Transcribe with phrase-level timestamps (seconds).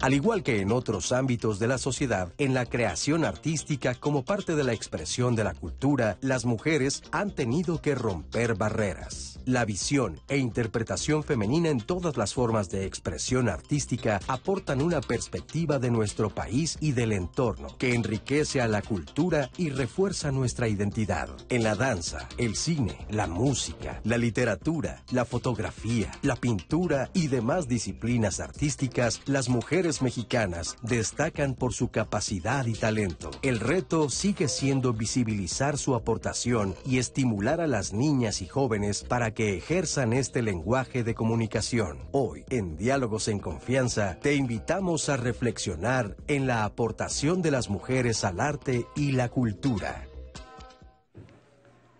[0.00, 4.56] Al igual que en otros ámbitos de la sociedad, en la creación artística como parte
[4.56, 9.29] de la expresión de la cultura, las mujeres han tenido que romper barreras.
[9.46, 15.78] La visión e interpretación femenina en todas las formas de expresión artística aportan una perspectiva
[15.78, 21.28] de nuestro país y del entorno que enriquece a la cultura y refuerza nuestra identidad.
[21.48, 27.68] En la danza, el cine, la música, la literatura, la fotografía, la pintura y demás
[27.68, 33.30] disciplinas artísticas, las mujeres mexicanas destacan por su capacidad y talento.
[33.42, 39.29] El reto sigue siendo visibilizar su aportación y estimular a las niñas y jóvenes para
[39.32, 42.08] que ejerzan este lenguaje de comunicación.
[42.12, 48.24] Hoy, en Diálogos en Confianza, te invitamos a reflexionar en la aportación de las mujeres
[48.24, 50.06] al arte y la cultura.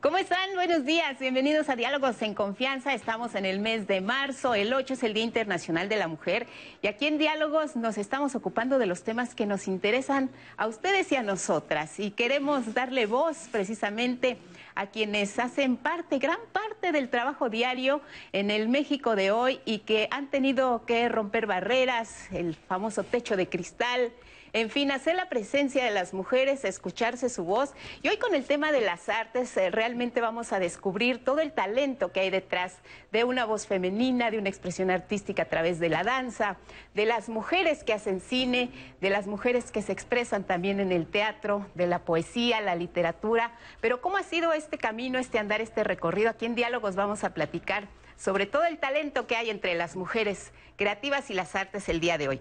[0.00, 0.54] ¿Cómo están?
[0.54, 1.18] Buenos días.
[1.18, 2.94] Bienvenidos a Diálogos en Confianza.
[2.94, 4.54] Estamos en el mes de marzo.
[4.54, 6.46] El 8 es el Día Internacional de la Mujer.
[6.80, 11.12] Y aquí en Diálogos nos estamos ocupando de los temas que nos interesan a ustedes
[11.12, 12.00] y a nosotras.
[12.00, 14.38] Y queremos darle voz precisamente a
[14.86, 18.00] quienes hacen parte, gran parte del trabajo diario
[18.32, 23.36] en el México de hoy y que han tenido que romper barreras, el famoso techo
[23.36, 24.12] de cristal
[24.52, 27.72] en fin, hacer la presencia de las mujeres, escucharse su voz.
[28.02, 31.52] Y hoy con el tema de las artes, eh, realmente vamos a descubrir todo el
[31.52, 32.78] talento que hay detrás
[33.12, 36.56] de una voz femenina, de una expresión artística a través de la danza,
[36.94, 38.70] de las mujeres que hacen cine,
[39.00, 43.52] de las mujeres que se expresan también en el teatro, de la poesía, la literatura.
[43.80, 46.30] Pero ¿cómo ha sido este camino, este andar, este recorrido?
[46.30, 47.88] Aquí en Diálogos vamos a platicar
[48.20, 52.18] sobre todo el talento que hay entre las mujeres creativas y las artes el día
[52.18, 52.40] de hoy.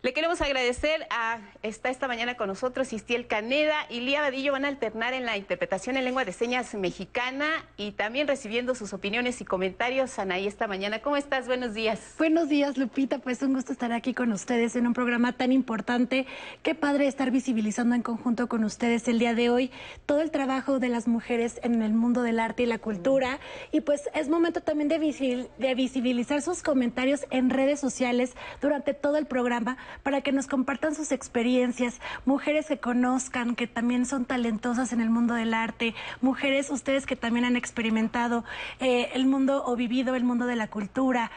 [0.00, 4.64] Le queremos agradecer a, está esta mañana con nosotros Istiel Caneda y Lía Vadillo van
[4.64, 9.40] a alternar en la interpretación en lengua de señas mexicana y también recibiendo sus opiniones
[9.40, 10.20] y comentarios.
[10.20, 11.48] Anaí, esta mañana, ¿cómo estás?
[11.48, 12.14] Buenos días.
[12.16, 13.18] Buenos días, Lupita.
[13.18, 16.28] Pues un gusto estar aquí con ustedes en un programa tan importante.
[16.62, 19.72] Qué padre estar visibilizando en conjunto con ustedes el día de hoy
[20.06, 23.40] todo el trabajo de las mujeres en el mundo del arte y la cultura.
[23.72, 29.16] Y pues es momento también de, de visibilizar sus comentarios en redes sociales durante todo
[29.16, 34.92] el programa para que nos compartan sus experiencias, mujeres que conozcan, que también son talentosas
[34.92, 38.44] en el mundo del arte, mujeres ustedes que también han experimentado
[38.80, 41.30] eh, el mundo o vivido el mundo de la cultura,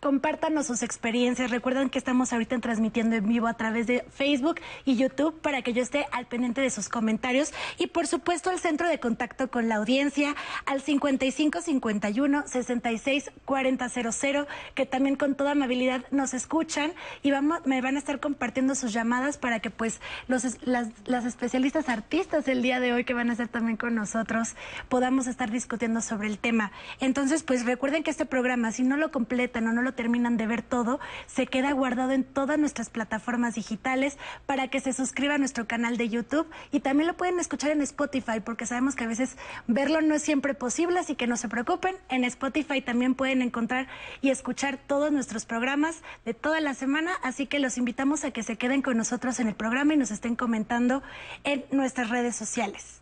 [0.00, 1.50] compártanos sus experiencias.
[1.50, 5.72] Recuerden que estamos ahorita transmitiendo en vivo a través de Facebook y YouTube para que
[5.72, 7.52] yo esté al pendiente de sus comentarios.
[7.78, 10.34] Y por supuesto, el centro de contacto con la audiencia
[10.66, 17.96] al 5551 66 4000, que también con toda amabilidad nos escuchan y vamos, me van
[17.96, 22.80] a estar compartiendo sus llamadas para que pues los, las, las especialistas artistas del día
[22.80, 24.54] de hoy que van a estar también con nosotros
[24.88, 26.72] podamos estar discutiendo sobre el tema.
[27.00, 30.46] Entonces, pues recuerden que este programa, si no lo completan o no lo terminan de
[30.46, 35.38] ver todo, se queda guardado en todas nuestras plataformas digitales para que se suscriban a
[35.38, 39.08] nuestro canal de YouTube y también lo pueden escuchar en Spotify porque sabemos que a
[39.08, 39.36] veces
[39.66, 41.96] verlo no es siempre posible, así que no se preocupen.
[42.08, 43.88] En Spotify también pueden encontrar
[44.20, 48.42] y escuchar todos nuestros programas de toda la semana, así que los invitamos a que
[48.42, 51.02] se queden con nosotros en el programa y nos estén comentando
[51.44, 52.99] en nuestras redes sociales.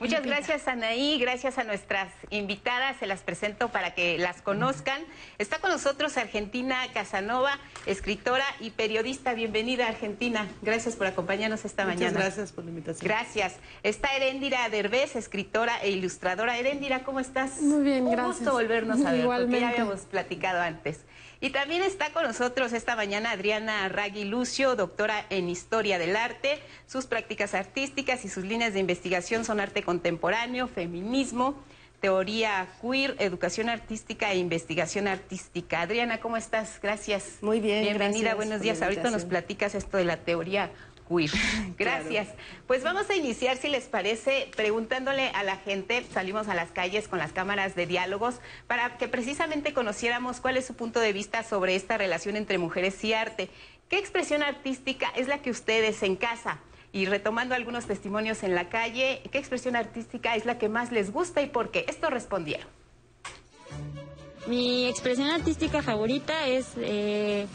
[0.00, 1.18] Muchas gracias, Anaí.
[1.18, 2.96] Gracias a nuestras invitadas.
[2.98, 5.02] Se las presento para que las conozcan.
[5.38, 9.34] Está con nosotros Argentina Casanova, escritora y periodista.
[9.34, 10.48] Bienvenida, Argentina.
[10.62, 12.12] Gracias por acompañarnos esta mañana.
[12.12, 13.06] Muchas gracias por la invitación.
[13.06, 13.56] Gracias.
[13.82, 16.56] Está Erendira Derbez, escritora e ilustradora.
[16.56, 17.60] Erendira, ¿cómo estás?
[17.60, 18.38] Muy bien, Un gracias.
[18.38, 19.50] Un gusto volvernos a ver, Igualmente.
[19.58, 21.00] porque ya habíamos platicado antes.
[21.42, 26.60] Y también está con nosotros esta mañana Adriana Ragui Lucio, doctora en Historia del Arte.
[26.86, 31.54] Sus prácticas artísticas y sus líneas de investigación son arte contemporáneo, feminismo,
[32.00, 35.80] teoría queer, educación artística e investigación artística.
[35.80, 36.78] Adriana, ¿cómo estás?
[36.82, 37.38] Gracias.
[37.40, 38.82] Muy bien, Bienvenida, gracias buenos días.
[38.82, 40.70] Ahorita nos platicas esto de la teoría
[41.78, 42.28] Gracias.
[42.66, 47.08] Pues vamos a iniciar, si les parece, preguntándole a la gente, salimos a las calles
[47.08, 51.42] con las cámaras de diálogos, para que precisamente conociéramos cuál es su punto de vista
[51.42, 53.50] sobre esta relación entre mujeres y arte.
[53.88, 56.60] ¿Qué expresión artística es la que ustedes en casa?
[56.92, 61.12] Y retomando algunos testimonios en la calle, ¿qué expresión artística es la que más les
[61.12, 61.84] gusta y por qué?
[61.88, 62.68] Esto respondieron.
[64.46, 67.46] Mi expresión artística favorita es eh,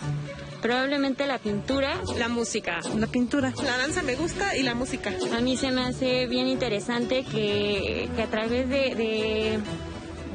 [0.61, 1.99] probablemente la pintura.
[2.17, 2.79] La música.
[2.97, 3.53] La pintura.
[3.63, 5.11] La danza me gusta y la música.
[5.35, 9.59] A mí se me hace bien interesante que, que a través de, de,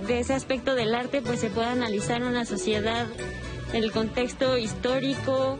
[0.06, 3.06] de ese aspecto del arte pues se pueda analizar una sociedad,
[3.72, 5.58] el contexto histórico,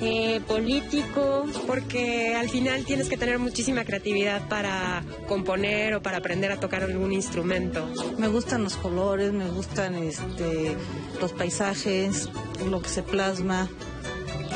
[0.00, 1.46] eh, político.
[1.66, 6.82] Porque al final tienes que tener muchísima creatividad para componer o para aprender a tocar
[6.82, 7.88] algún instrumento.
[8.18, 10.76] Me gustan los colores, me gustan este,
[11.20, 12.28] los paisajes,
[12.68, 13.68] lo que se plasma.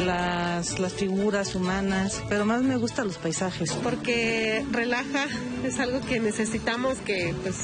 [0.05, 3.73] las, las figuras humanas, pero más me gustan los paisajes.
[3.75, 5.27] Porque relaja,
[5.65, 7.56] es algo que necesitamos que pues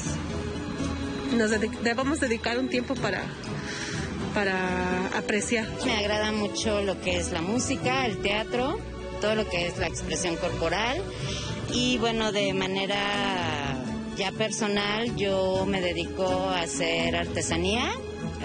[1.35, 1.51] nos
[1.83, 3.23] debamos dedicar un tiempo para,
[4.33, 5.65] para apreciar.
[5.85, 8.79] Me agrada mucho lo que es la música, el teatro,
[9.19, 11.01] todo lo que es la expresión corporal
[11.73, 12.97] y bueno, de manera
[14.17, 17.91] ya personal yo me dedico a hacer artesanía,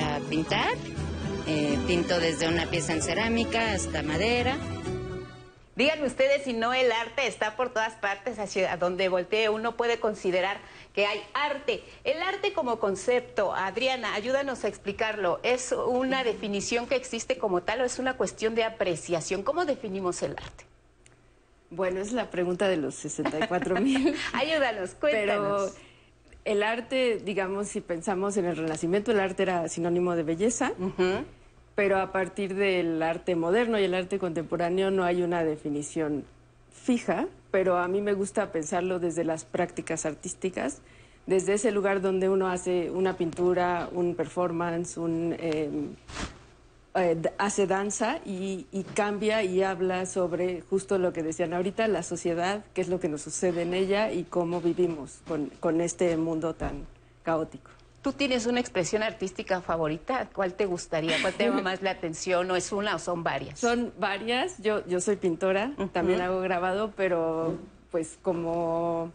[0.01, 0.75] a pintar,
[1.49, 4.57] Eh, pinto desde una pieza en cerámica hasta madera.
[5.77, 10.01] Díganme ustedes si no el arte está por todas partes, hacia donde voltee uno puede
[10.01, 10.59] considerar
[10.97, 11.85] que hay arte.
[12.05, 15.41] El arte como concepto, Adriana, ayúdanos a explicarlo.
[15.43, 19.43] ¿Es una definición que existe como tal o es una cuestión de apreciación?
[19.43, 20.65] ¿Cómo definimos el arte?
[21.69, 24.17] Bueno, es la pregunta de los 64 mil.
[24.33, 25.75] Ayúdanos, Pero cuéntanos.
[26.47, 30.73] el arte, digamos, si pensamos en el Renacimiento, el arte era sinónimo de belleza,
[31.75, 36.25] pero a partir del arte moderno y el arte contemporáneo no hay una definición
[36.73, 37.27] fija,
[37.57, 40.83] pero a mí me gusta pensarlo desde las prácticas artísticas,
[41.25, 45.35] desde ese lugar donde uno hace una pintura, un performance, un...
[45.39, 45.71] eh,
[46.97, 52.63] eh, hace danza y, cambia y habla sobre justo lo que decían ahorita, la sociedad,
[52.75, 55.23] qué es lo que nos sucede en ella y cómo vivimos
[55.59, 56.87] con este mundo tan
[57.23, 57.76] caótico.
[58.07, 60.29] ¿Tú tienes una expresión artística favorita?
[60.33, 61.21] ¿Cuál te gustaría?
[61.21, 62.49] ¿Cuál te llama más la atención?
[62.53, 63.59] ¿O es una o son varias?
[63.59, 67.59] Son varias, yo, yo soy pintora, también hago grabado, pero
[67.91, 69.11] pues como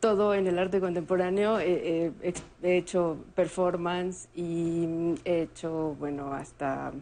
[0.00, 2.32] todo en el arte contemporáneo, eh, eh,
[2.62, 4.86] he hecho performance y
[5.26, 6.94] he hecho, bueno, hasta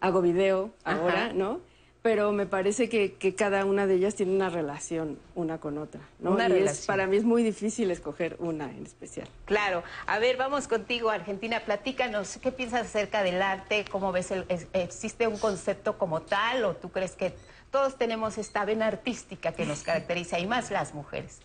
[0.00, 0.98] hago video Ajá.
[0.98, 1.60] ahora, ¿no?
[2.06, 6.00] Pero me parece que, que cada una de ellas tiene una relación una con otra,
[6.20, 6.30] ¿no?
[6.30, 6.86] Una y es, relación.
[6.86, 9.26] para mí es muy difícil escoger una en especial.
[9.44, 9.82] Claro.
[10.06, 11.62] A ver, vamos contigo, Argentina.
[11.64, 13.84] Platícanos, ¿qué piensas acerca del arte?
[13.90, 14.30] ¿Cómo ves?
[14.30, 17.34] El, es- ¿Existe un concepto como tal o tú crees que
[17.72, 21.40] todos tenemos esta vena artística que nos caracteriza y más las mujeres?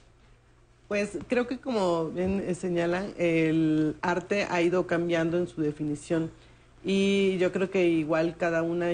[0.87, 6.29] Pues creo que como bien eh, señalan, el arte ha ido cambiando en su definición
[6.83, 8.87] y yo creo que igual cada una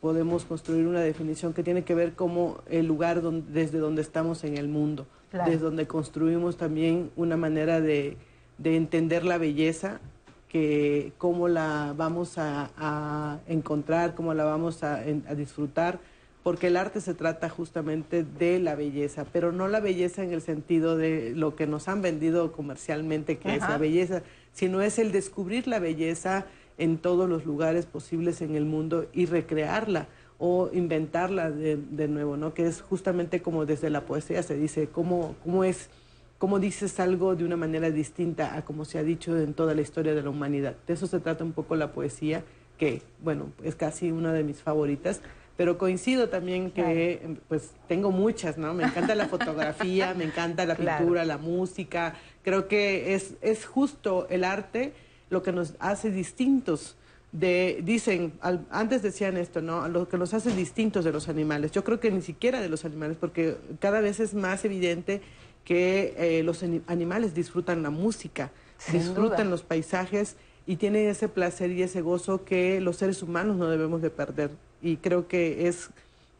[0.00, 4.44] podemos construir una definición que tiene que ver como el lugar donde, desde donde estamos
[4.44, 5.50] en el mundo, Claro.
[5.50, 8.18] desde donde construimos también una manera de,
[8.58, 9.98] de entender la belleza,
[10.48, 15.02] que cómo la vamos a, a encontrar, cómo la vamos a,
[15.34, 15.98] disfrutar,
[16.42, 20.42] porque el arte se trata justamente de la belleza, pero no la belleza en el
[20.42, 24.22] sentido de lo que nos han vendido comercialmente, que es la belleza,
[24.52, 26.44] sino es el descubrir la belleza
[26.78, 30.06] en todos los lugares posibles en el mundo y recrearla
[30.38, 32.52] o inventarla de, de nuevo, ¿no?
[32.54, 35.88] Que es justamente como desde la poesía se dice, cómo, cómo es,
[36.38, 39.82] cómo dices algo de una manera distinta a como se ha dicho en toda la
[39.82, 40.74] historia de la humanidad.
[40.86, 42.42] De eso se trata un poco la poesía,
[42.76, 45.20] que, bueno, es casi una de mis favoritas.
[45.56, 48.72] Pero coincido también que, eh, pues, tengo muchas, ¿no?
[48.74, 50.98] Me encanta la fotografía, me encanta la Claro.
[50.98, 52.14] pintura, la música.
[52.42, 54.94] Creo que es, es justo el arte
[55.32, 56.94] lo que nos hace distintos
[57.32, 59.88] de, dicen, al- antes decían esto, ¿no?
[59.88, 61.72] Lo que nos hace distintos de los animales.
[61.72, 65.22] Yo creo que ni siquiera de los animales, porque cada vez es más evidente
[65.64, 69.50] que eh, los ani- animales disfrutan la música, Sin disfrutan duda.
[69.50, 70.36] los paisajes
[70.66, 74.50] y tienen ese placer y ese gozo que los seres humanos no debemos de perder.
[74.82, 75.88] Y creo que es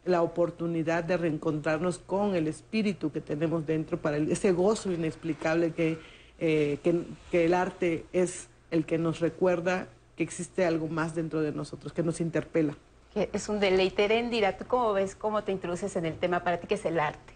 [0.05, 5.71] la oportunidad de reencontrarnos con el espíritu que tenemos dentro para el- ese gozo inexplicable
[5.71, 5.97] que,
[6.39, 9.87] eh, que, que el arte es el que nos recuerda
[10.17, 12.75] que existe algo más dentro de nosotros, que nos interpela.
[13.13, 14.05] Que es un deleite.
[14.05, 16.43] Erendira, ¿tú cómo ves, cómo te introduces en el tema?
[16.43, 17.33] Para ti, ¿qué es el arte?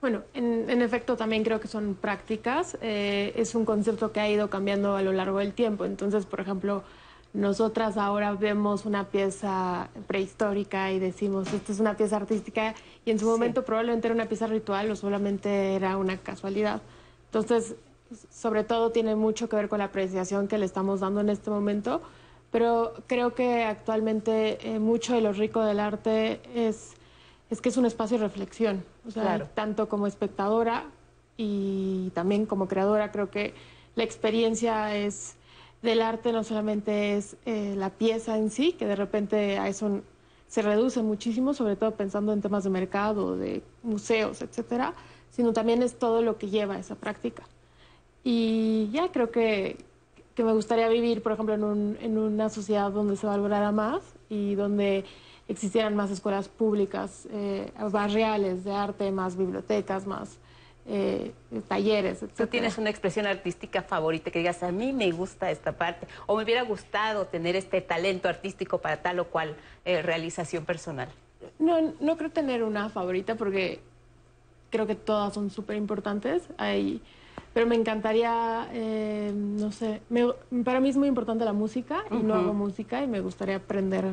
[0.00, 2.78] Bueno, en, en efecto también creo que son prácticas.
[2.80, 5.84] eh, es un concepto que ha ido cambiando a lo largo del tiempo.
[5.84, 6.84] Entonces, por ejemplo,
[7.32, 12.74] nosotras ahora vemos una pieza prehistórica y decimos, esta es una pieza artística
[13.04, 16.80] y en su momento probablemente era una pieza ritual o solamente era una casualidad.
[17.26, 17.74] Entonces,
[18.30, 21.50] sobre todo tiene mucho que ver con la apreciación que le estamos dando en este
[21.50, 22.02] momento,
[22.50, 26.94] pero creo que actualmente eh, mucho de lo rico del arte es,
[27.50, 29.48] es que es un espacio de reflexión, o sea, Claro.
[29.54, 30.84] tanto como espectadora
[31.36, 33.54] y también como creadora, creo que
[33.94, 35.34] la experiencia es
[35.82, 40.00] del arte no solamente es eh, la pieza en sí, que de repente a eso
[40.48, 44.94] se reduce muchísimo, sobre todo pensando en temas de mercado, de museos, etcétera,
[45.30, 47.42] sino también es todo lo que lleva a esa práctica.
[48.28, 49.76] Y ya creo que,
[50.34, 54.00] que me gustaría vivir, por ejemplo, en, un- en una sociedad donde se valorara más
[54.28, 55.04] y donde
[55.46, 60.38] existieran más escuelas públicas, eh, barriales de arte, más bibliotecas, más
[60.88, 61.30] eh,
[61.68, 62.18] talleres.
[62.18, 62.50] ¿Tú etcétera.
[62.50, 66.42] tienes una expresión artística favorita que digas, a mí me gusta esta parte, o me
[66.42, 69.54] hubiera gustado tener este talento artístico para tal o cual
[69.84, 71.08] eh, realización personal?
[71.60, 73.78] No, no creo tener una favorita porque
[74.70, 76.42] creo que todas son súper importantes.
[76.58, 77.00] Hay,
[77.56, 80.30] pero me encantaría, eh, no sé, me-
[80.62, 84.04] para mí es muy importante la música y no hago música y me gustaría aprender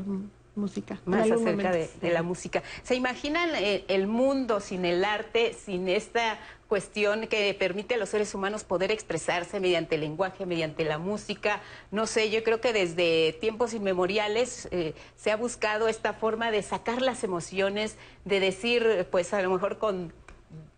[0.55, 0.97] música.
[1.03, 2.63] Más acerca de la música.
[2.83, 8.07] ¿Se imaginan eh, el mundo sin el arte, sin esta cuestión que permite a los
[8.09, 11.59] seres humanos poder expresarse mediante el lenguaje, mediante la música?
[11.91, 16.61] No sé, yo creo que desde tiempos inmemoriales eh, se ha buscado esta forma de
[16.63, 20.13] sacar las emociones, de decir, pues a lo mejor con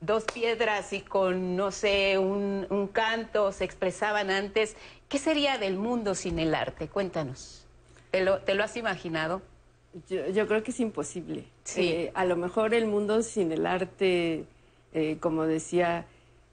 [0.01, 4.75] dos piedras y con, no sé, un, un canto se expresaban antes.
[5.10, 6.88] ¿Qué sería del mundo sin el arte?
[6.88, 7.65] Cuéntanos.
[8.12, 9.41] ¿Te lo, te lo has imaginado?
[10.10, 11.46] Yo, yo creo que es imposible.
[11.63, 11.88] Sí.
[11.88, 14.46] Eh, a lo mejor el mundo sin el arte,
[14.94, 16.05] eh, como decía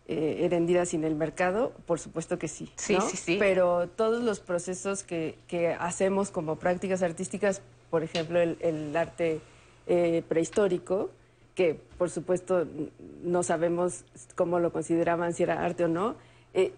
[0.06, 2.70] eh, Erendira, sin el mercado, por supuesto que sí.
[2.76, 3.00] Sí, ¿no?
[3.02, 3.36] sí, sí.
[3.38, 9.40] Pero todos los procesos que, que hacemos como prácticas artísticas, por ejemplo, el, el arte
[9.86, 11.10] eh, prehistórico,
[11.54, 12.66] que por supuesto
[13.22, 14.04] no sabemos
[14.34, 16.16] cómo lo consideraban, si era arte o no,
[16.54, 16.72] eh,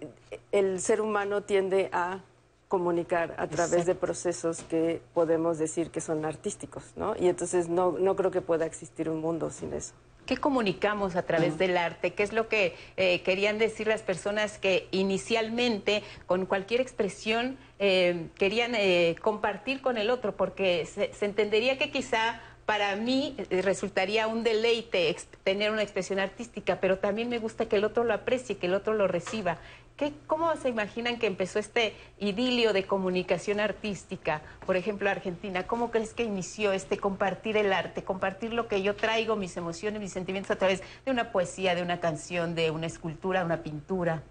[0.52, 2.21] el ser humano tiende a
[2.69, 7.14] comunicar a través de procesos que podemos decir que son artísticos, ¿no?
[7.16, 9.95] Y entonces no, no creo que pueda existir un mundo sin eso.
[10.26, 12.14] ¿Qué comunicamos a través del arte?
[12.14, 18.28] ¿Qué es lo que eh, querían decir las personas que inicialmente, con cualquier expresión, eh,
[18.38, 20.35] querían eh, compartir con el otro?
[20.35, 26.18] Porque se, se entendería que quizá para mí eh, resultaría un deleite tener una expresión
[26.18, 29.59] artística, pero también me gusta que el otro lo aprecie, que el otro lo reciba.
[29.97, 34.42] ¿Qué, ¿Cómo se imaginan que empezó este idilio de comunicación artística?
[34.66, 38.97] Por ejemplo, Argentina, ¿cómo crees que inició este compartir el arte, compartir lo que yo
[38.97, 42.87] traigo, mis emociones, mis sentimientos a través de una poesía, de una canción, de una
[42.87, 44.23] escultura, una pintura?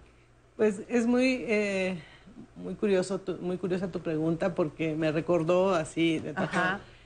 [0.56, 1.98] Pues es muy, eh,
[2.56, 6.34] muy, curioso tu- muy curiosa tu pregunta porque me recordó así de.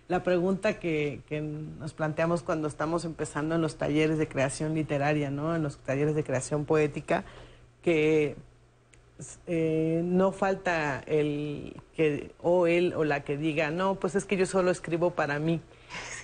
[0.09, 5.31] La pregunta que, que nos planteamos cuando estamos empezando en los talleres de creación literaria,
[5.31, 5.55] ¿no?
[5.55, 7.25] en los talleres de creación poética,
[7.83, 8.37] que
[9.47, 14.37] eh, no falta el que o él o la que diga, no, pues es que
[14.37, 15.61] yo solo escribo para mí.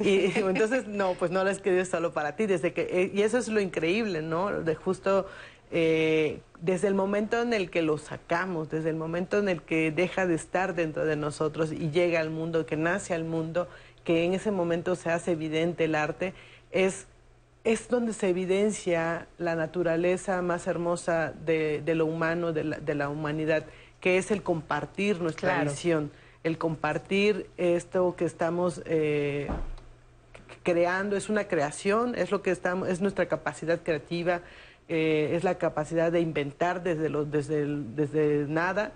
[0.00, 2.46] Y entonces, no, pues no lo escribes solo para ti.
[2.46, 4.62] Desde que, eh, y eso es lo increíble, ¿no?
[4.62, 5.26] De justo
[5.74, 9.90] eh, desde el momento en el que lo sacamos, desde el momento en el que
[9.90, 13.68] deja de estar dentro de nosotros y llega al mundo, que nace al mundo,
[14.04, 16.32] que en ese momento se hace evidente el arte,
[16.70, 17.06] es
[17.64, 22.94] es donde se evidencia la naturaleza más hermosa de, de lo humano, de la, de
[22.94, 23.64] la humanidad,
[24.00, 25.70] que es el compartir nuestra Claro.
[25.70, 26.10] visión,
[26.42, 29.48] el compartir esto que estamos eh,
[30.62, 34.42] creando, es una creación, es lo que estamos, es nuestra capacidad creativa,
[34.88, 38.92] eh, es la capacidad de inventar desde, lo- desde, el- desde nada,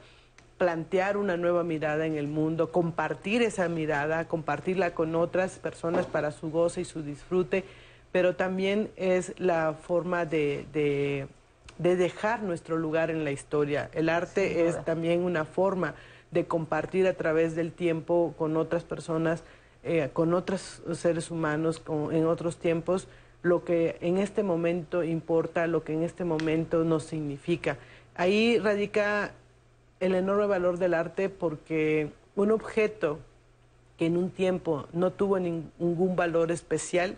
[0.59, 6.33] plantear una nueva mirada en el mundo, compartir esa mirada, compartirla con otras personas para
[6.33, 7.65] su goce y su disfrute,
[8.13, 11.27] pero también es la forma de, de-
[11.79, 13.89] de dejar nuestro lugar en la historia.
[13.93, 15.95] El arte es también una forma
[16.33, 19.45] de compartir a través del tiempo con otras personas,
[19.85, 23.07] eh, con otros seres humanos con- en otros tiempos,
[23.43, 27.77] lo que en este momento importa, lo que en este momento nos significa.
[28.17, 29.33] Ahí radica
[30.01, 33.21] el enorme valor del arte porque un objeto
[33.97, 37.17] que en un tiempo no tuvo nin- ningún valor especial,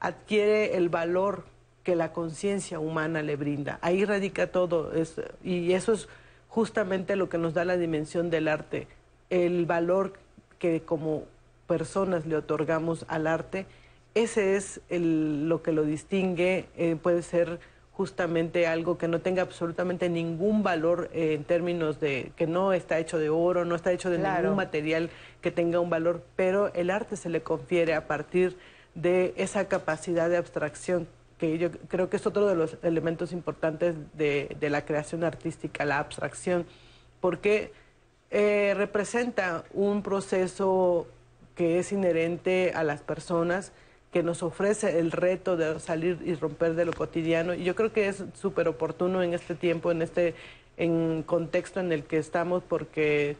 [0.00, 1.44] adquiere el valor
[1.84, 3.78] que la conciencia humana le brinda.
[3.82, 4.92] Ahí radica todo.
[4.92, 6.08] es- y eso es
[6.48, 8.86] justamente lo que nos da la dimensión del arte,
[9.30, 10.12] el valor
[10.58, 11.24] que como
[11.66, 13.66] personas le otorgamos al arte.
[14.14, 16.66] Ese es el- lo que lo distingue.
[16.76, 17.60] eh, puede ser
[17.92, 22.98] justamente algo que no tenga absolutamente ningún valor eh, en términos de que no está
[23.00, 24.42] hecho de oro, no está hecho de Claro.
[24.42, 25.10] ningún material
[25.40, 28.56] que tenga un valor, pero el arte se le confiere a partir
[28.94, 33.94] de esa capacidad de abstracción que yo creo que es otro de los elementos importantes
[34.14, 36.66] de, de la creación artística, la abstracción,
[37.20, 37.72] porque
[38.30, 41.06] eh, representa un proceso
[41.56, 43.72] que es inherente a las personas,
[44.12, 47.52] que nos ofrece el reto de salir y romper de lo cotidiano.
[47.54, 50.34] Y yo creo que es súper oportuno en este tiempo, en este
[50.76, 53.36] en contexto en el que estamos, porque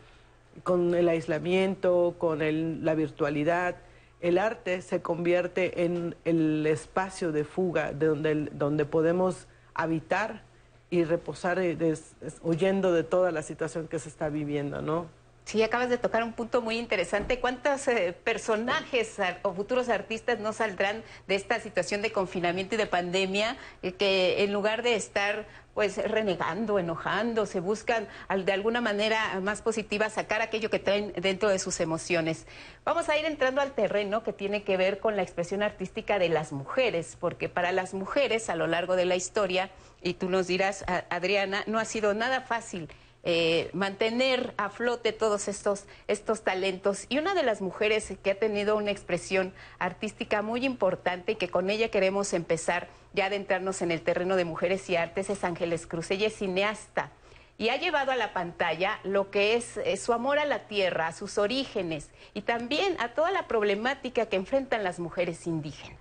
[0.65, 3.77] con el aislamiento, con el- la virtualidad,
[4.21, 10.43] el arte se convierte en el espacio de fuga de donde, donde podemos habitar
[10.91, 15.07] y reposar eh, des- es- huyendo de toda la situación que se está viviendo, ¿no?
[15.49, 17.41] Sí, acabas de tocar un punto muy interesante.
[17.41, 22.85] ¿Cuántos eh, personajes o futuros artistas no saldrán de esta situación de confinamiento y de
[22.85, 28.09] pandemia eh, que en lugar de estar pues renegando, enojando, se buscan
[28.45, 32.47] de alguna manera más positiva sacar aquello que traen dentro de sus emociones.
[32.85, 36.29] Vamos a ir entrando al terreno que tiene que ver con la expresión artística de
[36.29, 39.71] las mujeres, porque para las mujeres a lo largo de la historia,
[40.03, 42.89] y tú nos dirás, Adriana, no ha sido nada fácil
[43.25, 47.07] eh, mantener a flote todos estos, estos talentos.
[47.09, 51.49] Y una de las mujeres que ha tenido una expresión artística muy importante y que
[51.49, 55.87] con ella queremos empezar ya adentrarnos en el terreno de mujeres y artes es Ángeles
[55.87, 56.11] Cruz.
[56.11, 57.11] Ella es cineasta
[57.59, 60.69] y ha llevado a la pantalla lo que es, es, eh, su amor a la
[60.69, 65.98] tierra, a sus orígenes y también a toda la problemática que enfrentan las mujeres indígenas.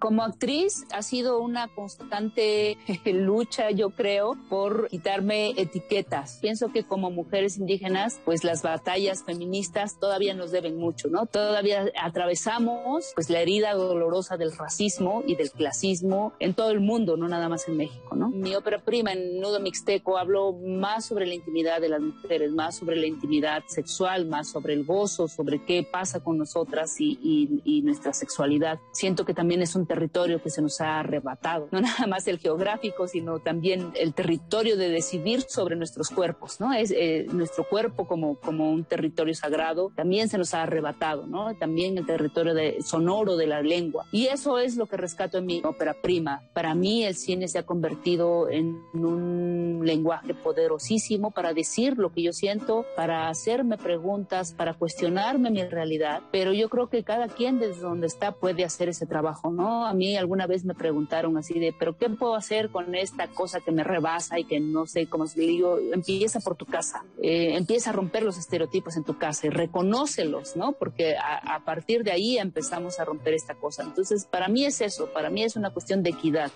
[0.00, 6.38] Como actriz ha sido una constante lucha, yo creo, por quitarme etiquetas.
[6.40, 11.26] Pienso que como mujeres indígenas, pues las batallas feministas todavía nos deben mucho, ¿no?
[11.26, 17.18] Todavía atravesamos pues la herida dolorosa del racismo y del clasismo en todo el mundo,
[17.18, 18.30] no nada más en México, ¿no?
[18.30, 22.76] Mi ópera prima en Nudo Mixteco habló más sobre la intimidad de las mujeres, más
[22.76, 27.60] sobre la intimidad sexual, más sobre el gozo, sobre qué pasa con nosotras y, y,
[27.64, 28.80] y nuestra sexualidad.
[28.92, 32.38] Siento que también es un territorio que se nos ha arrebatado, no nada más el
[32.38, 36.72] geográfico, sino también el territorio de decidir sobre nuestros cuerpos, ¿no?
[36.72, 41.56] Es eh, nuestro cuerpo como, como un territorio sagrado, también se nos ha arrebatado, ¿no?
[41.56, 44.06] También el territorio de, sonoro de la lengua.
[44.12, 46.42] Y eso es lo que rescato en mi ópera prima.
[46.52, 52.22] Para mí el cine se ha convertido en un lenguaje poderosísimo para decir lo que
[52.22, 57.58] yo siento, para hacerme preguntas, para cuestionarme mi realidad, pero yo creo que cada quien
[57.58, 59.79] desde donde está puede hacer ese trabajo, ¿no?
[59.86, 63.60] A mí alguna vez me preguntaron así de, pero ¿qué puedo hacer con esta cosa
[63.60, 65.78] que me rebasa y que no sé cómo se digo?
[65.92, 70.56] Empieza por tu casa, eh, empieza a romper los estereotipos en tu casa y reconócelos,
[70.56, 70.72] ¿no?
[70.72, 73.82] Porque a, a partir de ahí empezamos a romper esta cosa.
[73.82, 76.50] Entonces, para mí es eso, para mí es una cuestión de equidad.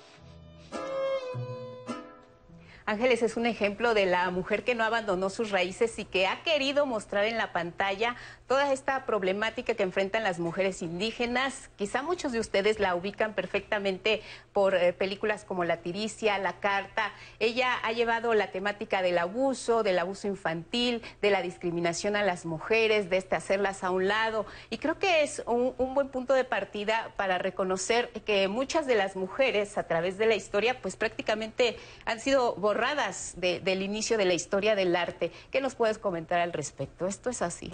[2.87, 6.43] Ángeles es un ejemplo de la mujer que no abandonó sus raíces y que ha
[6.43, 8.15] querido mostrar en la pantalla
[8.47, 11.71] toda esta problemática que enfrentan las mujeres indígenas.
[11.77, 14.21] Quizá muchos de ustedes la ubican perfectamente
[14.53, 17.13] por eh, películas como La Tiricia, La Carta.
[17.39, 22.45] Ella ha llevado la temática del abuso, del abuso infantil, de la discriminación a las
[22.45, 24.45] mujeres, de este hacerlas a un lado.
[24.69, 28.95] Y creo que es un, un buen punto de partida para reconocer que muchas de
[28.95, 34.19] las mujeres a través de la historia pues prácticamente han sido borradas de, del inicio
[34.19, 35.31] de la historia del arte.
[35.53, 37.07] ¿Qué nos puedes comentar al respecto?
[37.07, 37.73] ¿Esto es así?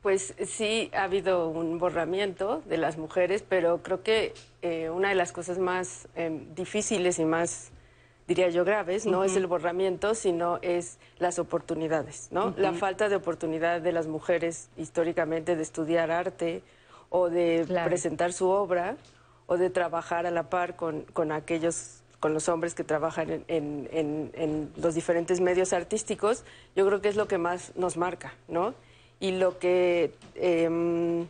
[0.00, 5.16] Pues sí, ha habido un borramiento de las mujeres, pero creo que eh, una de
[5.16, 7.72] las cosas más eh, difíciles y más,
[8.26, 9.26] diría yo, graves, no uh -huh.
[9.26, 12.46] es el borramiento, sino es las oportunidades, ¿no?
[12.46, 12.56] Uh -huh.
[12.58, 16.62] La falta de oportunidad de las mujeres históricamente de estudiar arte
[17.10, 17.88] o de claro.
[17.88, 18.96] presentar su obra
[19.46, 23.44] o de trabajar a la par con, con aquellos con los hombres que trabajan en,
[23.48, 27.96] en, en, en, los diferentes medios artísticos, yo creo que es lo que más nos
[27.96, 28.74] marca, ¿no?
[29.20, 31.26] Y lo que, eh,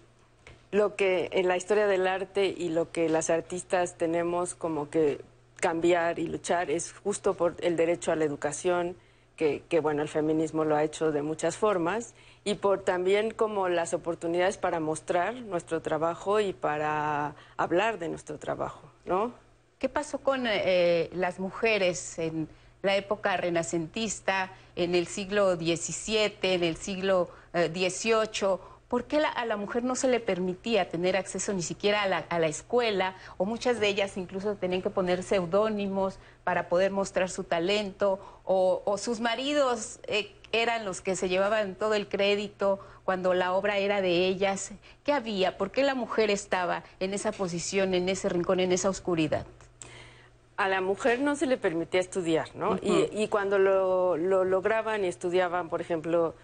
[0.70, 5.20] lo que en la historia del arte y lo que las artistas tenemos como que
[5.57, 8.96] cambiar y luchar es justo por el derecho a la educación,
[9.37, 13.68] que, que bueno, el feminismo lo ha hecho de muchas formas, y por también como
[13.68, 19.33] las oportunidades para mostrar nuestro trabajo y para hablar de nuestro trabajo, ¿no?
[19.78, 22.48] ¿Qué pasó con eh, las mujeres en
[22.80, 28.54] la época renacentista, en el siglo XVII, en el siglo XVIII?
[28.54, 28.58] Eh,
[28.88, 32.08] ¿Por qué la, a la mujer no se le permitía tener acceso ni siquiera a
[32.08, 33.16] la, a la escuela?
[33.36, 38.82] O muchas de ellas incluso tenían que poner seudónimos para poder mostrar su talento, o,
[38.86, 43.76] o sus maridos eh, eran los que se llevaban todo el crédito cuando la obra
[43.76, 44.70] era de ellas.
[45.04, 45.58] ¿Qué había?
[45.58, 49.46] ¿Por qué la mujer estaba en esa posición, en ese rincón, en esa oscuridad?
[50.56, 52.70] A la mujer no se le permitía estudiar, ¿no?
[52.70, 53.10] Uh -huh.
[53.12, 56.34] y, y, cuando lo, lo, lograban y estudiaban, por ejemplo,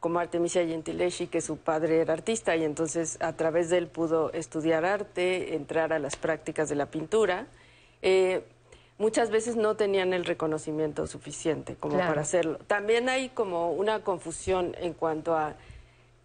[0.00, 4.32] como Artemisia Gentileschi, que su padre era artista, y entonces a través de él pudo
[4.32, 7.46] estudiar arte, entrar a las prácticas de la pintura,
[8.02, 8.42] eh,
[8.98, 12.10] muchas veces no tenían el reconocimiento suficiente como claro.
[12.10, 12.58] para hacerlo.
[12.66, 15.54] También hay como una confusión en cuanto a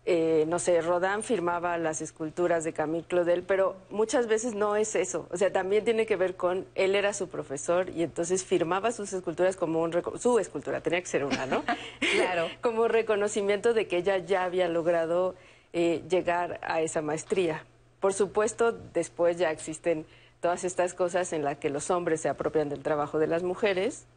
[0.10, 4.96] eh, no sé, Rodin firmaba las esculturas de Camille Claudel, pero muchas veces no es
[4.96, 5.28] eso.
[5.32, 9.12] O sea, también tiene que ver con, él era su profesor y entonces firmaba sus
[9.12, 11.62] esculturas como un, su escultura, tenía que ser una, ¿no?
[12.16, 12.48] claro.
[12.62, 15.36] como reconocimiento de que ella ya había logrado
[15.74, 17.66] eh, llegar a esa maestría.
[18.00, 20.06] Por supuesto, después ya existen
[20.40, 24.08] todas estas cosas en las que los hombres se apropian del trabajo de las mujeres,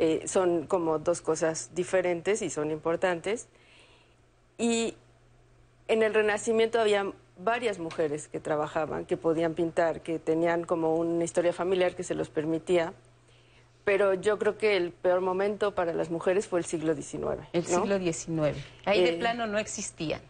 [0.00, 3.48] Eh, son como dos cosas diferentes y son importantes.
[4.56, 4.94] Y
[5.88, 11.24] en el Renacimiento había varias mujeres que trabajaban, que podían pintar, que tenían como una
[11.24, 12.92] historia familiar que se los permitía.
[13.84, 17.40] Pero yo creo que el peor momento para las mujeres fue el siglo XIX.
[17.54, 18.58] El siglo XIX.
[18.84, 20.20] Ahí de eh, plano no existían.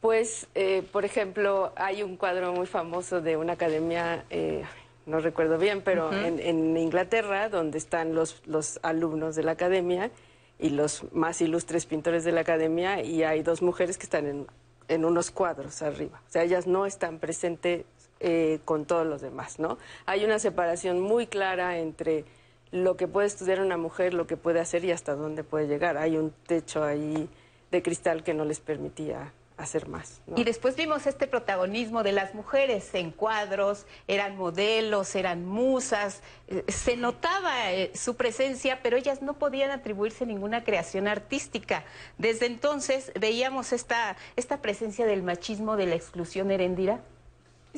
[0.00, 4.62] Pues, eh, por ejemplo, hay un cuadro muy famoso de una academia, eh,
[5.04, 10.10] no recuerdo bien, pero en, Inglaterra, donde están los, los alumnos de la academia
[10.58, 14.46] y los más ilustres pintores de la academia, y hay dos mujeres que están en,
[14.88, 16.20] en unos cuadros arriba.
[16.26, 17.84] O sea, ellas no están presentes
[18.20, 19.78] eh, con todos los demás, ¿no?
[20.06, 22.24] Hay una separación muy clara entre
[22.72, 25.96] lo que puede estudiar una mujer, lo que puede hacer y hasta dónde puede llegar.
[25.96, 27.28] Hay un techo ahí
[27.70, 30.20] de cristal que no les permitía hacer más.
[30.36, 36.64] Y después vimos este protagonismo de las mujeres en cuadros, eran modelos, eran musas, eh,
[36.68, 41.84] se notaba eh, su presencia, pero ellas no podían atribuirse ninguna creación artística.
[42.18, 47.00] Desde entonces veíamos esta, esta presencia del machismo, de la exclusión herendira.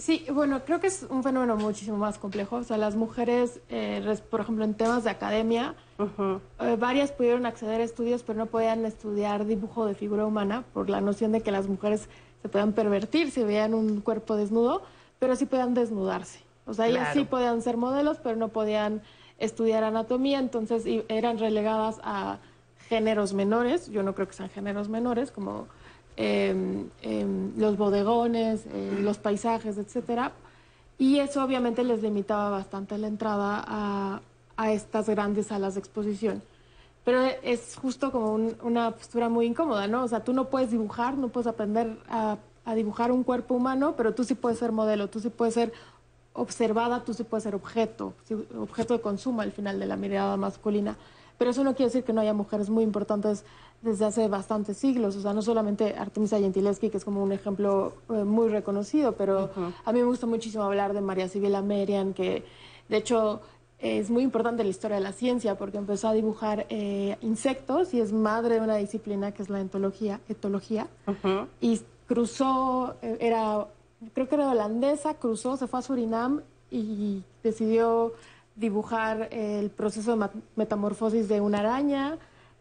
[0.00, 2.56] Sí, bueno, creo que es un fenómeno muchísimo más complejo.
[2.56, 7.80] O sea, las mujeres, eh, por ejemplo, en temas de academia, eh, varias pudieron acceder
[7.80, 11.50] a estudios, pero no podían estudiar dibujo de figura humana por la noción de que
[11.50, 12.08] las mujeres
[12.42, 14.82] se podían pervertir si veían un cuerpo desnudo,
[15.18, 16.40] pero sí podían desnudarse.
[16.66, 19.02] O sea, ellas sí podían ser modelos, pero no podían
[19.38, 22.38] estudiar anatomía, entonces eran relegadas a
[22.88, 23.90] géneros menores.
[23.90, 25.66] Yo no creo que sean géneros menores, como
[26.18, 30.33] los bodegones, eh, los paisajes, etcétera.
[30.98, 34.20] Y eso obviamente les limitaba bastante la entrada a,
[34.72, 36.42] estas grandes salas de exposición.
[37.04, 40.02] Pero es justo como una postura muy incómoda, ¿no?
[40.02, 43.94] O sea, tú no puedes dibujar, no puedes aprender a, a, dibujar un cuerpo humano,
[43.96, 45.72] pero tú sí puedes ser modelo, tú sí puedes ser
[46.33, 48.14] observada, tú sí puedes ser objeto,
[48.59, 50.96] objeto de consumo al final de la mirada masculina.
[51.38, 53.44] Pero eso no quiere decir que no haya mujeres muy importantes
[53.81, 55.16] desde hace bastantes siglos.
[55.16, 59.51] O sea, no solamente Artemisa Gentileschi, que es como un ejemplo eh, muy reconocido, pero
[59.85, 62.44] a mí me gusta muchísimo hablar de María Sibila Merian, que
[62.88, 63.40] de hecho
[63.79, 67.94] es muy importante en la historia de la ciencia porque empezó a dibujar eh, insectos
[67.94, 70.88] y es madre de una disciplina que es la etología, etología
[71.61, 73.68] y cruzó, eh, era,
[74.14, 78.14] creo que era holandesa, cruzó, se fue a Surinam y decidió
[78.58, 82.18] dibujar el proceso de metamorfosis de una araña,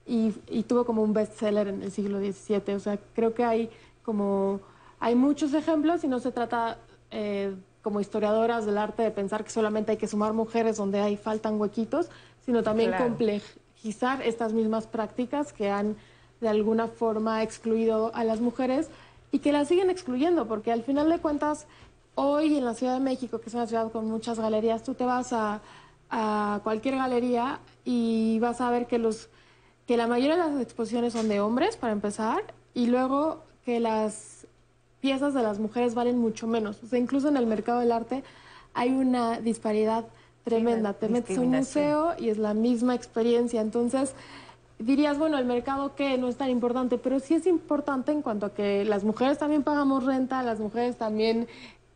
[0.07, 0.31] y,
[0.63, 2.75] tuvo como un bestseller en el siglo XVII.
[2.75, 3.69] O sea, creo que hay
[4.03, 4.62] como
[4.99, 6.77] hay muchos ejemplos y no se trata
[7.12, 11.17] eh, como historiadoras del arte de pensar que solamente hay que sumar mujeres donde hay
[11.17, 12.10] faltan huequitos,
[12.45, 15.97] sino también complejizar estas mismas prácticas que han
[16.39, 18.89] de alguna forma excluido a las mujeres
[19.31, 21.67] y que las siguen excluyendo, porque al final de cuentas,
[22.15, 25.03] hoy en la Ciudad de México, que es una ciudad con muchas galerías, tú te
[25.03, 25.62] vas a,
[26.10, 29.30] a cualquier galería y vas a ver que los
[29.88, 32.43] que la mayoría de las exposiciones son de hombres, para empezar,
[32.74, 34.46] y luego que las
[35.00, 36.84] piezas de las mujeres valen mucho menos.
[36.84, 38.24] O sea, incluso en el mercado del arte
[38.74, 40.06] hay una disparidad
[40.43, 40.93] tremenda.
[40.93, 43.62] Te metes a un museo y es la misma experiencia.
[43.62, 44.13] Entonces,
[44.78, 48.48] dirías, bueno, el mercado que no es tan importante, pero sí es importante en cuanto
[48.48, 51.48] a que las mujeres también pagamos renta, las mujeres también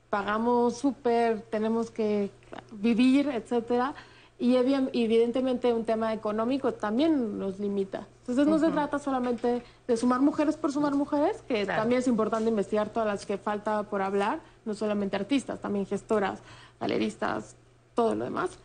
[0.09, 2.31] pagamos súper, tenemos que
[2.71, 3.93] vivir, etcétera.
[4.39, 8.07] Y evidentemente un tema económico también nos limita.
[8.21, 12.49] Entonces no se trata solamente de sumar mujeres por sumar mujeres, que también es importante
[12.49, 16.39] investigar todas las que falta por hablar, no solamente artistas, también gestoras,
[16.79, 17.55] galeristas,
[17.93, 18.57] todo lo demás.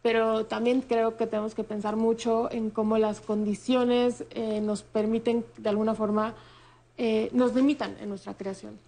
[0.00, 5.44] Pero también creo que tenemos que pensar mucho en cómo las condiciones eh, nos permiten,
[5.58, 6.32] de alguna forma,
[6.96, 8.78] eh, nos limitan en nuestra creación.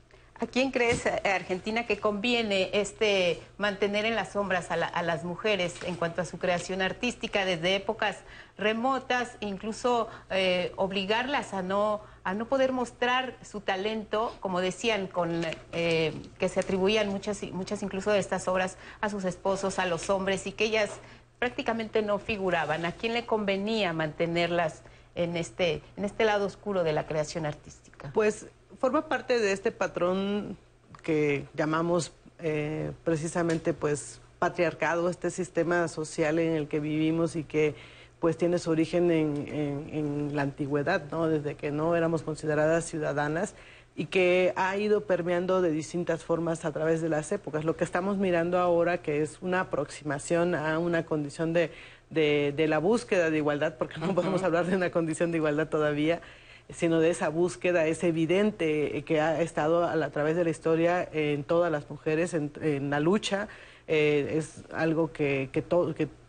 [0.42, 5.76] ¿A quién crees, eh, Argentina, que conviene este mantener en las sombras a, las mujeres
[5.87, 8.18] en cuanto a su creación artística desde épocas
[8.59, 15.42] remotas, incluso eh, obligarlas a no a no poder mostrar su talento, como decían, con
[15.72, 20.11] eh, que se atribuían muchas muchas incluso de estas obras a sus esposos, a los
[20.11, 20.90] hombres y que ellas
[21.38, 22.85] prácticamente no figuraban.
[22.85, 24.83] ¿A quién le convenía mantenerlas
[25.14, 28.11] en este en este lado oscuro de la creación artística?
[28.12, 28.46] Pues
[28.83, 30.59] forma parte de este patrón
[31.05, 37.77] que llamamos eh, precisamente pues patriarcado, este sistema social en el que vivimos y que
[38.18, 41.29] pues tiene su origen en, la antigüedad, ¿no?
[41.29, 43.55] Desde que no éramos consideradas ciudadanas
[43.95, 47.64] y que ha ido permeando de distintas formas a través de las épocas.
[47.64, 51.71] Lo que estamos mirando ahora, que es una aproximación a una condición de,
[52.11, 56.21] la búsqueda de igualdad, porque no podemos hablar de una condición de igualdad todavía,
[56.70, 61.09] sino de esa búsqueda, es evidente eh, que ha estado a, través de la historia
[61.12, 63.48] en todas las mujeres, en, la lucha.
[63.88, 65.62] Eh, es algo que, que,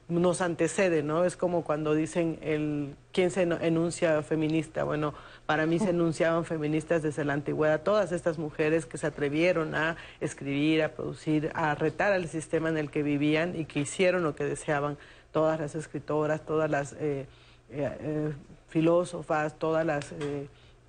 [0.10, 1.24] nos antecede, ¿no?
[1.24, 4.84] Es como cuando dicen el quién se enuncia feminista.
[4.84, 5.14] Bueno,
[5.46, 7.82] para mí se enunciaban feministas desde la antigüedad.
[7.82, 12.78] Todas estas mujeres que se atrevieron a escribir, a producir, a retar al sistema en
[12.78, 14.98] el que vivían y que hicieron lo que deseaban.
[15.32, 17.26] Todas las escritoras, todas las eh,
[18.74, 20.14] filósofas, todas las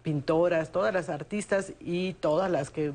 [0.03, 2.93] pintoras, todas las artistas y todas las que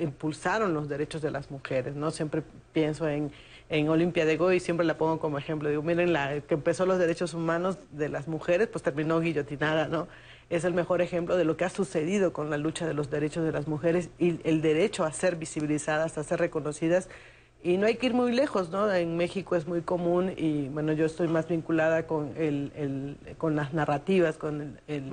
[0.00, 2.10] impulsaron los derechos de las mujeres, ¿no?
[2.10, 3.30] Siempre pienso en,
[3.68, 5.68] en Olimpia de Goy, siempre la pongo como ejemplo.
[5.68, 10.08] Digo, miren, la que empezó los derechos humanos de las mujeres, pues terminó guillotinada, ¿no?
[10.50, 13.44] Es el mejor ejemplo de lo que ha sucedido con la lucha de los derechos
[13.44, 17.08] de las mujeres y el derecho a ser visibilizadas, a ser reconocidas.
[17.64, 18.92] Y no hay que ir muy lejos, ¿no?
[18.92, 23.72] En México es muy común y, bueno, yo estoy más vinculada con, el, con las
[23.72, 25.04] narrativas, con, el,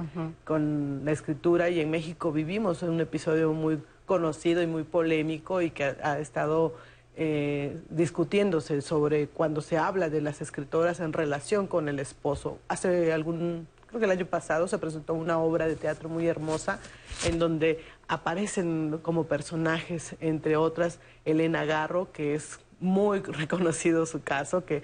[0.46, 5.70] con la escritura y en México vivimos un episodio muy conocido y muy polémico y
[5.70, 6.74] que ha, estado
[7.16, 12.58] eh, discutiéndose sobre cuando se habla de las escritoras en relación con el esposo.
[12.68, 16.80] Hace algún, creo que el año pasado se presentó una obra de teatro muy hermosa
[17.28, 24.66] en donde aparecen como personajes, entre otras, Elena Garro, que es muy reconocido su caso,
[24.66, 24.82] que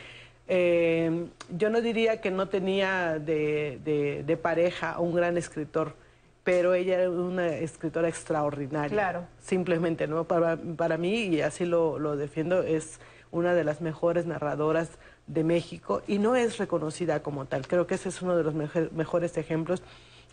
[0.48, 5.96] eh, yo no diría que no tenía de, de pareja un gran escritor,
[6.44, 8.90] pero ella era una escritora extraordinaria.
[8.90, 9.26] Claro.
[9.40, 10.26] Simplemente, ¿no?
[10.26, 13.00] Para, para mí, y así lo, lo, defiendo, es
[13.32, 14.92] una de las mejores narradoras
[15.26, 17.68] de México y no es reconocida como tal.
[17.68, 19.82] Creo que ese es uno de los mejores ejemplos.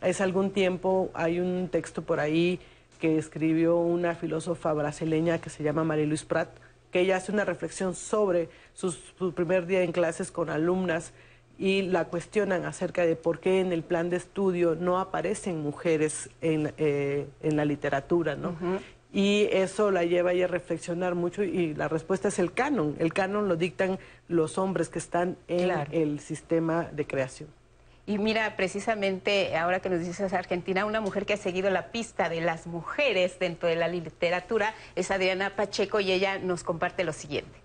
[0.02, 2.61] Hace algún tiempo hay un texto por ahí
[3.02, 6.50] que escribió una filósofa brasileña que se llama María Luis Prat,
[6.92, 11.12] que ella hace una reflexión sobre su primer día en clases con alumnas
[11.58, 16.30] y la cuestionan acerca de por qué en el plan de estudio no aparecen mujeres
[16.40, 18.54] en, eh, en la literatura, ¿no?
[19.12, 22.94] Y eso la lleva a ella a reflexionar mucho y la respuesta es el canon.
[23.00, 27.48] El canon lo dictan los hombres que están en el sistema de creación.
[28.04, 32.28] Y mira, precisamente ahora que nos dices Argentina, una mujer que ha seguido la pista
[32.28, 37.12] de las mujeres dentro de la literatura es Adriana Pacheco y ella nos comparte lo
[37.12, 37.60] siguiente.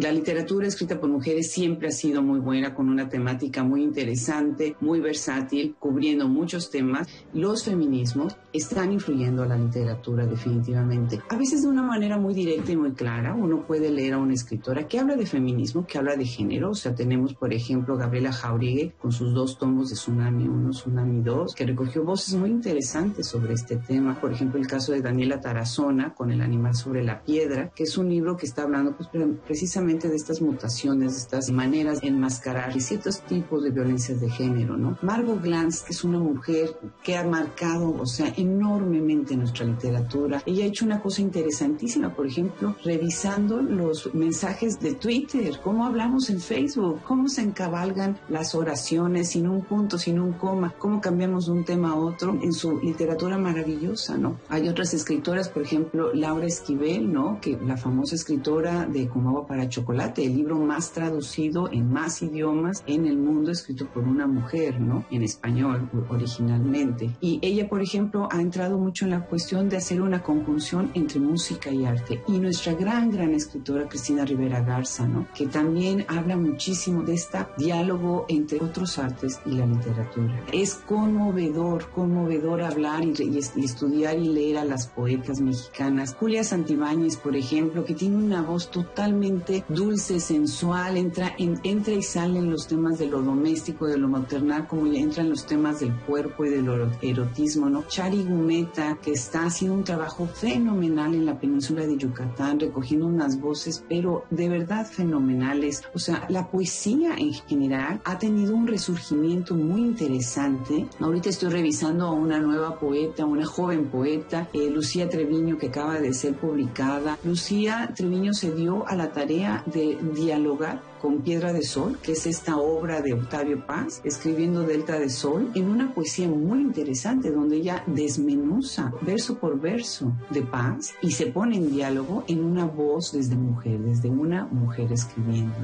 [0.00, 4.76] La literatura escrita por mujeres siempre ha sido muy buena, con una temática muy interesante,
[4.80, 7.08] muy versátil, cubriendo muchos temas.
[7.34, 11.20] Los feminismos están influyendo a la literatura definitivamente.
[11.28, 14.34] A veces de una manera muy directa y muy clara, uno puede leer a una
[14.34, 16.70] escritora que habla de feminismo, que habla de género.
[16.70, 21.22] O sea, tenemos, por ejemplo, Gabriela Jauregui con sus dos tomos de Tsunami 1, Tsunami
[21.22, 24.20] 2, que recogió voces muy interesantes sobre este tema.
[24.20, 27.98] Por ejemplo, el caso de Daniela Tarazona con El animal sobre la piedra, que es
[27.98, 29.08] un libro que está hablando pues,
[29.44, 34.76] precisamente de estas mutaciones, de estas maneras de enmascarar ciertos tipos de violencias de género,
[34.76, 34.98] ¿no?
[35.00, 40.42] Margot Glantz, que es una mujer que ha marcado, o sea, enormemente nuestra literatura.
[40.44, 46.28] Ella ha hecho una cosa interesantísima, por ejemplo, revisando los mensajes de Twitter, cómo hablamos
[46.28, 51.46] en Facebook, cómo se encabalgan las oraciones sin un punto, sin un coma, cómo cambiamos
[51.46, 54.38] de un tema a otro en su literatura maravillosa, ¿no?
[54.50, 57.40] Hay otras escritoras, por ejemplo, Laura Esquivel, ¿no?
[57.40, 62.20] Que la famosa escritora de Como agua para Chocolate, el libro más traducido en más
[62.22, 65.04] idiomas en el mundo, escrito por una mujer, ¿no?
[65.10, 67.16] En español originalmente.
[67.20, 71.20] Y ella, por ejemplo, ha entrado mucho en la cuestión de hacer una conjunción entre
[71.20, 72.22] música y arte.
[72.26, 75.28] Y nuestra gran, gran escritora Cristina Rivera Garza, ¿no?
[75.32, 80.42] Que también habla muchísimo de este diálogo entre otros artes y la literatura.
[80.52, 86.16] Es conmovedor, conmovedor hablar y, y estudiar y leer a las poetas mexicanas.
[86.18, 92.38] Julia Santibáñez, por ejemplo, que tiene una voz totalmente dulce, sensual, entra, entra y sale
[92.38, 96.44] en los temas de lo doméstico, de lo maternal, como entran los temas del cuerpo
[96.44, 96.68] y del
[97.02, 97.84] erotismo, ¿no?
[97.86, 103.40] Chari Gumeta, que está haciendo un trabajo fenomenal en la península de Yucatán, recogiendo unas
[103.40, 105.82] voces, pero de verdad fenomenales.
[105.94, 110.86] O sea, la poesía en general ha tenido un resurgimiento muy interesante.
[111.00, 116.00] Ahorita estoy revisando a una nueva poeta, una joven poeta, eh, Lucía Treviño, que acaba
[116.00, 117.18] de ser publicada.
[117.24, 122.26] Lucía Treviño se dio a la tarea de dialogar con Piedra de Sol, que es
[122.26, 127.56] esta obra de Octavio Paz, escribiendo Delta de Sol, en una poesía muy interesante donde
[127.56, 133.12] ella desmenuza verso por verso de Paz y se pone en diálogo en una voz
[133.12, 135.54] desde mujer, desde una mujer escribiendo.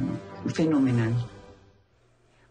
[0.55, 1.14] Fenomenal.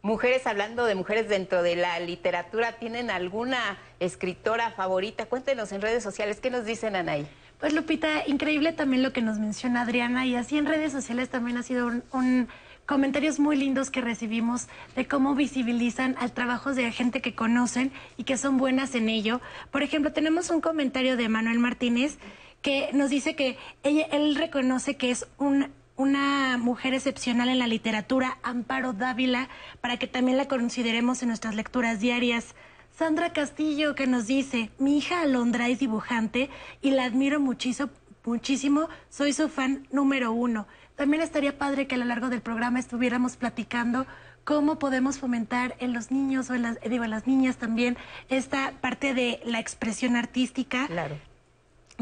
[0.02, 5.28] Mujeres, hablando de mujeres dentro de la literatura, ¿tienen alguna escritora favorita?
[5.28, 7.26] Cuéntenos en redes sociales, ¿qué nos dicen, Anaí?
[7.64, 11.56] Pues Lupita, increíble también lo que nos menciona Adriana y así en redes sociales también
[11.56, 12.50] ha sido un,
[12.86, 18.26] comentarios muy lindos que recibimos de cómo visibilizan al trabajo de gente que conocen y
[18.26, 19.40] que son buenas en ello.
[19.72, 22.18] Por ejemplo, tenemos un comentario de Manuel Martínez
[22.62, 27.68] que nos dice que ella, él reconoce que es un una mujer excepcional en la
[27.68, 29.48] literatura, Amparo Dávila,
[29.80, 32.56] para que también la consideremos en nuestras lecturas diarias.
[32.96, 37.90] Sandra Castillo que nos dice, mi hija Alondra es dibujante y la admiro muchísimo,
[38.24, 40.68] muchísimo, soy su fan número uno.
[40.96, 44.06] También estaría padre que a lo largo del programa estuviéramos platicando
[44.44, 47.98] cómo podemos fomentar en los niños o en las, digo, en las niñas también
[48.30, 50.86] esta parte de la expresión artística.
[50.86, 51.18] Claro.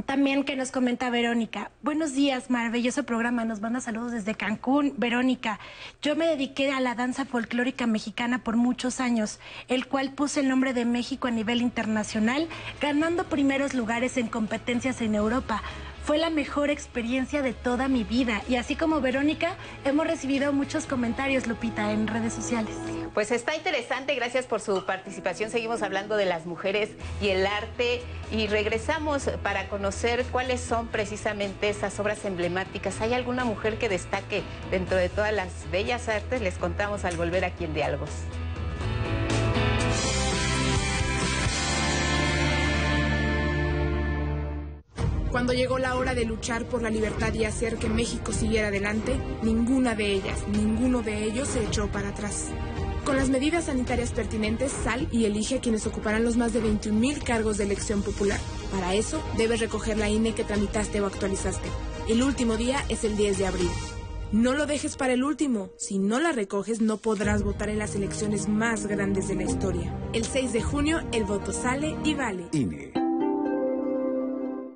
[0.06, 1.70] También que nos comenta Verónica.
[1.82, 3.44] Buenos días, maravilloso programa.
[3.44, 4.94] Nos manda saludos desde Cancún.
[4.96, 5.60] Verónica,
[6.02, 10.48] yo me dediqué a la danza folclórica mexicana por muchos años, el cual puse el
[10.48, 12.48] nombre de México a nivel internacional,
[12.80, 15.62] ganando primeros lugares en competencias en Europa
[16.04, 18.42] fue la mejor experiencia de toda mi vida.
[18.50, 22.76] Y así como Verónica, hemos recibido muchos comentarios, Lupita, en redes sociales.
[23.14, 25.50] Pues está interesante, gracias por su participación.
[25.50, 26.90] Seguimos hablando de las mujeres
[27.22, 33.02] y el arte y regresamos para conocer cuáles son precisamente esas obras emblemáticas.
[33.02, 36.42] ¿Hay alguna mujer que destaque dentro de todas las bellas artes?
[36.42, 38.10] Les contamos al volver aquí en Diálogos.
[45.32, 49.18] Cuando llegó la hora de luchar por la libertad y hacer que México siguiera adelante,
[49.42, 52.50] ninguna de ellas, ninguno de ellos se echó para atrás.
[53.06, 57.24] Con las medidas sanitarias pertinentes, sal y elige a quienes ocuparán los más de 21.000
[57.24, 58.40] cargos de elección popular.
[58.72, 61.70] Para eso, debes recoger la INE que tramitaste o actualizaste.
[62.10, 63.70] El último día es el 10 de abril.
[64.34, 65.72] No lo dejes para el último.
[65.78, 69.98] Si no la recoges, no podrás votar en las elecciones más grandes de la historia.
[70.14, 72.48] El 6 de junio, el voto sale y vale.
[72.52, 73.01] INE.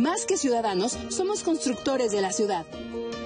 [0.00, 2.64] Más que ciudadanos, somos constructores de la ciudad.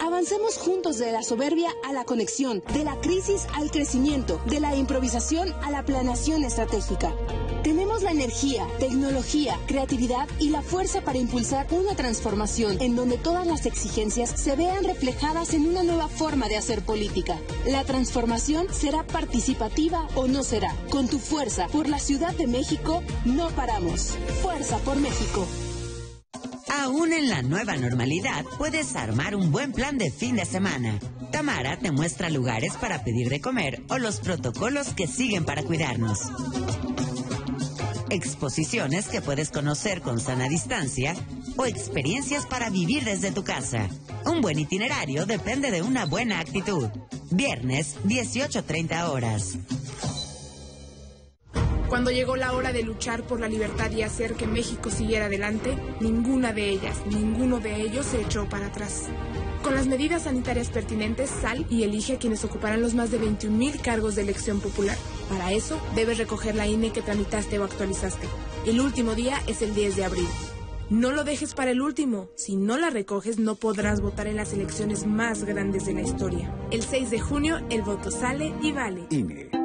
[0.00, 4.74] Avancemos juntos de la soberbia a la conexión, de la crisis al crecimiento, de la
[4.74, 7.14] improvisación a la planeación estratégica.
[7.62, 13.46] Tenemos la energía, tecnología, creatividad y la fuerza para impulsar una transformación en donde todas
[13.46, 17.38] las exigencias se vean reflejadas en una nueva forma de hacer política.
[17.66, 20.74] La transformación será participativa o no será.
[20.90, 24.18] Con tu fuerza por la Ciudad de México, no paramos.
[24.42, 25.46] Fuerza por México.
[26.68, 30.98] Aún en la nueva normalidad, puedes armar un buen plan de fin de semana.
[31.30, 36.20] Tamara te muestra lugares para pedir de comer o los protocolos que siguen para cuidarnos.
[38.10, 41.14] Exposiciones que puedes conocer con sana distancia
[41.56, 43.88] o experiencias para vivir desde tu casa.
[44.26, 46.88] Un buen itinerario depende de una buena actitud.
[47.30, 49.58] Viernes, 18.30 horas.
[51.94, 55.78] Cuando llegó la hora de luchar por la libertad y hacer que México siguiera adelante,
[56.00, 59.04] ninguna de ellas, ninguno de ellos se echó para atrás.
[59.62, 63.80] Con las medidas sanitarias pertinentes, sal y elige a quienes ocuparán los más de 21.000
[63.80, 64.96] cargos de elección popular.
[65.28, 68.26] Para eso, debes recoger la INE que tramitaste o actualizaste.
[68.66, 70.28] El último día es el 10 de abril.
[70.90, 72.28] No lo dejes para el último.
[72.34, 76.52] Si no la recoges, no podrás votar en las elecciones más grandes de la historia.
[76.72, 79.06] El 6 de junio, el voto sale y vale.
[79.10, 79.63] INE.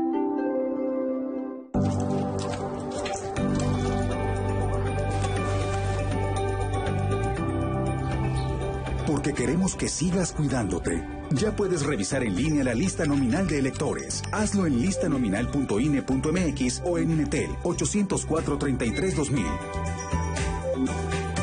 [9.20, 11.06] Porque queremos que sigas cuidándote.
[11.32, 14.24] Ya puedes revisar en línea la lista nominal de electores.
[14.32, 19.46] Hazlo en listanominal.ine.mx o en Inetel 804-33-2000.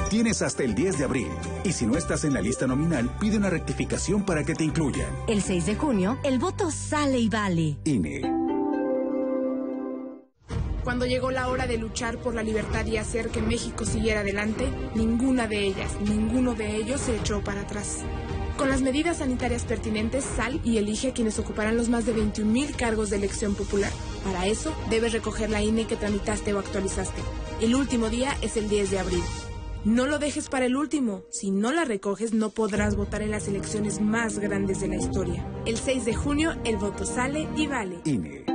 [0.08, 1.28] Tienes hasta el 10 de abril.
[1.64, 5.10] Y si no estás en la lista nominal, pide una rectificación para que te incluyan.
[5.28, 7.76] El 6 de junio, el voto sale y vale.
[7.84, 8.45] INE.
[10.86, 14.68] Cuando llegó la hora de luchar por la libertad y hacer que México siguiera adelante,
[14.94, 18.04] ninguna de ellas, ninguno de ellos se echó para atrás.
[18.56, 22.76] Con las medidas sanitarias pertinentes, sal y elige a quienes ocuparán los más de 21.000
[22.76, 23.90] cargos de elección popular.
[24.22, 27.20] Para eso, debes recoger la INE que tramitaste o actualizaste.
[27.60, 29.24] El último día es el 10 de abril.
[29.84, 31.24] No lo dejes para el último.
[31.30, 35.44] Si no la recoges, no podrás votar en las elecciones más grandes de la historia.
[35.66, 37.98] El 6 de junio, el voto sale y vale.
[38.04, 38.45] INE.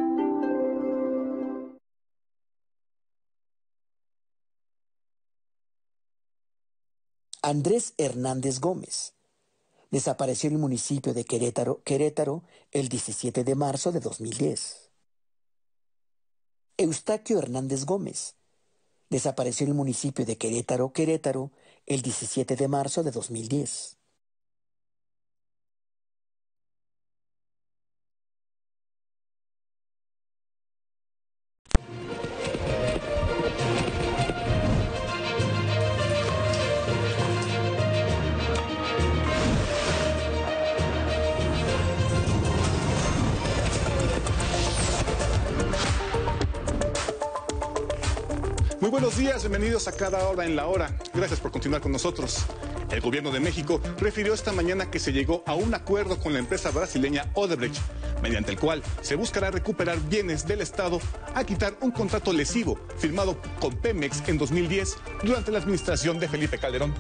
[7.52, 9.14] Andrés Hernández Gómez.
[9.90, 14.90] Desapareció en el municipio de Querétaro, Querétaro, el 17 de marzo de 2010.
[16.78, 18.36] Eustaquio Hernández Gómez.
[19.10, 21.52] Desapareció en el municipio de Querétaro, Querétaro,
[21.88, 23.98] el 17 de marzo de 2010.
[48.92, 50.94] Buenos días, bienvenidos a cada hora en la hora.
[51.14, 52.46] Gracias por continuar con nosotros.
[52.92, 56.40] El gobierno de México refirió esta mañana que se llegó a un acuerdo con la
[56.40, 57.78] empresa brasileña Odebrecht,
[58.22, 61.00] mediante el cual se buscará recuperar bienes del Estado
[61.34, 66.58] a quitar un contrato lesivo firmado con Pemex en 2010 durante la administración de Felipe
[66.58, 66.94] Calderón.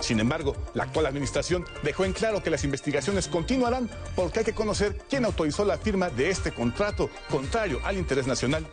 [0.00, 4.54] Sin embargo, la actual administración dejó en claro que las investigaciones continuarán porque hay que
[4.54, 8.66] conocer quién autorizó la firma de este contrato contrario al interés nacional.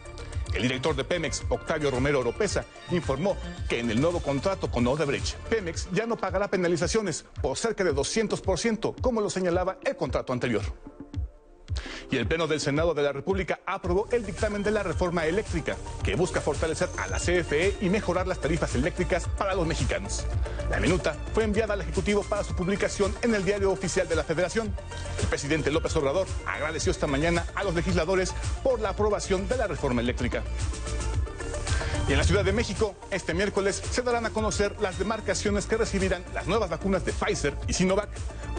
[0.55, 3.35] El director de Pemex, Octavio Romero Oropesa, informó
[3.67, 7.93] que en el nuevo contrato con Odebrecht, Pemex ya no pagará penalizaciones por cerca de
[7.93, 10.63] 200%, como lo señalaba el contrato anterior.
[12.11, 15.75] Y el Pleno del Senado de la República aprobó el dictamen de la reforma eléctrica,
[16.03, 20.25] que busca fortalecer a la CFE y mejorar las tarifas eléctricas para los mexicanos.
[20.69, 24.23] La minuta fue enviada al Ejecutivo para su publicación en el Diario Oficial de la
[24.23, 24.73] Federación.
[25.19, 29.67] El presidente López Obrador agradeció esta mañana a los legisladores por la aprobación de la
[29.67, 30.43] reforma eléctrica.
[32.07, 35.75] Y en la Ciudad de México, este miércoles se darán a conocer las demarcaciones que
[35.75, 38.09] recibirán las nuevas vacunas de Pfizer y Sinovac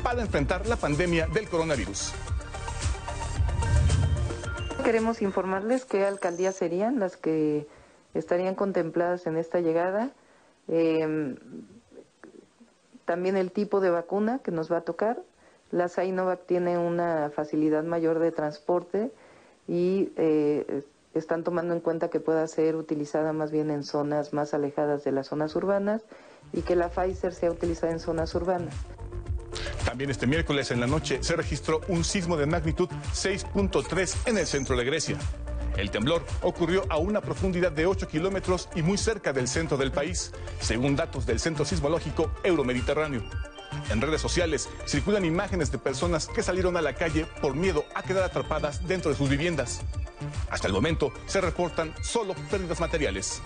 [0.03, 2.13] para enfrentar la pandemia del coronavirus.
[4.87, 7.67] Queremos informarles qué alcaldías serían las que
[8.15, 10.13] estarían contempladas en esta llegada.
[10.69, 11.35] Eh,
[13.05, 15.21] también el tipo de vacuna que nos va a tocar.
[15.73, 19.11] La Sinovac tiene una facilidad mayor de transporte
[19.67, 20.85] y eh,
[21.15, 25.11] están tomando en cuenta que pueda ser utilizada más bien en zonas más alejadas de
[25.11, 26.05] las zonas urbanas
[26.53, 28.77] y que la Pfizer sea utilizada en zonas urbanas.
[29.85, 34.47] También este miércoles en la noche se registró un sismo de magnitud 6.3 en el
[34.47, 35.17] centro de Grecia.
[35.77, 39.93] El temblor ocurrió a una profundidad de 8 kilómetros y muy cerca del centro del
[39.93, 43.23] país, según datos del Centro Sismológico Euromediterráneo.
[43.91, 48.03] En redes sociales circulan imágenes de personas que salieron a la calle por miedo a
[48.03, 49.81] quedar atrapadas dentro de sus viviendas.
[50.51, 53.43] Hasta el momento se reportan solo pérdidas materiales.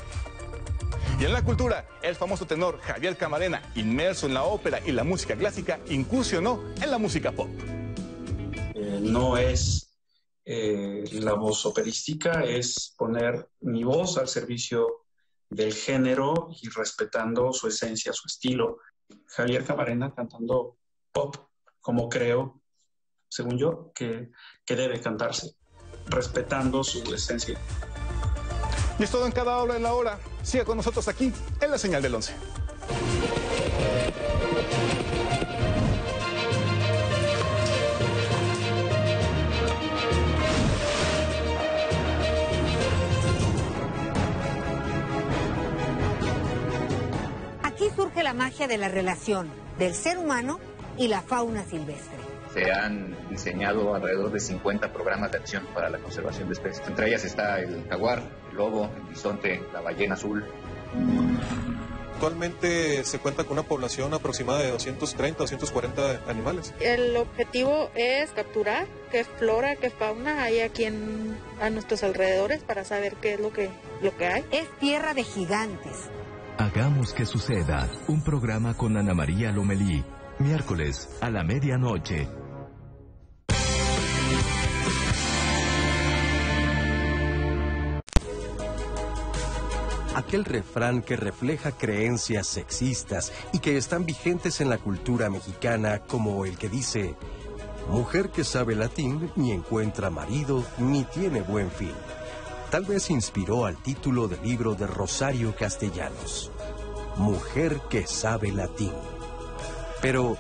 [1.19, 5.05] Y en la cultura, el famoso tenor Javier Camarena, inmerso en la ópera y la
[5.05, 7.49] música clásica, incursionó en la música pop.
[8.75, 9.91] Eh, no es
[10.45, 15.05] eh, la voz operística, es poner mi voz al servicio
[15.51, 18.79] del género y respetando su esencia, su estilo.
[19.27, 20.79] Javier Camarena cantando
[21.13, 21.37] pop,
[21.81, 22.63] como creo,
[23.29, 24.31] según yo, que,
[24.65, 25.57] que debe cantarse,
[26.07, 27.61] respetando su esencia.
[29.01, 30.19] Y es todo en cada hora en la hora.
[30.43, 32.35] Siga con nosotros aquí en la señal del 11.
[47.63, 49.49] Aquí surge la magia de la relación
[49.79, 50.61] del ser humano
[50.99, 52.19] y la fauna silvestre.
[52.53, 56.87] Se han diseñado alrededor de 50 programas de acción para la conservación de especies.
[56.87, 60.45] Entre ellas está el jaguar, el lobo, el bisonte, la ballena azul.
[62.21, 66.75] Actualmente se cuenta con una población aproximada de 230, 240 animales.
[66.79, 72.85] El objetivo es capturar qué flora, qué fauna hay aquí en, a nuestros alrededores para
[72.85, 73.71] saber qué es lo que,
[74.03, 74.45] lo que hay.
[74.51, 76.11] Es tierra de gigantes.
[76.59, 77.89] Hagamos que suceda.
[78.07, 80.05] Un programa con Ana María Lomelí.
[80.41, 82.29] Miércoles a la medianoche.
[90.21, 96.45] Aquel refrán que refleja creencias sexistas y que están vigentes en la cultura mexicana como
[96.45, 97.15] el que dice,
[97.89, 101.95] mujer que sabe latín ni encuentra marido ni tiene buen fin.
[102.71, 106.51] Tal vez inspiró al título del libro de Rosario Castellanos,
[107.17, 108.93] Mujer que sabe latín.
[110.03, 110.37] Pero,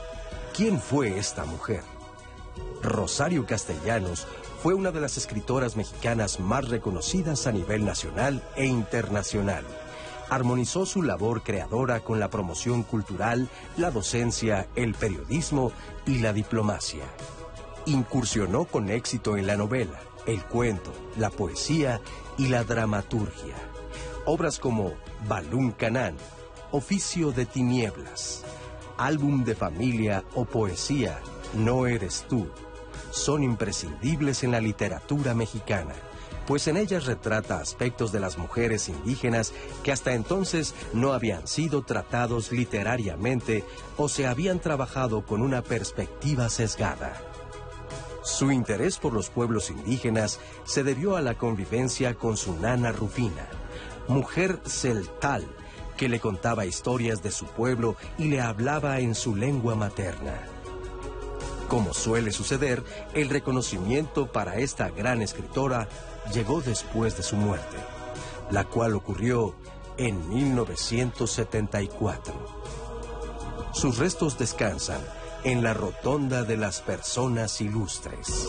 [0.54, 1.82] ¿quién fue esta mujer?
[2.82, 4.26] Rosario Castellanos
[4.62, 9.64] fue una de las escritoras mexicanas más reconocidas a nivel nacional e internacional.
[10.28, 13.48] Armonizó su labor creadora con la promoción cultural,
[13.78, 15.72] la docencia, el periodismo
[16.06, 17.04] y la diplomacia.
[17.86, 22.02] Incursionó con éxito en la novela, el cuento, la poesía
[22.36, 23.54] y la dramaturgia.
[24.26, 24.92] Obras como
[25.26, 26.16] Balún Canán,
[26.70, 28.44] Oficio de Tinieblas,
[28.98, 31.18] Álbum de Familia o Poesía,
[31.54, 32.46] No Eres Tú,
[33.10, 35.94] son imprescindibles en la literatura mexicana,
[36.46, 39.52] pues en ellas retrata aspectos de las mujeres indígenas
[39.84, 43.64] que hasta entonces no habían sido tratados literariamente
[43.96, 47.20] o se habían trabajado con una perspectiva sesgada.
[48.22, 53.46] Su interés por los pueblos indígenas se debió a la convivencia con su nana Rufina,
[54.08, 55.46] mujer celtal
[55.96, 60.59] que le contaba historias de su pueblo y le hablaba en su lengua materna.
[61.70, 65.88] Como suele suceder, el reconocimiento para esta gran escritora
[66.34, 67.76] llegó después de su muerte,
[68.50, 69.54] la cual ocurrió
[69.96, 72.34] en 1974.
[73.72, 75.00] Sus restos descansan
[75.44, 78.48] en la Rotonda de las Personas Ilustres.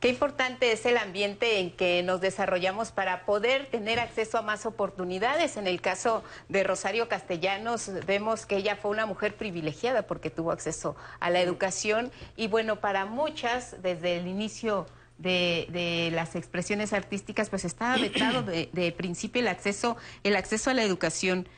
[0.00, 4.66] Qué importante es el ambiente en que nos desarrollamos para poder tener acceso a más
[4.66, 5.56] oportunidades.
[5.56, 10.52] En el caso de Rosario Castellanos, vemos que ella fue una mujer privilegiada porque tuvo
[10.52, 14.86] acceso a la educación y bueno, para muchas, desde el inicio
[15.16, 20.74] de, las expresiones artísticas, pues estaba vetado de, de, principio el acceso, el acceso a
[20.74, 21.48] la educación.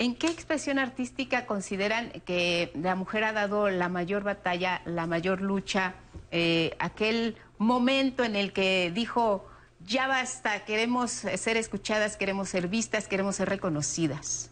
[0.00, 5.42] ¿En qué expresión artística consideran que la mujer ha dado la mayor batalla, la mayor
[5.42, 5.92] lucha,
[6.30, 9.44] eh, aquel momento en el que dijo,
[9.86, 14.50] ya basta, queremos ser escuchadas, queremos ser vistas, queremos ser reconocidas?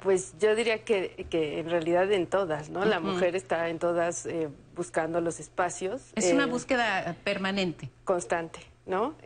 [0.00, 2.84] Pues yo diría que, en realidad en todas, ¿no?
[2.84, 6.12] La mujer está en todas eh, buscando los espacios.
[6.14, 7.90] Es una eh, búsqueda permanente.
[8.04, 9.16] Constante, ¿no?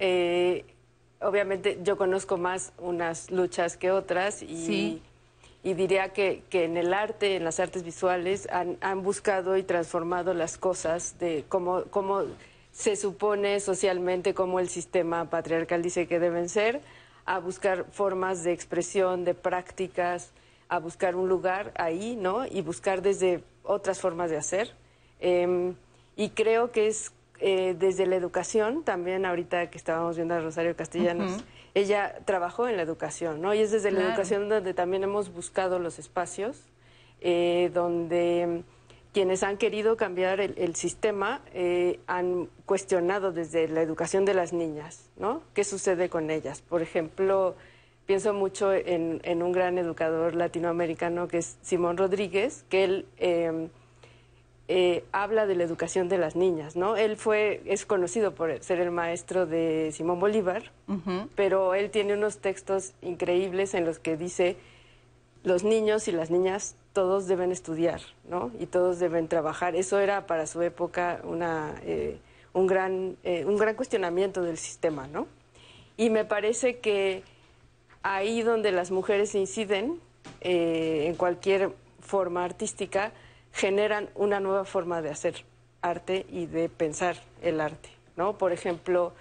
[1.20, 5.02] Obviamente yo conozco más unas luchas que otras y,
[5.64, 9.64] y diría que, que, en el arte, en las artes visuales, han, han buscado y
[9.64, 12.22] transformado las cosas de cómo, cómo
[12.72, 16.80] se supone socialmente, cómo el sistema patriarcal dice que deben ser,
[17.24, 20.30] a buscar formas de expresión, de prácticas,
[20.68, 22.46] a buscar un lugar ahí, ¿no?
[22.46, 24.72] Y buscar desde otras formas de hacer.
[25.20, 25.74] Em,
[26.16, 30.74] y creo que es eh, desde la educación, también ahorita que estábamos viendo a Rosario
[30.74, 33.54] Castellanos, ella trabajó en la educación, ¿no?
[33.54, 36.64] Y es desde la educación donde también hemos buscado los espacios,
[37.20, 38.62] eh, donde
[39.12, 45.10] quienes han querido cambiar el, sistema eh, han cuestionado desde la educación de las niñas,
[45.16, 45.42] ¿no?
[45.54, 46.62] ¿Qué sucede con ellas?
[46.62, 47.56] Por ejemplo,
[48.06, 53.70] pienso mucho en, un gran educador latinoamericano que es Simón Rodríguez, que él em,
[54.68, 56.96] eh, habla de la educación de las niñas, ¿no?
[56.96, 60.72] Él fue, es conocido por ser el maestro de Simón Bolívar,
[61.34, 64.56] pero él tiene unos textos increíbles en los que dice
[65.42, 68.50] los niños y las niñas todos deben estudiar, ¿no?
[68.58, 69.76] Y todos deben trabajar.
[69.76, 72.18] Eso era para su época una, eh,
[72.52, 75.26] un, gran, eh, un gran cuestionamiento del sistema, ¿no?
[75.96, 77.22] Y me parece que
[78.02, 80.00] ahí donde las mujeres inciden
[80.40, 83.12] eh, en cualquier forma artística,
[83.58, 85.44] generan una nueva forma de hacer
[85.82, 88.38] arte y de pensar el arte, ¿no?
[88.38, 89.14] Por ejemplo,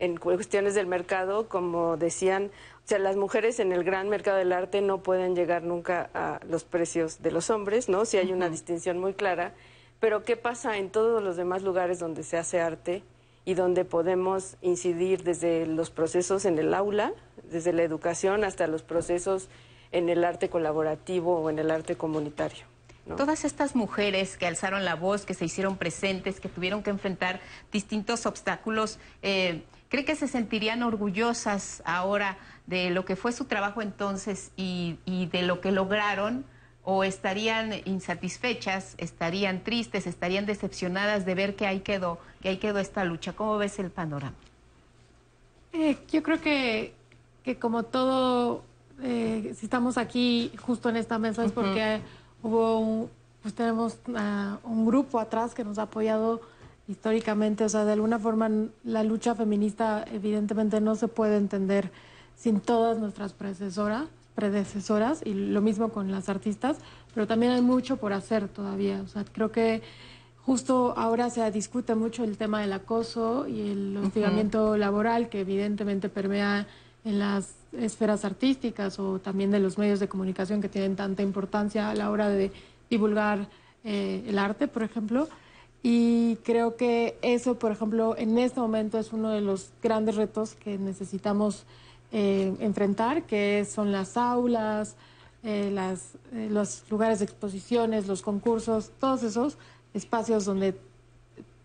[0.00, 2.50] en cuestiones del mercado, como decían,
[2.84, 6.40] o sea, las mujeres en el gran mercado del arte no pueden llegar nunca a
[6.48, 8.04] los precios de los hombres, ¿no?
[8.04, 9.54] Si hay una distinción muy clara,
[10.00, 13.04] pero ¿qué pasa en todos los demás lugares donde se hace arte
[13.44, 17.12] y donde podemos incidir desde los procesos en el aula
[17.44, 19.48] desde la educación hasta los procesos
[19.92, 22.73] en el arte colaborativo o en el arte comunitario.
[23.16, 27.40] Todas estas mujeres que alzaron la voz, que se hicieron presentes, que tuvieron que enfrentar
[27.70, 33.82] distintos obstáculos, eh, ¿cree que se sentirían orgullosas ahora de lo que fue su trabajo
[33.82, 36.46] entonces y, y de lo que lograron?
[36.82, 42.78] ¿O estarían insatisfechas, estarían tristes, estarían decepcionadas de ver que ahí quedó, que ahí quedó
[42.78, 43.32] esta lucha?
[43.34, 44.36] ¿Cómo ves el panorama?
[45.72, 46.94] Eh, yo creo que
[47.44, 48.64] que como todo,
[49.02, 52.00] eh, si estamos aquí justo en esta mesa es porque
[52.44, 53.10] hubo un,
[53.42, 53.98] pues tenemos
[54.64, 56.40] un grupo atrás que nos ha apoyado
[56.86, 58.48] históricamente, o sea, de alguna forma
[58.84, 61.90] la lucha feminista evidentemente no se puede entender
[62.36, 66.76] sin todas nuestras predecesoras, predecesoras y lo mismo con las artistas,
[67.14, 69.82] pero también hay mucho por hacer todavía, o sea, creo que
[70.42, 76.10] justo ahora se discute mucho el tema del acoso y el hostigamiento laboral que evidentemente
[76.10, 76.66] permea
[77.04, 81.90] en las esferas artísticas o también de los medios de comunicación que tienen tanta importancia
[81.90, 82.50] a la hora de
[82.88, 83.48] divulgar
[83.84, 85.28] eh, el arte, por ejemplo.
[85.82, 90.54] Y creo que eso, por ejemplo, en este momento es uno de los grandes retos
[90.54, 91.64] que necesitamos
[92.10, 94.96] eh, enfrentar, que son las aulas,
[95.42, 99.58] eh, las, los lugares de exposiciones, los concursos, todos esos
[99.92, 100.74] espacios donde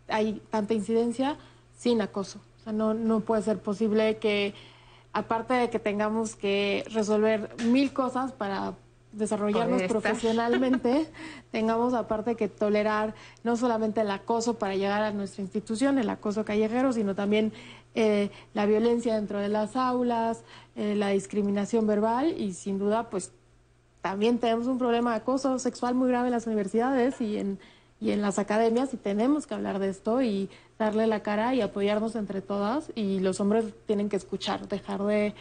[0.10, 1.38] hay tanta incidencia
[1.78, 2.40] sin acoso.
[2.60, 4.54] O sea, no, no puede ser posible que
[5.20, 8.74] aparte de que tengamos que resolver mil cosas para
[9.12, 11.10] desarrollarnos profesionalmente,
[11.52, 16.46] tengamos aparte que tolerar no solamente el acoso para llegar a nuestra institución, el acoso
[16.46, 17.52] callejero, sino también
[17.96, 20.44] eh, la violencia dentro de las aulas,
[20.76, 23.32] eh, la discriminación verbal y sin duda pues
[24.02, 27.60] también tenemos un problema de acoso sexual muy grave en las universidades y en,
[28.02, 31.62] y en las academias y tenemos que hablar de esto y darle la cara y
[31.62, 35.34] apoyarnos entre todas y los hombres tienen que escuchar, dejar de,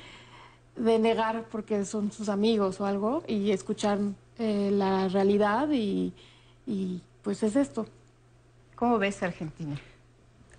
[0.76, 3.98] negar porque son sus amigos o algo y escuchar
[4.38, 6.12] eh, la realidad y,
[7.22, 7.86] pues es esto.
[8.74, 9.76] ¿Cómo ves Argentina?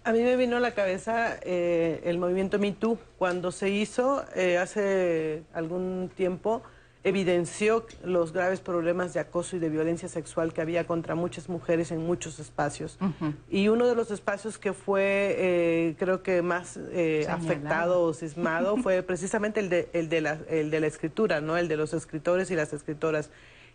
[0.04, 2.98] A mí me vino a la cabeza eh, el movimiento Me Too.
[3.18, 6.64] Cuando se hizo eh, hace algún tiempo,
[7.04, 11.92] evidenció los graves problemas de acoso y de violencia sexual que había contra muchas mujeres
[11.92, 12.98] en muchos espacios.
[13.50, 16.78] Y uno de los espacios que fue, eh, creo que más
[17.30, 21.58] afectado o cismado fue precisamente el de, el, de la, el de la escritura, ¿no?
[21.58, 23.30] el de los escritores y las escritoras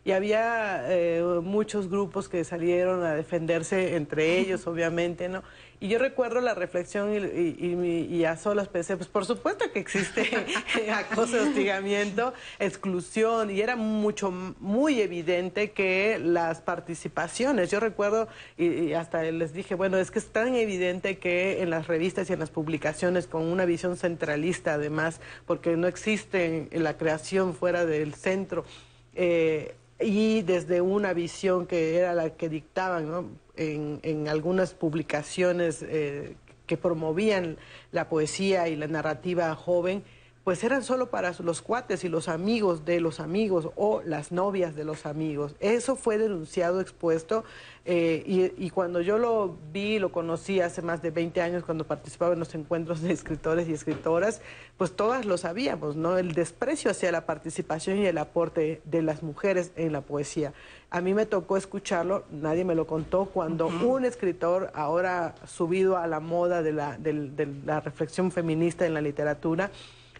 [0.04, 5.42] y había eh, muchos grupos que salieron a defenderse entre ellos, obviamente, ¿no?
[5.84, 10.30] Y yo recuerdo la reflexión y, a solas pensé, pues por supuesto que existe
[10.90, 19.24] acoso, hostigamiento, exclusión, y era mucho, muy evidente que las participaciones, yo recuerdo y, hasta
[19.24, 22.48] les dije, bueno, es que es tan evidente que en las revistas y en las
[22.48, 28.64] publicaciones con una visión centralista además, porque no existe la creación fuera del centro,
[29.12, 36.36] eh, y desde una visión que era la que dictaban en, algunas publicaciones eh,
[36.66, 37.56] que promovían
[37.92, 40.02] la poesía y la narrativa joven,
[40.44, 44.76] pues eran solo para los cuates y los amigos de los amigos o las novias
[44.76, 45.56] de los amigos.
[45.58, 47.44] Eso fue denunciado, expuesto,
[47.86, 52.32] eh, y, cuando yo lo vi, lo conocí hace más de 20 años, cuando participaba
[52.32, 54.40] en los encuentros de escritores y escritoras,
[54.78, 56.16] pues todas lo sabíamos, ¿no?
[56.16, 60.54] El desprecio hacia la participación y el aporte de las mujeres en la poesía.
[60.94, 66.06] A mí me tocó escucharlo, nadie me lo contó, cuando un escritor, ahora subido a
[66.06, 69.72] la moda de la, de la reflexión feminista en la literatura,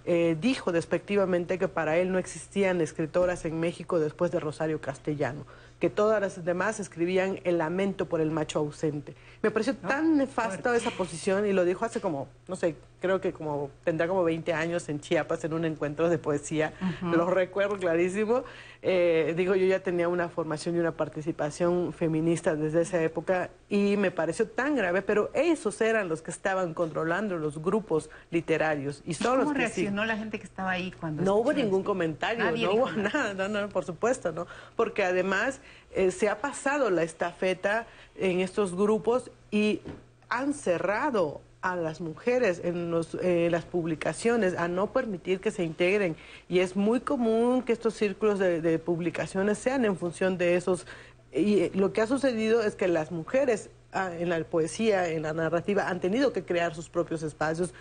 [0.05, 5.47] eh, dijo despectivamente que para él no existían escritoras en México después de Rosario Castellano,
[5.81, 9.14] que todas las demás escribían el lamento por el macho ausente.
[9.43, 13.35] Me pareció tan nefasta esa posición y lo dijo hace como, no sé, creo que
[13.35, 16.72] como tendrá como 20 años en Chiapas en un encuentro de poesía,
[17.03, 18.45] lo recuerdo clarísimo.
[18.81, 23.99] Eh, digo, yo ya tenía una formación y una participación feminista desde esa época y
[23.99, 29.03] me pareció tan grave, pero esos eran los que estaban controlando los grupos literarios.
[29.05, 31.22] Y son ¿Cómo los reaccionó la gente que estaba ahí cuando...
[31.22, 34.47] No hubo ningún comentario, no hubo nada, no, no, por supuesto, ¿no?
[34.77, 35.61] Porque además
[35.94, 37.86] eh, se ha pasado la estafeta
[38.16, 39.80] en estos grupos y
[40.28, 42.92] han cerrado a las mujeres en
[43.22, 46.14] eh, las publicaciones, a no permitir que se integren.
[46.46, 50.86] Y es muy común que estos círculos de, publicaciones sean en función de esos.
[51.32, 55.32] Y eh, lo que ha sucedido es que las mujeres en la poesía, en la
[55.32, 57.72] narrativa, han tenido que crear sus propios espacios,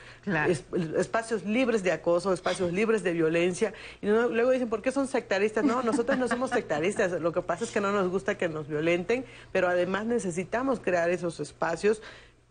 [0.97, 3.73] espacios libres de acoso, espacios libres de violencia.
[4.01, 5.63] Y luego dicen, ¿por qué son sectaristas?
[5.63, 8.67] No, nosotros no somos sectaristas, lo que pasa es que no nos gusta que nos
[8.67, 12.01] violenten, pero además necesitamos crear esos espacios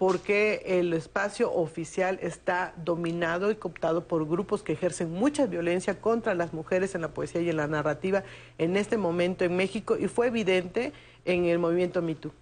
[0.02, 6.34] porque el espacio oficial está dominado y cooptado por grupos que ejercen mucha violencia contra
[6.34, 8.24] las mujeres en la poesía y en la narrativa
[8.58, 10.92] en este momento en México y fue evidente
[11.24, 12.32] en el movimiento MeToo.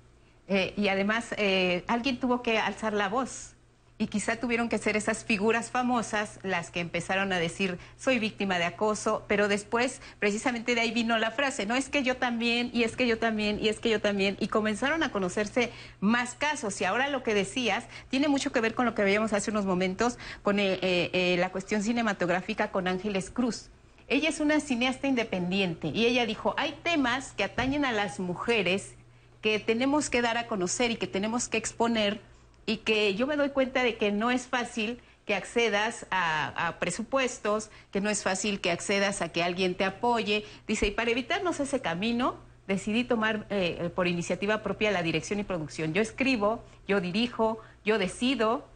[0.51, 3.55] Eh, y además, eh, alguien tuvo que alzar la voz
[4.01, 8.57] y quizá tuvieron que ser esas figuras famosas las que empezaron a decir soy víctima
[8.57, 12.71] de acoso, pero después precisamente de ahí vino la frase, no es que yo también,
[12.73, 15.71] y es que yo también, y es que yo también, y comenzaron a conocerse
[16.01, 16.81] más casos.
[16.81, 19.67] Y ahora lo que decías tiene mucho que ver con lo que veíamos hace unos
[19.67, 23.69] momentos con eh, eh, eh, la cuestión cinematográfica con Ángeles Cruz.
[24.09, 28.95] Ella es una cineasta independiente y ella dijo, hay temas que atañen a las mujeres
[29.41, 32.21] que tenemos que dar a conocer y que tenemos que exponer
[32.67, 37.71] y que yo me doy cuenta de que no es fácil que accedas a, presupuestos,
[37.93, 40.45] que no es fácil que accedas a que alguien te apoye.
[40.67, 42.37] Dice, y para evitarnos ese camino,
[42.67, 45.95] decidí tomar eh, por iniciativa propia la dirección y producción.
[45.95, 48.67] Yo escribo, yo dirijo, yo decido,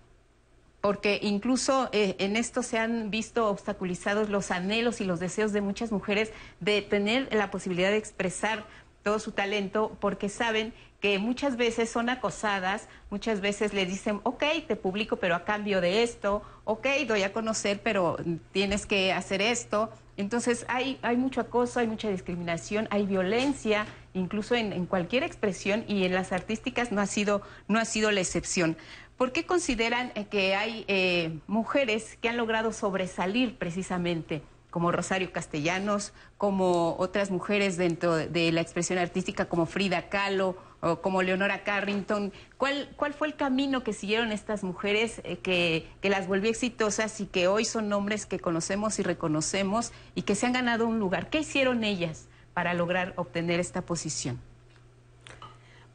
[0.80, 5.60] porque incluso eh, en esto se han visto obstaculizados los anhelos y los deseos de
[5.60, 8.66] muchas mujeres de tener la posibilidad de expresar
[9.04, 14.42] todo su talento, porque saben que muchas veces son acosadas, muchas veces le dicen, ok,
[14.66, 18.16] te publico, pero a cambio de esto, ok, doy a conocer, pero
[18.52, 19.90] tienes que hacer esto.
[20.16, 23.84] Entonces hay, hay mucho acoso, hay mucha discriminación, hay violencia,
[24.14, 28.20] incluso en, cualquier expresión y en las artísticas no ha sido, no ha sido la
[28.20, 28.78] excepción.
[29.18, 34.42] ¿Por qué consideran eh, que hay eh, mujeres que han logrado sobresalir precisamente?
[34.74, 41.00] Como Rosario Castellanos, como otras mujeres dentro de la expresión artística como Frida Kahlo o
[41.00, 42.32] como Leonora Carrington.
[42.58, 47.20] ¿Cuál, cuál fue el camino que siguieron estas mujeres eh, que, que, las volvió exitosas
[47.20, 50.98] y que hoy son nombres que conocemos y reconocemos y que se han ganado un
[50.98, 51.30] lugar?
[51.30, 54.40] ¿Qué hicieron ellas para lograr obtener esta posición?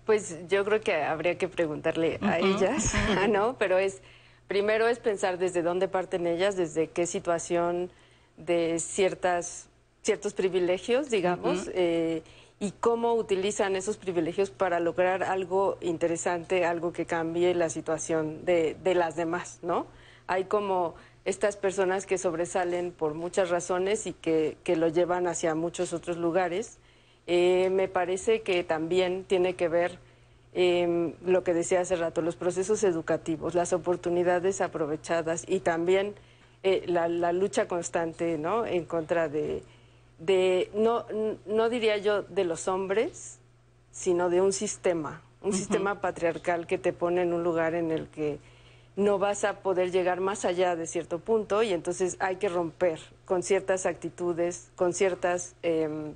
[0.05, 2.93] Pues yo creo que habría que preguntarle a ellas,
[3.29, 3.57] ¿no?
[3.57, 4.01] Pero es,
[4.47, 7.91] primero es pensar desde dónde parten ellas, desde qué situación
[8.39, 9.67] de ciertas,
[10.01, 12.23] ciertos privilegios, digamos, eh,
[12.59, 18.75] y cómo utilizan esos privilegios para lograr algo interesante, algo que cambie la situación de,
[18.83, 19.87] de las demás, ¿no?
[20.27, 25.55] Hay como estas personas que sobresalen por muchas razones y que, que lo llevan hacia
[25.55, 26.79] muchos otros lugares.
[27.27, 29.99] Eh, me parece que también tiene que ver
[30.53, 36.15] eh, lo que decía hace rato, los procesos educativos, las oportunidades aprovechadas y también
[36.63, 38.65] eh, la, la, lucha constante ¿no?
[38.65, 39.63] en contra de,
[40.19, 41.05] de, no,
[41.45, 43.39] no diría yo de los hombres,
[43.91, 48.07] sino de un sistema, un sistema patriarcal que te pone en un lugar en el
[48.07, 48.39] que
[48.95, 52.99] no vas a poder llegar más allá de cierto punto y entonces hay que romper
[53.23, 56.13] con ciertas actitudes, con ciertas eh,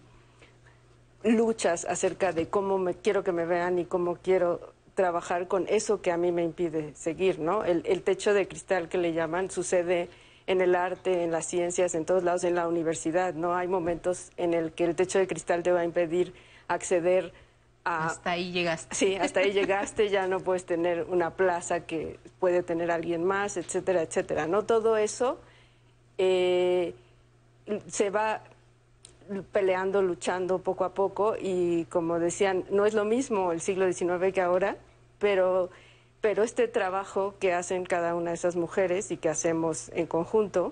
[1.24, 6.02] luchas acerca de cómo me quiero que me vean y cómo quiero trabajar con eso
[6.02, 7.64] que a mí me impide seguir, ¿no?
[7.64, 10.10] El, el techo de cristal que le llaman sucede
[10.48, 13.34] en el arte, en las ciencias, en todos lados, en la universidad.
[13.34, 16.34] No hay momentos en el que el techo de cristal te va a impedir
[16.68, 17.34] acceder
[17.84, 18.08] a...
[18.08, 18.96] Hasta ahí llegaste.
[18.96, 23.58] Sí, hasta ahí llegaste, ya no puedes tener una plaza que puede tener alguien más,
[23.58, 24.48] etcétera, etcétera.
[24.48, 25.40] No todo eso
[26.18, 26.94] eh,
[27.88, 28.42] se va
[29.52, 34.34] peleando, luchando poco a poco y como decían, no es lo mismo el siglo XIX
[34.34, 34.78] que ahora,
[35.20, 35.70] pero
[36.24, 40.72] pero este trabajo que hacen cada una de esas mujeres y que hacemos en conjunto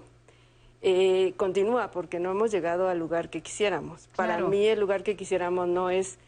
[0.82, 4.08] eh, continúa porque no hemos llegado al lugar que quisiéramos.
[4.16, 6.20] Para mí el lugar que quisiéramos no es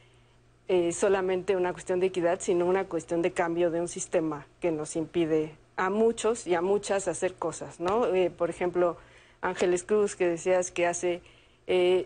[0.68, 4.72] eh, solamente una cuestión de equidad, sino una cuestión de cambio de un sistema que
[4.74, 8.14] nos impide a muchos y a muchas hacer cosas, ¿no?
[8.14, 8.98] Eh, por ejemplo,
[9.40, 11.22] Ángeles Cruz, que decías que hace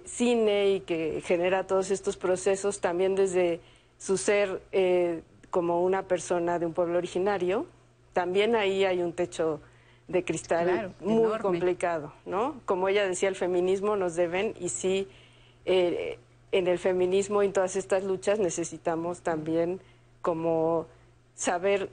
[0.05, 3.59] cine y que genera todos estos procesos también desde
[3.97, 4.61] su ser
[5.49, 7.65] como una persona de un pueblo originario,
[8.13, 9.61] también ahí hay un techo
[10.07, 12.61] de cristal muy complicado, ¿no?
[12.65, 15.07] Como ella decía, el feminismo nos deben y sí,
[15.65, 16.17] eh,
[16.51, 19.81] en el feminismo y en todas estas luchas necesitamos también
[20.21, 20.87] como
[21.35, 21.89] saber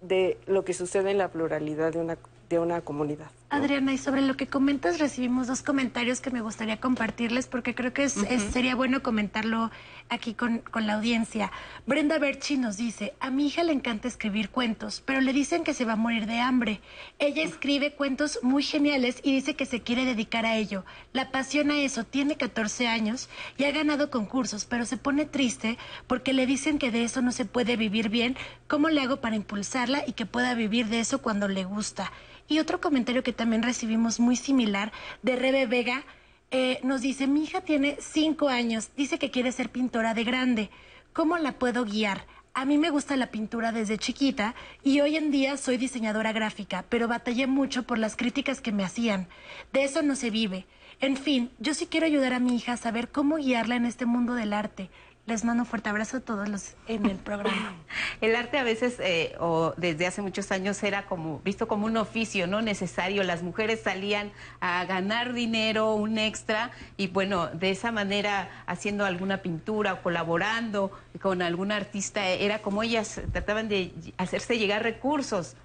[0.00, 3.30] de lo que sucede en la pluralidad de una, de una comunidad.
[3.48, 7.92] Adriana, y sobre lo que comentas, recibimos dos comentarios que me gustaría compartirles porque creo
[7.92, 9.70] que sería bueno comentarlo
[10.08, 11.52] aquí con, con, la audiencia.
[11.86, 15.74] Brenda Berchi nos dice, a mi hija le encanta escribir cuentos, pero le dicen que
[15.74, 16.80] se va a morir de hambre.
[17.20, 20.84] Ella escribe cuentos muy geniales y dice que se quiere dedicar a ello.
[21.12, 25.78] La apasiona eso, tiene 14 años y ha ganado concursos, pero se pone triste
[26.08, 28.36] porque le dicen que de eso no se puede vivir bien.
[28.66, 32.10] ¿Cómo le hago para impulsarla y que pueda vivir de eso cuando le gusta?
[32.48, 34.92] Y otro comentario que también recibimos muy similar
[35.22, 36.04] de Rebe Vega
[36.50, 40.70] eh, nos dice, mi hija tiene cinco años, dice que quiere ser pintora de grande.
[41.12, 42.24] ¿Cómo la puedo guiar?
[42.54, 46.84] A mí me gusta la pintura desde chiquita y hoy en día soy diseñadora gráfica,
[46.88, 49.28] pero batallé mucho por las críticas que me hacían.
[49.72, 50.66] De eso no se vive.
[51.00, 54.06] En fin, yo sí quiero ayudar a mi hija a saber cómo guiarla en este
[54.06, 54.88] mundo del arte.
[55.26, 57.74] Les mando un fuerte abrazo a todos los en el programa.
[58.20, 61.96] El arte a veces, eh, o desde hace muchos años, era como visto como un
[61.96, 63.24] oficio no necesario.
[63.24, 69.38] Las mujeres salían a ganar dinero, un extra, y bueno, de esa manera, haciendo alguna
[69.38, 75.56] pintura o colaborando con algún artista, era como ellas trataban de hacerse llegar recursos.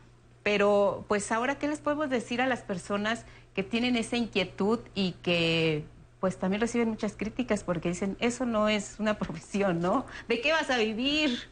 [0.41, 5.11] Pero, pues ahora, ¿qué les podemos decir a las personas que tienen esa inquietud y
[5.21, 5.85] que
[6.21, 10.05] pues también reciben muchas críticas porque dicen, eso no es una profesión, ¿no?
[10.29, 11.49] ¿De qué vas a vivir?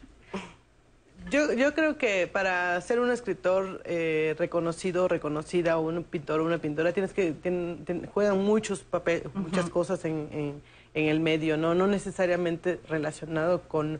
[1.29, 6.45] Yo, yo creo que para ser un escritor eh, reconocido, reconocida, o un pintor o
[6.45, 7.33] una pintora, tienes que,
[8.13, 10.61] juegan muchos papeles, muchas cosas en,
[10.93, 11.75] en, el medio, ¿no?
[11.75, 13.99] No necesariamente relacionado con,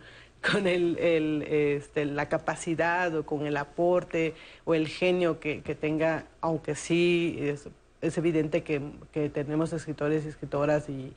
[0.51, 4.34] con el, el, este, la capacidad o con el aporte
[4.65, 7.67] o el genio que, que tenga, aunque sí es,
[8.02, 8.82] es evidente que,
[9.12, 11.14] que, tenemos escritores y escritoras y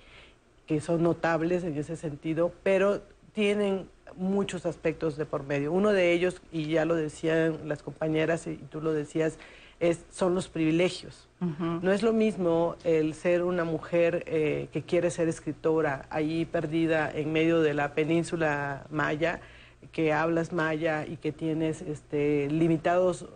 [0.66, 3.02] que son notables en ese sentido, pero
[3.32, 5.72] tienen muchos aspectos de por medio.
[5.72, 9.38] Uno de ellos, y ya lo decían las compañeras y tú lo decías,
[9.80, 11.28] es, son los privilegios.
[11.40, 17.10] No es lo mismo el ser una mujer eh, que quiere ser escritora, ahí perdida
[17.12, 19.40] en medio de la península maya,
[19.90, 23.26] que hablas maya y que tienes este, limitados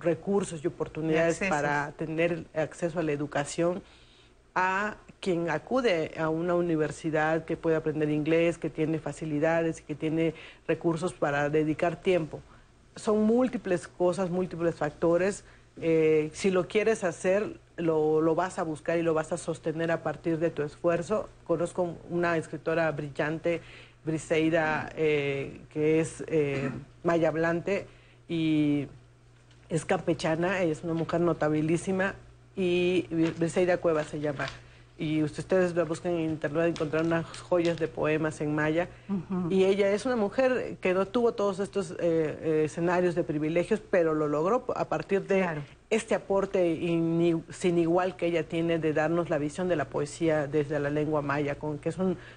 [0.00, 3.82] recursos y oportunidades para tener acceso a la educación
[4.54, 10.34] a quien acude a una universidad que puede aprender inglés, que tiene facilidades, que tiene
[10.66, 12.40] recursos para dedicar tiempo.
[12.96, 15.44] Son múltiples cosas, múltiples factores.
[15.80, 19.90] Eh, si lo quieres hacer, lo, lo, vas a buscar y lo vas a sostener
[19.90, 21.30] a partir de tu esfuerzo.
[21.46, 23.62] Conozco una escritora brillante,
[24.04, 26.70] Briseida, eh, que es eh,
[27.04, 27.86] maya hablante
[28.28, 28.88] y
[29.72, 32.14] es campechana, es una mujer notabilísima
[32.54, 33.06] y
[33.38, 34.44] Briseida Cueva se llama.
[34.98, 38.88] y ustedes la buscan en internet encontrar unas joyas de poemas en maya.
[39.48, 43.80] Y ella es una mujer que no tuvo todos estos eh, eh, escenarios de privilegios,
[43.80, 45.48] pero lo logró a partir de
[45.88, 46.76] este aporte
[47.50, 51.22] sin igual que ella tiene de darnos la visión de la poesía desde la lengua
[51.22, 51.96] maya, con, que es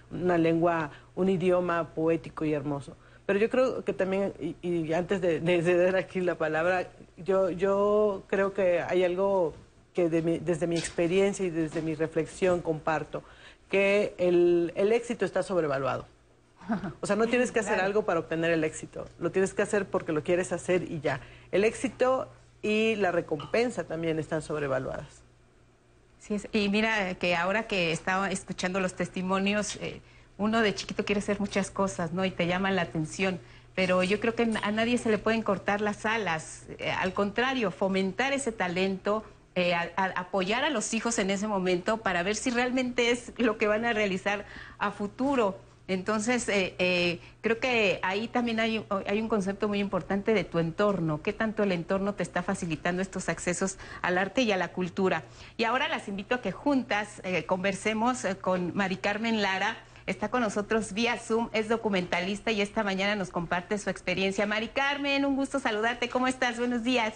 [0.09, 2.95] una lengua, un idioma poético y hermoso.
[3.25, 8.23] Pero yo creo que también, y, antes de, de, dar aquí la palabra, yo, yo
[8.27, 9.53] creo que hay algo
[9.93, 13.23] que desde mi experiencia y desde mi reflexión comparto,
[13.69, 16.05] que el, éxito está sobrevaluado.
[17.01, 19.85] O sea, no tienes que hacer algo para obtener el éxito, lo tienes que hacer
[19.85, 21.21] porque lo quieres hacer y ya.
[21.51, 22.27] El éxito
[22.61, 25.21] y la recompensa también están sobrevaluadas.
[26.19, 30.01] Sí, y mira que ahora que estaba escuchando los testimonios, eh,
[30.37, 32.25] uno de chiquito quiere hacer muchas cosas, ¿no?
[32.25, 33.39] Y te llaman la atención.
[33.75, 36.65] Pero yo creo que a nadie se le pueden cortar las alas.
[36.79, 39.23] Eh, al contrario, fomentar ese talento,
[39.53, 43.67] eh, apoyar a los hijos en ese momento para ver si realmente es lo que
[43.67, 44.45] van a realizar
[44.77, 45.59] a futuro.
[45.87, 51.21] Entonces, eh, creo que ahí también hay, hay, un concepto muy importante de tu entorno,
[51.21, 55.23] qué tanto el entorno te está facilitando estos accesos al arte y a la cultura.
[55.57, 59.77] Y ahora las invito a que juntas conversemos con Mari Carmen Lara.
[60.07, 64.45] Está con nosotros vía Zoom, es documentalista y esta mañana nos comparte su experiencia.
[64.45, 66.09] Mari Carmen, un gusto saludarte.
[66.09, 66.59] ¿Cómo estás?
[66.59, 67.15] Buenos días.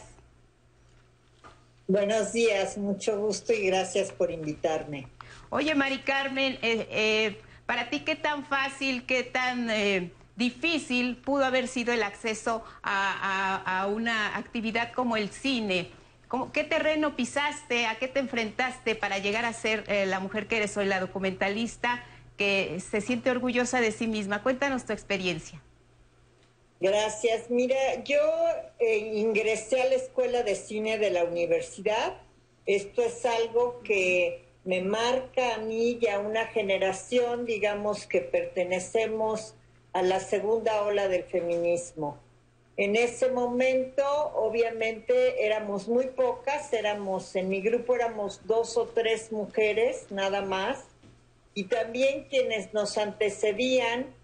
[1.87, 5.07] Buenos días, mucho gusto y gracias por invitarme.
[5.49, 11.45] Oye, Mari Carmen, eh, eh, para ti, ¿qué tan fácil, qué tan eh, difícil pudo
[11.45, 15.91] haber sido el acceso a, una actividad como el cine?
[16.53, 17.85] ¿Qué terreno pisaste?
[17.85, 22.03] ¿A qué te enfrentaste para llegar a ser la mujer que eres hoy, la documentalista
[22.39, 24.41] que se siente orgullosa de sí misma?
[24.41, 25.61] Cuéntanos tu experiencia.
[26.79, 27.49] Gracias.
[27.49, 27.75] Mira,
[28.05, 28.17] yo
[28.79, 32.13] eh, ingresé a la Escuela de Cine de la universidad.
[32.65, 39.53] Esto es algo que me marca a mí y a una generación, digamos, que pertenecemos
[39.91, 42.17] a la segunda ola del feminismo.
[42.77, 44.03] En ese momento,
[44.35, 50.85] obviamente, éramos muy pocas, éramos, en mi grupo éramos dos o tres mujeres, nada más,
[51.59, 54.15] y también quienes nos antecedían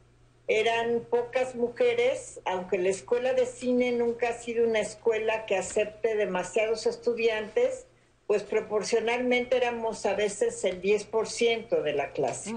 [0.48, 6.16] eran pocas mujeres, aunque la escuela de cine nunca ha sido una escuela que acepte
[6.16, 7.88] demasiados estudiantes,
[8.26, 12.56] pues proporcionalmente éramos a veces el 10% de la clase.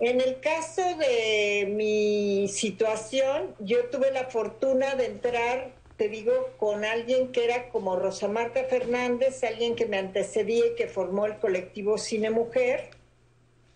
[0.00, 6.84] En el caso de mi situación, yo tuve la fortuna de entrar, te digo, con
[6.84, 11.38] alguien que era como Rosa Marta Fernández, alguien que me antecedía y que formó el
[11.38, 12.90] colectivo Cine Mujer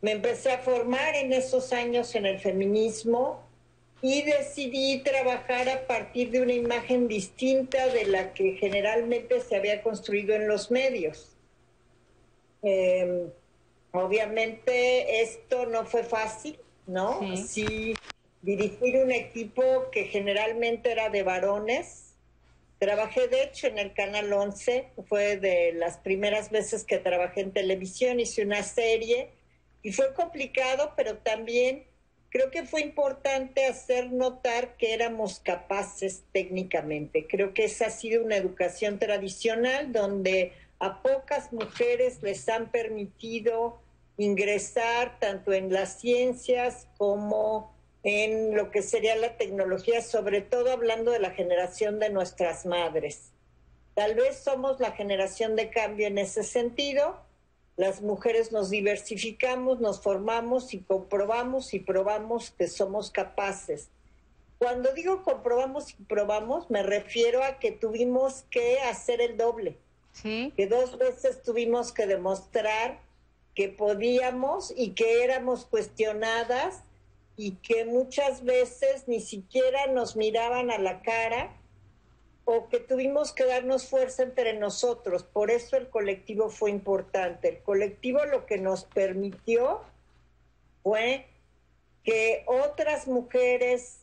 [0.00, 3.42] me empecé a formar en esos años en el feminismo
[4.00, 9.82] y decidí trabajar a partir de una imagen distinta de la que generalmente se había
[9.82, 11.36] construido en los medios.
[12.62, 13.28] Em,
[13.92, 17.20] obviamente esto no fue fácil, ¿no?
[17.36, 17.94] Sí.
[18.40, 22.14] dirigir un equipo que generalmente era de varones.
[22.78, 27.52] Trabajé de hecho en el Canal 11, fue de las primeras veces que trabajé en
[27.52, 29.32] televisión, hice una serie
[29.82, 31.84] y fue complicado, pero también
[32.30, 37.26] creo que fue importante hacer notar que éramos capaces técnicamente.
[37.26, 43.80] Creo que esa ha sido una educación tradicional donde a pocas mujeres les han permitido
[44.16, 47.72] ingresar tanto en las ciencias como
[48.02, 53.32] en lo que sería la tecnología, sobre todo hablando de la generación de nuestras madres.
[53.94, 57.20] Tal vez somos la generación de cambio en ese sentido,
[57.78, 63.88] las mujeres nos diversificamos, nos formamos y comprobamos y probamos que somos capaces.
[64.58, 69.76] Cuando digo comprobamos y probamos, me refiero a que tuvimos que hacer el doble.
[70.12, 70.52] ¿Sí?
[70.56, 72.98] Que dos veces tuvimos que demostrar
[73.54, 76.82] que podíamos y que éramos cuestionadas
[77.36, 81.52] y que muchas veces ni siquiera nos miraban a la cara
[82.50, 85.22] o que tuvimos que darnos fuerza entre nosotros.
[85.22, 87.48] Por eso el colectivo fue importante.
[87.50, 89.82] El colectivo lo que nos permitió
[90.82, 91.26] fue
[92.04, 93.98] que otras mujeres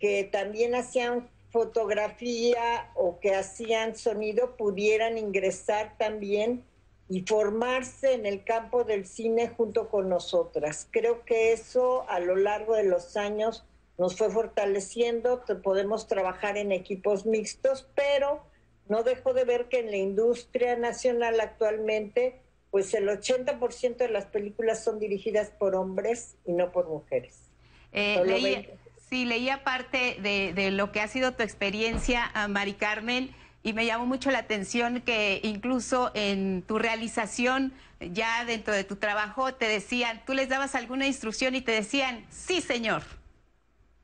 [0.00, 6.64] que también hacían fotografía o que hacían sonido pudieran ingresar también
[7.08, 10.88] y formarse en el campo del cine junto con nosotras.
[10.90, 13.64] Creo que eso a lo largo de los años
[13.98, 18.44] nos fue fortaleciendo, podemos trabajar en equipos mixtos, pero
[18.88, 22.40] no dejo de ver que en la industria nacional actualmente,
[22.70, 27.50] pues el 80% de las películas son dirigidas por hombres y no por mujeres.
[27.92, 28.68] Eh,
[29.08, 33.86] sí, leía parte de, de, lo que ha sido tu experiencia, Mari Carmen, y me
[33.86, 39.66] llamó mucho la atención que incluso en tu realización, ya dentro de tu trabajo, te
[39.66, 43.02] decían, tú les dabas alguna instrucción y te decían, sí, señor.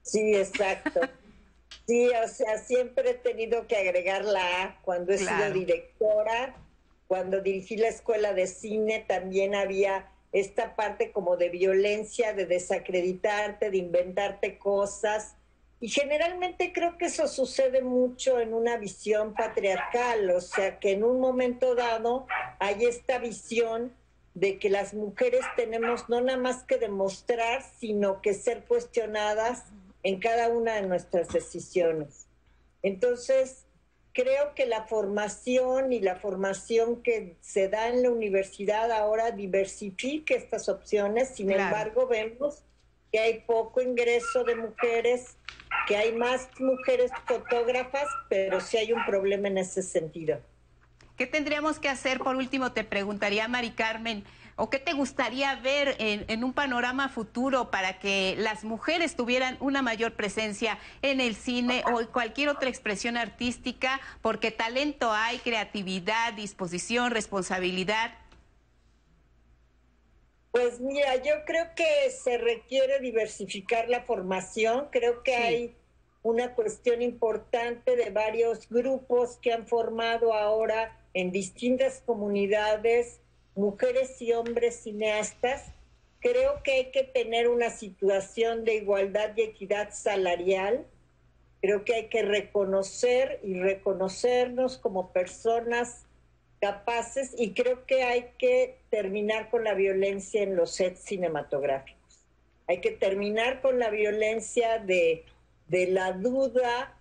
[0.03, 1.01] Sí, exacto.
[1.87, 6.55] Sí, o sea, siempre he tenido que agregar la A cuando he sido directora,
[7.09, 13.71] cuando dirigí la escuela de cine también había esta parte como de violencia, de desacreditarte,
[13.71, 15.35] de inventarte cosas.
[15.81, 21.03] Y generalmente creo que eso sucede mucho en una visión patriarcal, o sea, que en
[21.05, 22.27] un momento dado
[22.61, 23.93] hay esta visión
[24.35, 29.65] de que las mujeres tenemos no nada más que demostrar, sino que ser cuestionadas
[30.03, 32.27] en cada una de nuestras decisiones.
[32.83, 33.65] Entonces,
[34.13, 40.35] creo que la formación y la formación que se da en la universidad ahora diversifica
[40.35, 42.63] estas opciones, sin embargo vemos
[43.11, 45.37] que hay poco ingreso de mujeres,
[45.87, 50.41] que hay más mujeres fotógrafas, pero sí hay un problema en ese sentido.
[51.17, 52.19] ¿Qué tendríamos que hacer?
[52.19, 54.25] Por último, te preguntaría, Mari Carmen,
[54.63, 59.83] ¿O qué te gustaría ver en, un panorama futuro para que las mujeres tuvieran una
[59.83, 64.01] mayor presencia en el cine o en cualquier otra expresión artística?
[64.21, 68.13] Porque talento hay, creatividad, disposición, responsabilidad.
[70.53, 74.87] Pues mira, yo creo que se requiere diversificar la formación.
[74.93, 75.77] Creo que hay
[76.23, 83.22] una cuestión importante de varios grupos que han formado ahora en distintas comunidades
[83.55, 85.73] mujeres y hombres cineastas,
[86.21, 90.87] creo que hay que tener una situación de igualdad y equidad salarial.
[91.61, 96.07] Creo que hay que reconocer y reconocernos como personas
[96.61, 102.25] capaces y creo que hay que terminar con la violencia en los sets cinematográficos.
[102.69, 105.25] Hay que terminar con la violencia de,
[105.67, 106.97] de la duda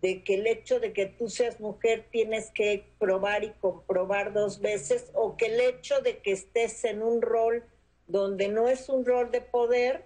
[0.00, 4.60] de que el hecho de que tú seas mujer tienes que probar y comprobar dos
[4.60, 7.64] veces, o que el hecho de que estés en un rol
[8.06, 10.04] donde no es un rol de poder,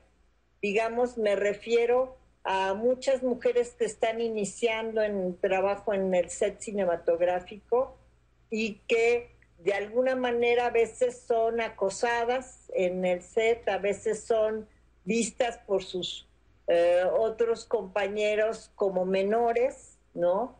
[0.61, 7.97] digamos, me refiero a muchas mujeres que están iniciando en trabajo en el set cinematográfico
[8.51, 14.69] y que de alguna manera a veces son acosadas en el set, a veces son
[15.05, 16.27] vistas por sus
[16.69, 20.57] eh, otros compañeros como menores, ¿no?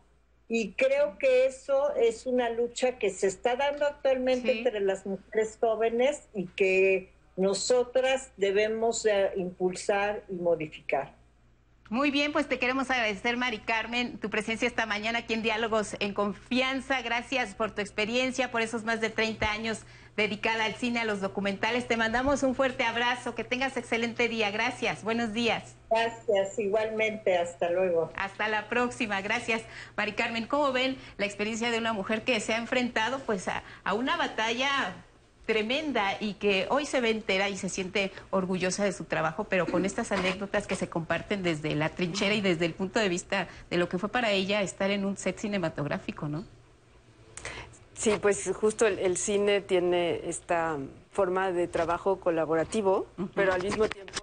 [0.47, 5.57] Y creo que eso es una lucha que se está dando actualmente entre las mujeres
[5.59, 11.15] jóvenes y que nosotras debemos impulsar y modificar.
[11.89, 15.95] Muy bien, pues te queremos agradecer, Mari Carmen, tu presencia esta mañana aquí en Diálogos
[15.99, 17.01] en Confianza.
[17.01, 19.85] Gracias por tu experiencia, por esos más de 30 años
[20.15, 21.87] dedicada al cine, a los documentales.
[21.87, 24.51] Te mandamos un fuerte abrazo, que tengas excelente día.
[24.51, 25.75] Gracias, buenos días.
[25.89, 28.11] Gracias, igualmente, hasta luego.
[28.15, 29.61] Hasta la próxima, gracias.
[29.95, 33.63] Mari Carmen, ¿cómo ven la experiencia de una mujer que se ha enfrentado pues a,
[33.83, 34.95] a una batalla
[35.45, 39.65] tremenda y que hoy se ve entera y se siente orgullosa de su trabajo, pero
[39.65, 43.47] con estas anécdotas que se comparten desde la trinchera y desde el punto de vista
[43.69, 46.45] de lo que fue para ella estar en un set cinematográfico, ¿no?
[47.93, 50.77] Sí, pues justo el, cine tiene esta
[51.11, 54.13] forma de trabajo colaborativo, pero al mismo tiempo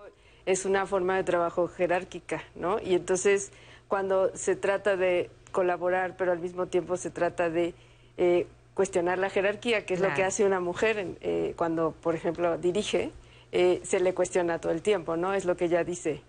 [0.45, 2.81] es una forma de trabajo jerárquica, ¿no?
[2.81, 3.53] Y entonces
[3.89, 7.75] cuando se trata de colaborar, pero al mismo tiempo se trata de
[8.17, 12.59] eh, cuestionar la jerarquía, que es lo que hace una mujer eh, cuando, por ejemplo,
[12.59, 13.13] dirige,
[13.53, 15.33] eh, se le cuestiona todo el tiempo, ¿no?
[15.35, 16.23] Es lo que ella dice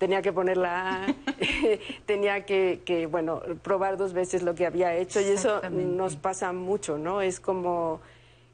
[0.00, 1.14] tenía que ponerla,
[2.06, 6.96] tenía que, bueno, probar dos veces lo que había hecho y eso nos pasa mucho,
[6.96, 7.20] ¿no?
[7.20, 8.00] Es como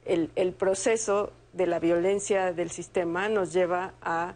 [0.03, 4.35] el, proceso de la violencia del sistema nos lleva a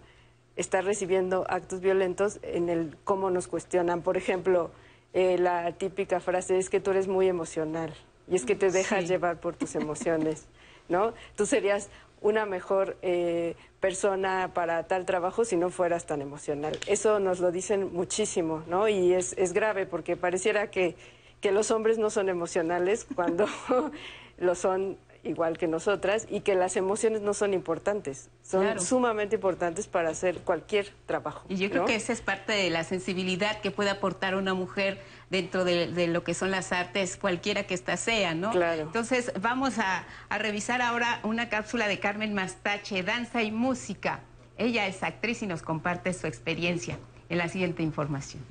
[0.55, 4.03] estar recibiendo actos violentos en el cómo nos cuestionan.
[4.03, 4.71] Por ejemplo,
[5.11, 7.93] eh, la típica frase es que tú eres muy emocional
[8.29, 10.45] y es que te dejas llevar por tus emociones,
[10.87, 11.13] ¿no?
[11.35, 11.89] Tú serías
[12.21, 16.77] una mejor eh, persona para tal trabajo si no fueras tan emocional.
[16.87, 18.87] Eso nos lo dicen muchísimo, ¿no?
[18.87, 20.95] Y es, es grave porque pareciera que,
[21.41, 23.47] que los hombres no son emocionales cuando
[24.37, 29.87] lo son igual que nosotras y que las emociones no son importantes, son sumamente importantes
[29.87, 31.45] para hacer cualquier trabajo.
[31.49, 35.01] Y yo creo que esa es parte de la sensibilidad que puede aportar una mujer
[35.29, 38.51] dentro de, lo que son las artes, cualquiera que ésta sea, ¿no?
[38.51, 38.81] Claro.
[38.83, 44.21] Entonces vamos a, a revisar ahora una cápsula de Carmen Mastache, danza y música.
[44.57, 46.97] Ella es actriz y nos comparte su experiencia
[47.29, 48.43] en la siguiente información.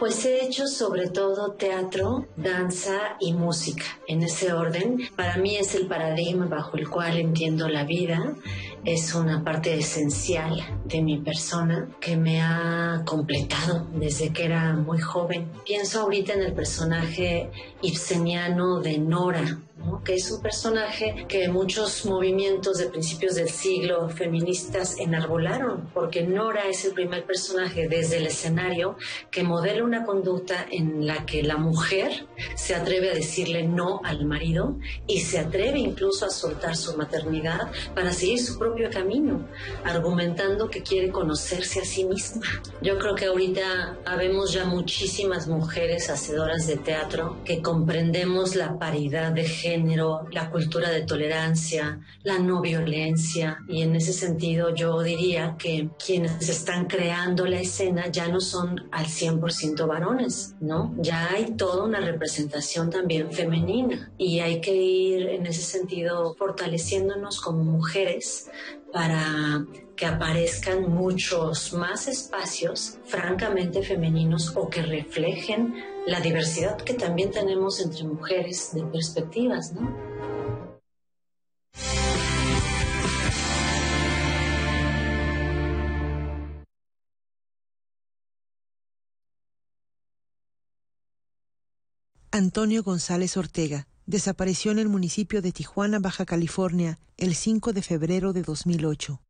[0.00, 3.84] Pues he hecho sobre todo teatro, danza y música.
[4.08, 8.34] En ese orden, para mí es el paradigma bajo el cual entiendo la vida
[8.82, 14.98] es una parte esencial de mi persona que me ha completado desde que era muy
[14.98, 15.50] joven.
[15.66, 17.50] Pienso ahorita en el personaje
[17.82, 19.60] ibseniano de Nora,
[20.04, 26.68] que es un personaje que muchos movimientos de principios del siglo feministas enarbolaron, porque Nora
[26.68, 28.96] es el primer personaje desde el escenario
[29.30, 32.26] que modela una conducta en la que la mujer
[32.56, 34.76] se atreve a decirle no al marido
[35.06, 39.48] y se atreve incluso a soltar su maternidad para seguir su propio camino,
[39.84, 42.42] argumentando que quiere conocerse a sí misma.
[42.82, 49.32] Yo creo que ahorita habemos ya muchísimas mujeres hacedoras de teatro que comprendemos la paridad
[49.32, 53.58] de género género, la cultura de tolerancia, la no violencia.
[53.68, 58.88] Y en ese sentido yo diría que quienes están creando la escena ya no son
[58.90, 60.94] al 100% varones, ¿no?
[60.98, 67.40] Ya hay toda una representación también femenina y hay que ir en ese sentido fortaleciéndonos
[67.40, 68.50] como mujeres
[68.92, 69.64] para
[69.96, 75.74] que aparezcan muchos más espacios francamente femeninos o que reflejen
[76.06, 79.94] la diversidad que también tenemos entre mujeres de perspectivas, ¿no?
[92.32, 98.32] Antonio González Ortega desapareció en el municipio de Tijuana, Baja California, el 5 de febrero
[98.32, 99.20] de 2008.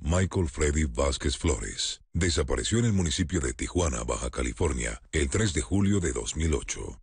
[0.00, 5.62] Michael Freddy Vázquez Flores desapareció en el municipio de Tijuana, Baja California, el 3 de
[5.62, 7.01] julio de 2008.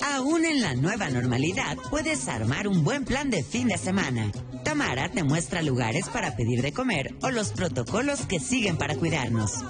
[0.00, 4.32] Aún en la nueva normalidad, puedes armar un buen plan de fin de semana.
[4.64, 9.62] Tamara te muestra lugares para pedir de comer o los protocolos que siguen para cuidarnos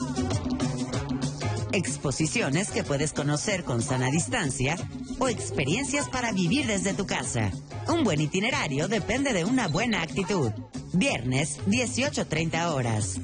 [1.73, 4.77] exposiciones que puedes conocer con sana distancia
[5.19, 7.51] o experiencias para vivir desde tu casa.
[7.89, 10.51] Un buen itinerario depende de una buena actitud.
[10.93, 13.21] Viernes, 18.30 horas.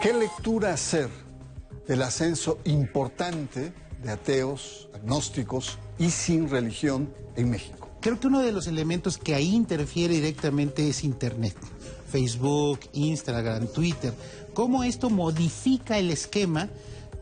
[0.00, 1.08] ¿Qué lectura hacer
[1.86, 3.72] del ascenso importante
[4.02, 7.88] de ateos, agnósticos y sin religión en México?
[8.00, 11.56] Creo que uno de los elementos que ahí interfiere directamente es Internet.
[12.10, 14.12] Facebook, Instagram, Twitter
[14.54, 16.68] cómo esto modifica el esquema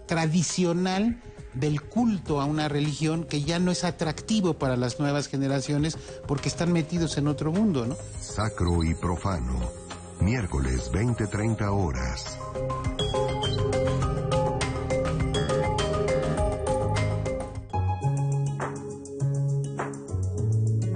[0.07, 1.20] tradicional
[1.55, 6.49] del culto a una religión que ya no es atractivo para las nuevas generaciones porque
[6.49, 7.97] están metidos en otro mundo, ¿no?
[8.20, 9.59] Sacro y profano.
[10.20, 12.39] Miércoles 20-30 horas.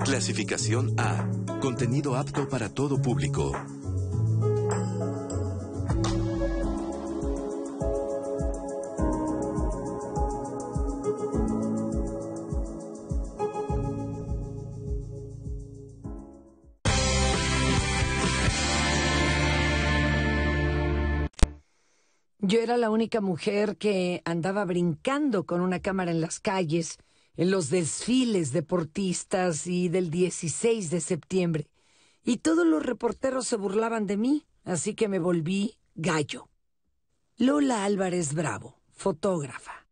[0.04, 1.26] Clasificación A.
[1.60, 3.52] Contenido apto para todo público.
[22.40, 26.98] Yo era la única mujer que andaba brincando con una cámara en las calles,
[27.36, 31.68] en los desfiles deportistas y del 16 de septiembre.
[32.24, 36.48] Y todos los reporteros se burlaban de mí, así que me volví gallo.
[37.36, 39.83] Lola Álvarez Bravo, fotógrafa.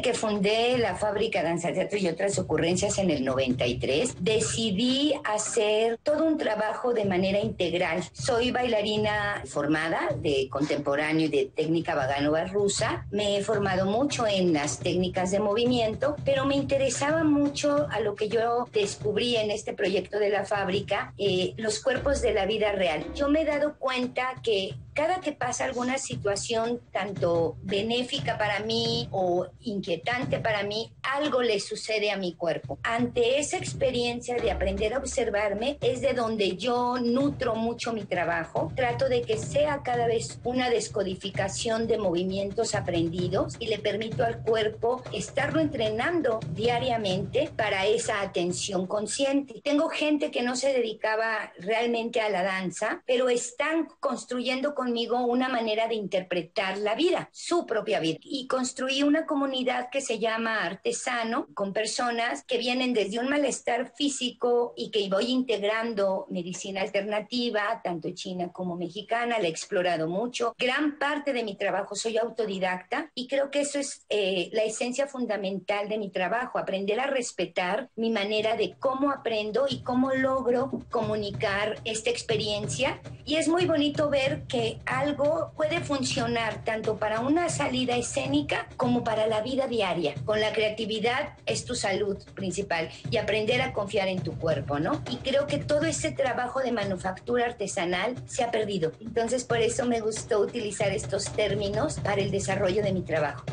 [0.00, 6.24] Que fundé la fábrica Danza Teatro y otras ocurrencias en el 93, decidí hacer todo
[6.24, 8.02] un trabajo de manera integral.
[8.12, 13.06] Soy bailarina formada de contemporáneo y de técnica vaganova rusa.
[13.10, 18.14] Me he formado mucho en las técnicas de movimiento, pero me interesaba mucho a lo
[18.14, 22.72] que yo descubrí en este proyecto de la fábrica, eh, los cuerpos de la vida
[22.72, 23.04] real.
[23.14, 29.08] Yo me he dado cuenta que cada que pasa alguna situación tanto benéfica para mí
[29.10, 32.78] o inquietante para mí, algo le sucede a mi cuerpo.
[32.82, 38.72] Ante esa experiencia de aprender a observarme es de donde yo nutro mucho mi trabajo.
[38.76, 44.42] Trato de que sea cada vez una descodificación de movimientos aprendidos y le permito al
[44.42, 49.60] cuerpo estarlo entrenando diariamente para esa atención consciente.
[49.62, 55.48] Tengo gente que no se dedicaba realmente a la danza, pero están construyendo conmigo una
[55.48, 58.18] manera de interpretar la vida, su propia vida.
[58.20, 63.92] Y construí una comunidad que se llama Artesano, con personas que vienen desde un malestar
[63.94, 70.52] físico y que voy integrando medicina alternativa, tanto china como mexicana, la he explorado mucho.
[70.58, 75.06] Gran parte de mi trabajo soy autodidacta y creo que eso es eh, la esencia
[75.06, 80.72] fundamental de mi trabajo, aprender a respetar mi manera de cómo aprendo y cómo logro
[80.90, 83.00] comunicar esta experiencia.
[83.24, 89.04] Y es muy bonito ver que algo puede funcionar tanto para una salida escénica como
[89.04, 90.14] para la vida diaria.
[90.24, 95.02] Con la creatividad es tu salud principal y aprender a confiar en tu cuerpo, ¿no?
[95.10, 98.92] Y creo que todo ese trabajo de manufactura artesanal se ha perdido.
[99.00, 103.44] Entonces por eso me gustó utilizar estos términos para el desarrollo de mi trabajo.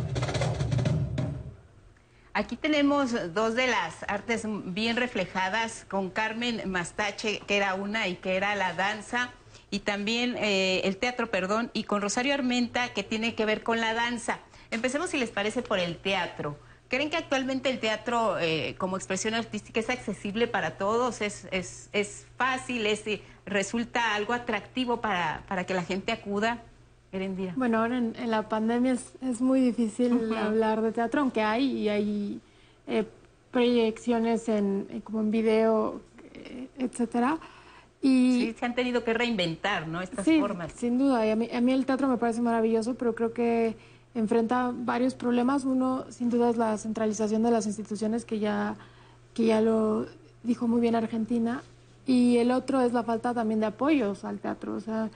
[2.40, 8.16] Aquí tenemos dos de las artes bien reflejadas con Carmen Mastache, que era una y
[8.16, 9.34] que era la danza,
[9.72, 13.80] y también eh, el teatro, perdón, y con Rosario Armenta, que tiene que ver con
[13.80, 14.40] la danza.
[14.72, 16.58] Empecemos, si les parece, por el teatro.
[16.88, 21.22] ¿Creen que actualmente el teatro eh, como expresión artística es accesible para todos?
[21.22, 22.88] ¿Es, es, es fácil?
[22.88, 23.04] Es,
[23.46, 26.64] ¿Resulta algo atractivo para, para que la gente acuda?
[27.56, 32.40] Bueno, ahora en, la pandemia es, muy difícil hablar de teatro, aunque hay y hay
[32.86, 33.04] eh,
[33.50, 36.02] proyecciones en, como en video,
[36.34, 37.40] eh, etcétera.
[38.02, 40.02] Y sí, se han tenido que reinventar, ¿no?
[40.02, 40.72] Estas sí, formas.
[40.74, 41.26] Sin duda.
[41.26, 43.76] Y a mí, a mí el teatro me parece maravilloso, pero creo que
[44.16, 45.66] enfrenta varios problemas.
[45.66, 48.76] Uno, sin duda, es la centralización de las instituciones, que ya,
[49.34, 50.06] que ya lo
[50.44, 51.62] dijo muy bien Argentina.
[52.06, 54.76] Y el otro es la falta también de apoyos al teatro.
[54.76, 55.10] O sea,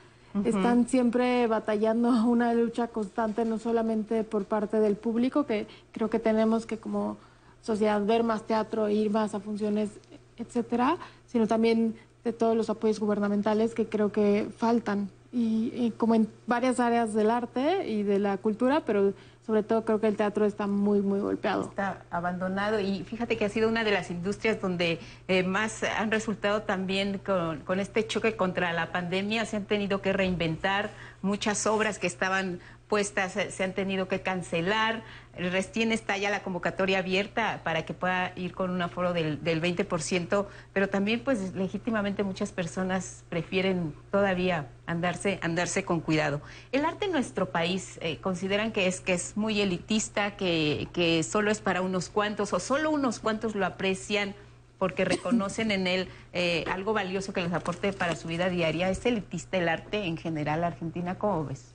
[0.44, 6.20] están siempre batallando una lucha constante, no solamente por parte del público, que creo que
[6.20, 7.18] tenemos que como
[7.62, 9.90] sociedad ver más teatro, ir más a funciones,
[10.38, 10.98] etcétera,
[11.28, 15.10] sino también de todos los apoyos gubernamentales que creo que faltan.
[15.36, 19.14] y como en varias áreas del arte y de la cultura, pero
[19.46, 21.64] sobre todo creo que el teatro está muy, muy golpeado.
[21.64, 26.12] Está abandonado y fíjate que ha sido una de las industrias donde eh, más han
[26.12, 30.92] resultado también con, con este choque contra la pandemia, se han tenido que reinventar
[31.22, 32.60] muchas obras que estaban
[32.94, 35.02] puestas se han tenido que cancelar.
[35.36, 39.62] Recién está ya la convocatoria abierta para que pueda ir con un aforo del, del
[39.62, 46.42] 20%, pero también pues legítimamente muchas personas prefieren todavía andarse, andarse con cuidado.
[46.72, 51.24] El arte en nuestro país eh, consideran que es, que es muy elitista, que, que
[51.24, 54.36] solo es para unos cuantos o solo unos cuantos lo aprecian
[54.78, 58.90] porque reconocen en él eh, algo valioso que les aporte para su vida diaria.
[58.90, 61.16] ¿Es elitista el arte en general, Argentina?
[61.16, 61.73] ¿Cómo ves?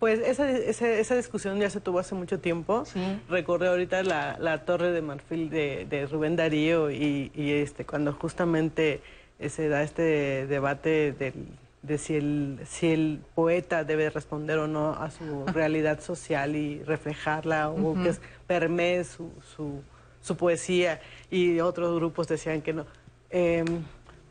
[0.00, 2.84] Pues esa, esa, discusión ya se tuvo hace mucho tiempo.
[3.28, 9.02] Recorre ahorita la, torre de marfil de, Rubén Darío y, este cuando justamente
[9.38, 11.12] eh, se da este debate
[11.82, 16.82] de si el, si el poeta debe responder o no a su realidad social y
[16.82, 18.14] reflejarla o que
[18.46, 19.82] permee su, su,
[20.22, 21.00] su, poesía
[21.30, 22.86] y otros grupos decían que no.
[23.30, 23.84] Em,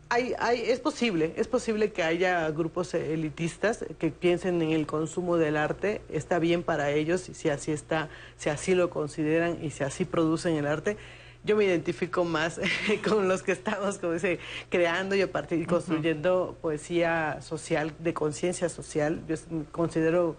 [0.09, 5.37] hay, hay, es posible, es posible que haya grupos elitistas que piensen en el consumo
[5.37, 9.69] del arte, está bien para ellos, y si así está, si así lo consideran y
[9.69, 10.97] si así producen el arte.
[11.43, 12.59] Yo me identifico más
[13.07, 19.23] con los que estamos, como dice, creando y, partir, construyendo poesía social, de conciencia social.
[19.27, 19.35] Yo
[19.71, 20.35] considero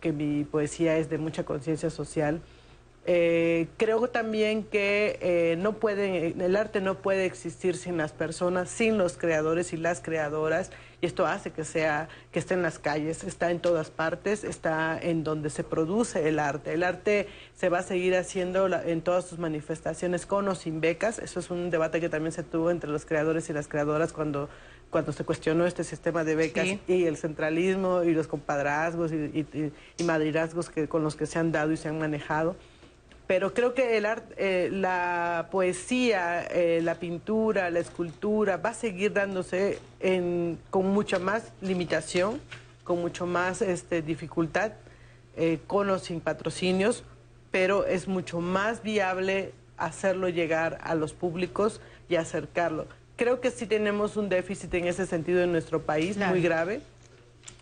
[0.00, 2.42] que mi poesía es de mucha conciencia social.
[3.08, 8.68] Eh, creo también que eh, no puede, el arte no puede existir sin las personas,
[8.68, 12.80] sin los creadores y las creadoras, y esto hace que sea, que esté en las
[12.80, 16.72] calles, está en todas partes, está en donde se produce el arte.
[16.72, 21.20] El arte se va a seguir haciendo en todas sus manifestaciones con o sin becas.
[21.20, 24.48] Eso es un debate que también se tuvo entre los creadores y las creadoras cuando
[24.90, 29.72] cuando se cuestionó este sistema de becas y el centralismo y los compadrazgos y, y,
[30.74, 32.56] que, con los que se han dado y se han manejado
[33.26, 38.74] pero creo que el arte, eh, la poesía, eh, la pintura, la escultura va a
[38.74, 39.78] seguir dándose
[40.70, 42.40] con mucha más limitación,
[42.84, 44.72] con mucho más este, dificultad,
[45.36, 47.02] eh, con o sin patrocinios,
[47.50, 52.86] pero es mucho más viable hacerlo llegar a los públicos y acercarlo.
[53.16, 56.80] Creo que sí tenemos un déficit en ese sentido en nuestro país muy grave.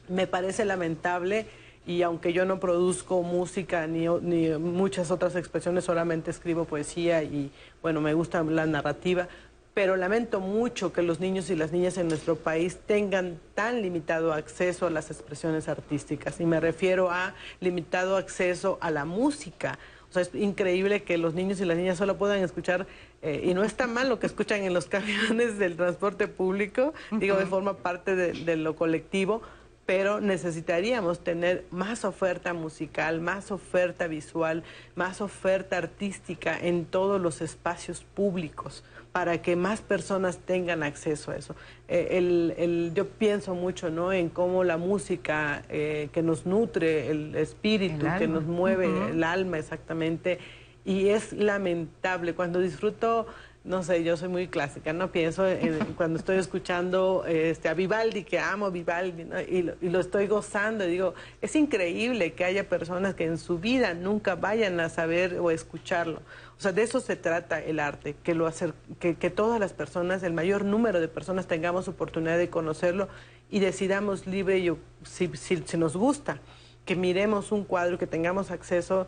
[0.09, 1.47] Me parece lamentable
[1.87, 7.51] y aunque yo no produzco música ni, ni, muchas otras expresiones, solamente escribo poesía y
[7.83, 9.29] bueno, me gusta la narrativa,
[9.75, 14.33] pero lamento mucho que los niños y las niñas en nuestro país tengan tan limitado
[14.33, 19.79] acceso a las expresiones artísticas y me refiero a limitado acceso a la música.
[20.09, 22.87] O sea, es increíble que los niños y las niñas solo puedan escuchar,
[23.21, 27.37] eh, y no está mal lo que escuchan en los camiones del transporte público, digo,
[27.37, 29.43] de forma parte de, lo colectivo,
[29.87, 34.63] pero necesitaríamos tener más oferta musical, más oferta visual,
[34.95, 38.83] más oferta artística en todos los espacios públicos
[39.13, 41.55] para que más personas tengan acceso a eso.
[41.87, 42.19] Eh,
[42.57, 44.13] el, yo pienso mucho ¿no?
[44.13, 49.59] en cómo la música eh, que nos nutre el espíritu, que nos mueve el alma
[49.59, 50.39] exactamente,
[50.85, 53.27] y es lamentable cuando disfruto
[53.65, 58.23] no sé, yo soy muy clásica, no pienso en, cuando estoy escuchando este, a Vivaldi,
[58.25, 63.39] que amo Vivaldi, y, lo, estoy gozando, digo, es increíble que haya personas que en
[63.39, 66.21] su vida nunca vayan a saber o escucharlo.
[66.59, 69.73] O sea, de eso se trata el arte, que, lo hacer, que, que todas las
[69.73, 73.09] personas, el mayor número de personas tengamos oportunidad de conocerlo
[73.51, 76.39] y decidamos libre, y, si, si, si nos gusta,
[76.85, 79.07] que miremos un cuadro, que tengamos acceso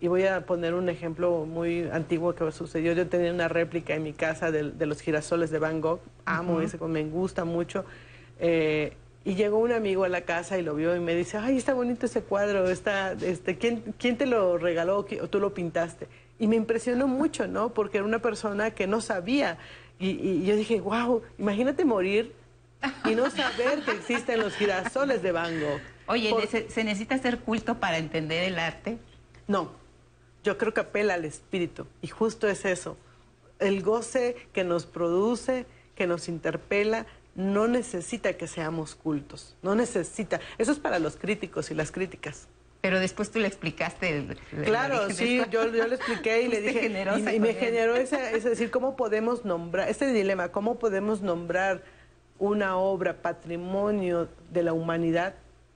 [0.00, 2.92] y voy a poner un ejemplo muy antiguo que sucedió.
[2.92, 6.00] Yo tenía una réplica en mi casa de, los girasoles de Van Gogh.
[6.24, 7.84] Amo ese, me gusta mucho.
[8.38, 8.92] Eh,
[9.24, 11.72] y llegó un amigo a la casa y lo vio y me dice, ay, está
[11.72, 16.08] bonito ese cuadro, está, este, ¿quién, ¿quién te lo regaló o tú lo pintaste?
[16.38, 17.72] Y me impresionó mucho, ¿no?
[17.72, 19.56] Porque era una persona que no sabía.
[19.98, 22.34] Y, yo dije, wow, imagínate morir
[23.06, 25.80] y no saber que existen los girasoles de Van Gogh.
[26.06, 26.34] Oye,
[26.68, 28.98] ¿se necesita ser culto para entender el arte?
[29.46, 29.70] No,
[30.44, 31.86] yo creo que apela al espíritu.
[32.02, 32.96] Y justo es eso.
[33.58, 35.66] El goce que nos produce,
[35.96, 39.56] que nos interpela, no necesita que seamos cultos.
[39.62, 40.40] No necesita.
[40.58, 42.46] Eso es para los críticos y las críticas.
[42.82, 44.36] Pero después tú le explicaste.
[44.64, 46.86] claro, sí, yo, yo, le expliqué y le dije.
[47.34, 51.82] Y, me generó ese, es decir, ¿cómo podemos nombrar, este dilema, cómo podemos nombrar
[52.38, 55.34] una obra patrimonio de la humanidad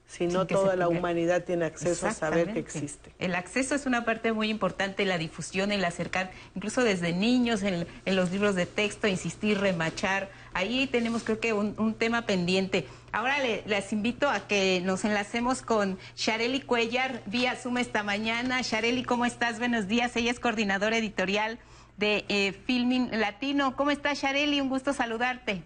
[0.09, 3.13] si no toda la humanidad tiene acceso a saber que existe.
[3.19, 7.87] El acceso es una parte muy importante, la difusión, el acercar, incluso desde niños, en,
[8.07, 10.31] los libros de texto, insistir, remachar.
[10.55, 12.87] Ahí tenemos creo que un, tema pendiente.
[13.13, 13.37] Ahora
[13.67, 18.63] les invito a que nos enlacemos con Shareli Cuellar vía Zoom esta mañana.
[18.63, 19.59] Shareli, ¿cómo estás?
[19.59, 20.17] Buenos días.
[20.17, 21.59] Ella es coordinadora editorial
[21.99, 23.77] de eh, Filming Latino.
[23.77, 24.63] ¿Cómo estás, Shareli?
[24.63, 25.63] Un gusto saludarte.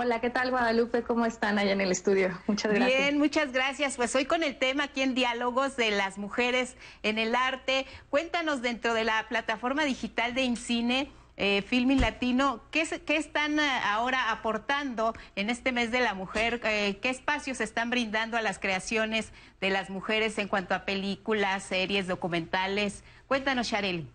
[0.00, 1.02] Hola, ¿qué tal Guadalupe?
[1.02, 2.30] ¿Cómo están allá en el estudio?
[2.46, 3.00] Muchas gracias.
[3.00, 3.96] Bien, muchas gracias.
[3.96, 7.84] Pues hoy con el tema aquí en Diálogos de las Mujeres en el Arte.
[8.08, 11.10] Cuéntanos dentro de la plataforma digital de Incine.
[11.36, 16.60] Eh, Filming Latino, ¿qué, ¿qué, están eh, ahora aportando en este mes de la mujer?
[16.64, 21.64] Eh, ¿Qué espacios están brindando a las creaciones de las mujeres en cuanto a películas,
[21.64, 23.02] series, documentales?
[23.26, 24.08] Cuéntanos, Shareli.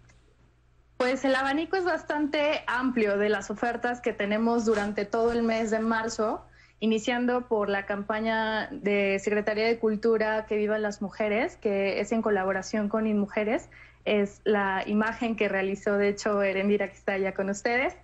[0.97, 5.71] Pues el abanico es bastante amplio de las ofertas que tenemos durante todo el mes
[5.71, 6.45] de marzo,
[6.79, 12.21] iniciando por la campaña de Secretaría de Cultura Que Vivan las Mujeres, que es en
[12.21, 13.69] colaboración con InMujeres.
[14.05, 17.95] Es la imagen que realizó, de hecho, Erendira, que está allá con ustedes.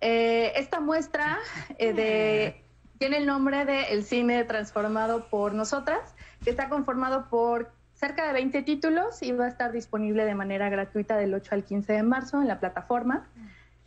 [0.00, 1.38] Eh, esta muestra
[1.78, 2.62] eh,
[2.98, 8.32] tiene el nombre de El cine transformado por nosotras, que está conformado por cerca de
[8.32, 12.02] 20 títulos y va a estar disponible de manera gratuita del 8 al 15 de
[12.04, 13.26] marzo en la plataforma.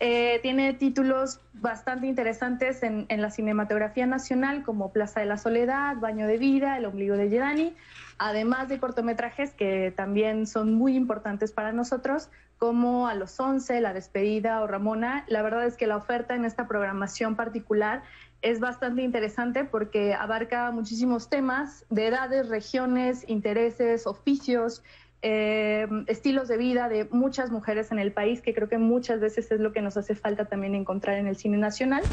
[0.04, 6.28] Eh, tiene títulos bastante interesantes en, la cinematografía nacional como Plaza de la Soledad, Baño
[6.28, 7.76] de Vida, El Ombligo de Yedani,
[8.18, 13.94] además de cortometrajes que también son muy importantes para nosotros, como A los 11, La
[13.94, 15.24] Despedida o Ramona.
[15.28, 18.02] La verdad es que la oferta en esta programación particular
[18.42, 24.84] es bastante interesante porque abarca muchísimos temas de edades, regiones, intereses, oficios,
[25.22, 29.52] eh, estilos de vida de muchas mujeres en el país, que creo que muchas veces
[29.52, 32.04] es lo que nos hace falta también encontrar en el cine nacional.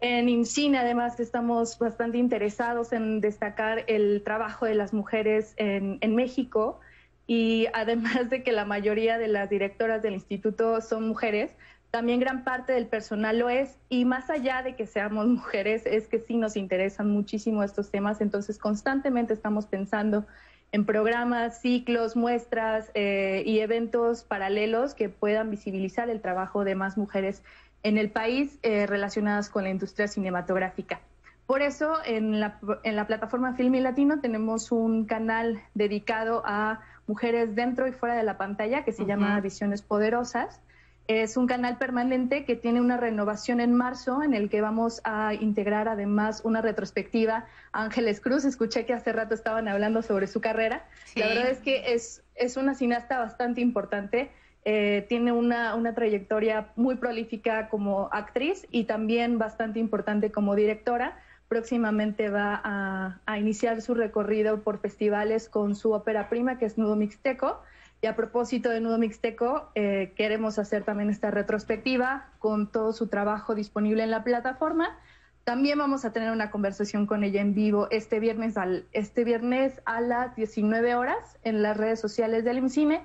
[0.00, 6.14] En INCINE, además, estamos bastante interesados en destacar el trabajo de las mujeres en, en
[6.14, 6.78] México
[7.26, 11.50] y además de que la mayoría de las directoras del instituto son mujeres,
[11.90, 16.08] también gran parte del personal lo es y más allá de que seamos mujeres, es
[16.08, 20.26] que sí nos interesan muchísimo estos temas, entonces constantemente estamos pensando
[20.70, 26.98] en programas, ciclos, muestras eh, y eventos paralelos que puedan visibilizar el trabajo de más
[26.98, 27.42] mujeres
[27.82, 31.00] en el país eh, relacionadas con la industria cinematográfica.
[31.46, 37.54] Por eso, en la, en la plataforma Filmi Latino tenemos un canal dedicado a mujeres
[37.54, 40.60] dentro y fuera de la pantalla que se llama Visiones Poderosas.
[41.08, 45.32] Es un canal permanente que tiene una renovación en marzo en el que vamos a
[45.32, 48.44] integrar además una retrospectiva Ángeles Cruz.
[48.44, 50.86] Escuché que hace rato estaban hablando sobre su carrera.
[51.16, 54.30] La verdad es que es, es una cineasta bastante importante.
[54.66, 61.18] Eh, tiene una, una, trayectoria muy prolífica como actriz y también bastante importante como directora.
[61.48, 66.76] Próximamente va a, a iniciar su recorrido por festivales con su ópera prima, que es
[66.76, 67.62] Nudo Mixteco
[68.00, 73.08] Y a propósito de Nudo Mixteco, eh, queremos hacer también esta retrospectiva con todo su
[73.08, 74.96] trabajo disponible en la plataforma.
[75.42, 79.80] También vamos a tener una conversación con ella en vivo este viernes, al, este viernes
[79.84, 83.02] a las 19 horas en las redes sociales del IMCINE.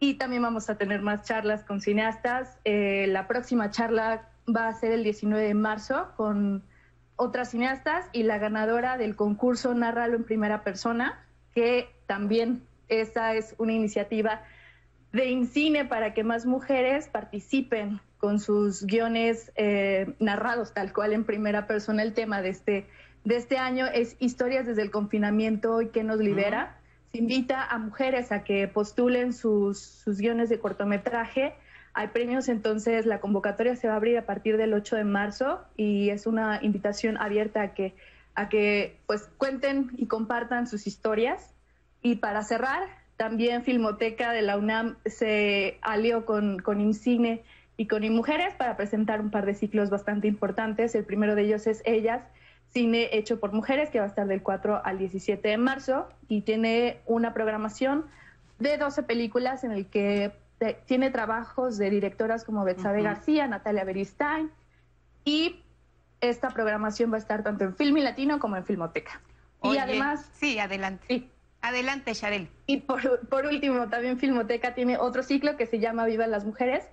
[0.00, 2.58] Y también vamos a tener más charlas con cineastas.
[2.64, 6.64] Eh, la próxima charla va a ser el 19 de marzo con
[7.14, 11.24] otras cineastas y la ganadora del concurso Narralo en Primera Persona,
[11.54, 14.42] que también esa es una iniciativa
[15.12, 21.24] de INCINE para que más mujeres participen con sus guiones eh, narrados tal cual en
[21.24, 22.02] primera persona.
[22.02, 22.86] El tema de este,
[23.24, 26.78] de este año es Historias desde el confinamiento y que nos libera.
[27.12, 31.54] Se invita a mujeres a que postulen sus, sus guiones de cortometraje.
[31.94, 35.60] Hay premios, entonces la convocatoria se va a abrir a partir del 8 de marzo
[35.76, 37.94] y es una invitación abierta a que,
[38.34, 41.55] a que pues, cuenten y compartan sus historias.
[42.06, 42.84] Y para cerrar,
[43.16, 47.42] también Filmoteca de la UNAM se alió con, con IMCINE
[47.76, 50.94] y con IMUjeres para presentar un par de ciclos bastante importantes.
[50.94, 52.22] El primero de ellos es Ellas,
[52.72, 56.42] cine hecho por mujeres, que va a estar del 4 al 17 de marzo y
[56.42, 58.04] tiene una programación
[58.60, 60.30] de 12 películas en el que
[60.86, 64.52] tiene trabajos de directoras como Betsabe García, Natalia Beristain
[65.24, 65.60] y
[66.20, 69.20] esta programación va a estar tanto en Film y Latino como en Filmoteca.
[69.64, 70.30] y además...
[70.34, 71.04] Sí, adelante.
[71.08, 71.30] Sí,
[71.66, 72.48] Adelante, Sharel.
[72.66, 76.84] Y por, por, último, también Filmoteca tiene otro ciclo que se llama Viva las Mujeres,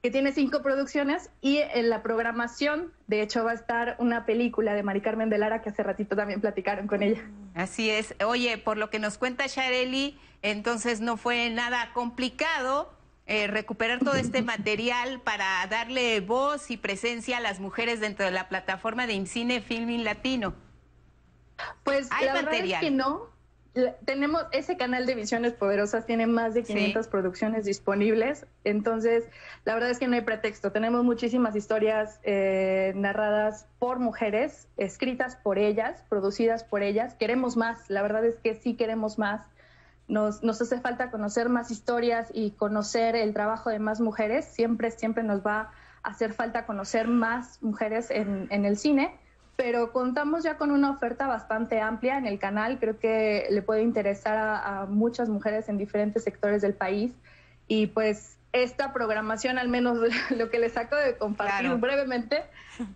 [0.00, 4.74] que tiene cinco producciones y en la programación, de hecho, va a estar una película
[4.74, 7.20] de Mari Carmen de Lara que hace ratito también platicaron con ella.
[7.54, 8.14] Así es.
[8.24, 12.92] Oye, por lo que nos cuenta Shareli, entonces no fue nada complicado.
[13.26, 18.30] Eh, recuperar todo este material para darle voz y presencia a las mujeres dentro de
[18.30, 20.54] la plataforma de Incine Filming Latino.
[21.82, 22.62] Pues ¿Hay la material?
[22.62, 23.31] verdad es que no,
[24.04, 29.24] tenemos ese canal de Visiones Poderosas, tiene más de 500 producciones disponibles, entonces
[29.64, 35.36] la verdad es que no hay pretexto, tenemos muchísimas historias eh, narradas por mujeres, escritas
[35.36, 39.40] por ellas, producidas por ellas, queremos más, la verdad es que sí queremos más,
[40.06, 44.90] nos, nos hace falta conocer más historias y conocer el trabajo de más mujeres, siempre,
[44.90, 45.70] siempre nos va
[46.02, 49.18] a hacer falta conocer más mujeres en, en el cine
[49.56, 52.78] pero contamos ya con una oferta bastante amplia en el canal.
[52.78, 57.12] Creo que le puede interesar a, muchas mujeres en diferentes sectores del país.
[57.68, 59.98] Y pues esta programación, al menos
[60.30, 62.44] lo que les saco de compartir brevemente,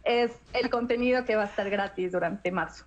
[0.04, 2.84] es el contenido que va a estar gratis durante marzo.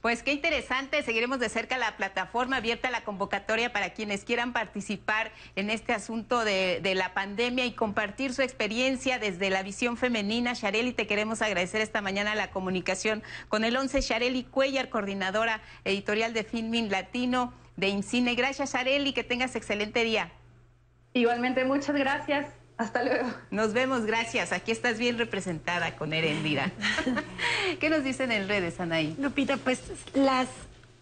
[0.00, 5.30] Pues qué interesante, seguiremos de cerca la plataforma abierta la convocatoria para quienes quieran participar
[5.56, 10.54] en este asunto de, la pandemia y compartir su experiencia desde la visión femenina.
[10.54, 16.32] Shareli, te queremos agradecer esta mañana la comunicación con el 11 Shareli Cuellar, coordinadora editorial
[16.32, 18.34] de Filming Latino de Incine.
[18.34, 20.32] Gracias Shareli, que tengas excelente día.
[21.12, 22.59] Igualmente, muchas gracias.
[22.80, 23.28] Hasta luego.
[23.50, 24.52] Nos vemos, gracias.
[24.52, 26.72] Aquí estás bien representada con Erendira.
[27.78, 29.14] ¿Qué nos dicen en redes, Anaí?
[29.18, 29.82] Lupita, pues
[30.14, 30.48] las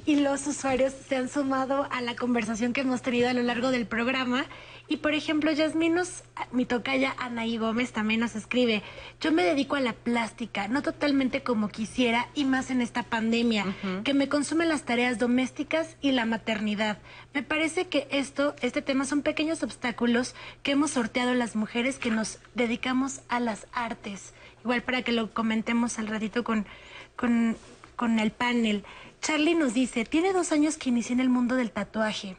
[0.04, 3.70] y los usuarios se han sumado a la conversación que hemos tenido a lo largo
[3.70, 4.44] del programa.
[4.90, 8.82] Y por ejemplo, Yasminos, mi tocaya Anaí Gómez también nos escribe,
[9.20, 13.66] yo me dedico a la plástica, no totalmente como quisiera y más en esta pandemia,
[14.02, 16.98] que me consumen las tareas domésticas y la maternidad.
[17.34, 22.10] Me parece que esto, este tema son pequeños obstáculos que hemos sorteado las mujeres que
[22.10, 24.32] nos dedicamos a las artes.
[24.64, 26.66] Igual para que lo comentemos al ratito con,
[27.14, 27.58] con,
[27.94, 28.84] con el panel.
[29.20, 32.38] Charlie nos dice, tiene dos años que inicié en el mundo del tatuaje.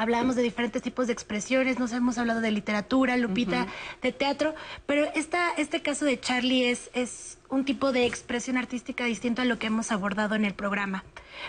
[0.00, 3.66] Hablábamos de diferentes tipos de expresiones, nos hemos hablado de literatura, Lupita,
[4.00, 4.54] de teatro,
[4.86, 9.44] pero esta, este caso de Charlie es, es un tipo de expresión artística distinto a
[9.44, 11.04] lo que hemos abordado en el programa.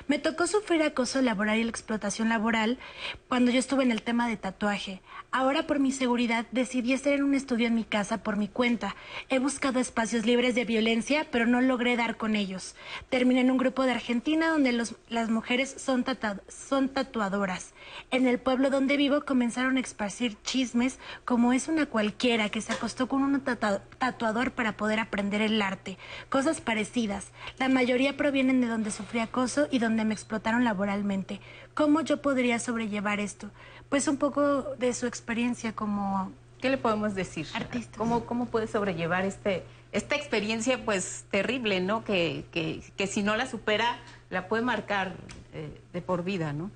[0.07, 2.79] Me tocó sufrir acoso laboral y la explotación laboral
[3.27, 5.01] cuando yo estuve en el tema de tatuaje.
[5.31, 8.95] Ahora por mi seguridad decidí en un estudio en mi casa por mi cuenta.
[9.29, 12.75] He buscado espacios libres de violencia, pero no logré dar con ellos.
[13.09, 14.71] Terminé en un grupo de Argentina donde
[15.09, 16.05] las mujeres son,
[16.47, 17.73] son tatuadoras.
[18.09, 22.73] En el pueblo donde vivo comenzaron a esparcir chismes como es una cualquiera que se
[22.73, 25.90] acostó con un tatuador para poder aprender el arte.
[26.29, 27.27] Cosas parecidas.
[27.59, 31.39] La mayoría provienen de donde sufrí acoso y donde me explotaron laboralmente.
[31.73, 33.49] ¿Cómo yo podría sobrellevar esto?
[33.89, 36.31] Pues un poco de su experiencia como...
[36.59, 37.47] ¿Qué le podemos decir?
[37.53, 37.97] Artista.
[37.97, 42.03] ¿Cómo, cómo puede sobrellevar este, esta experiencia pues terrible, ¿no?
[42.03, 43.99] Que, que, que si no la supera,
[44.29, 45.15] la puede marcar
[45.53, 46.71] eh, de por vida, ¿no?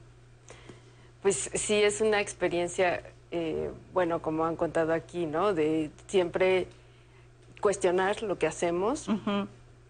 [1.22, 3.02] Pues sí, es una experiencia,
[3.32, 5.54] eh, bueno, como han contado aquí, ¿no?
[5.54, 6.68] De siempre
[7.66, 9.08] cuestionar lo que hacemos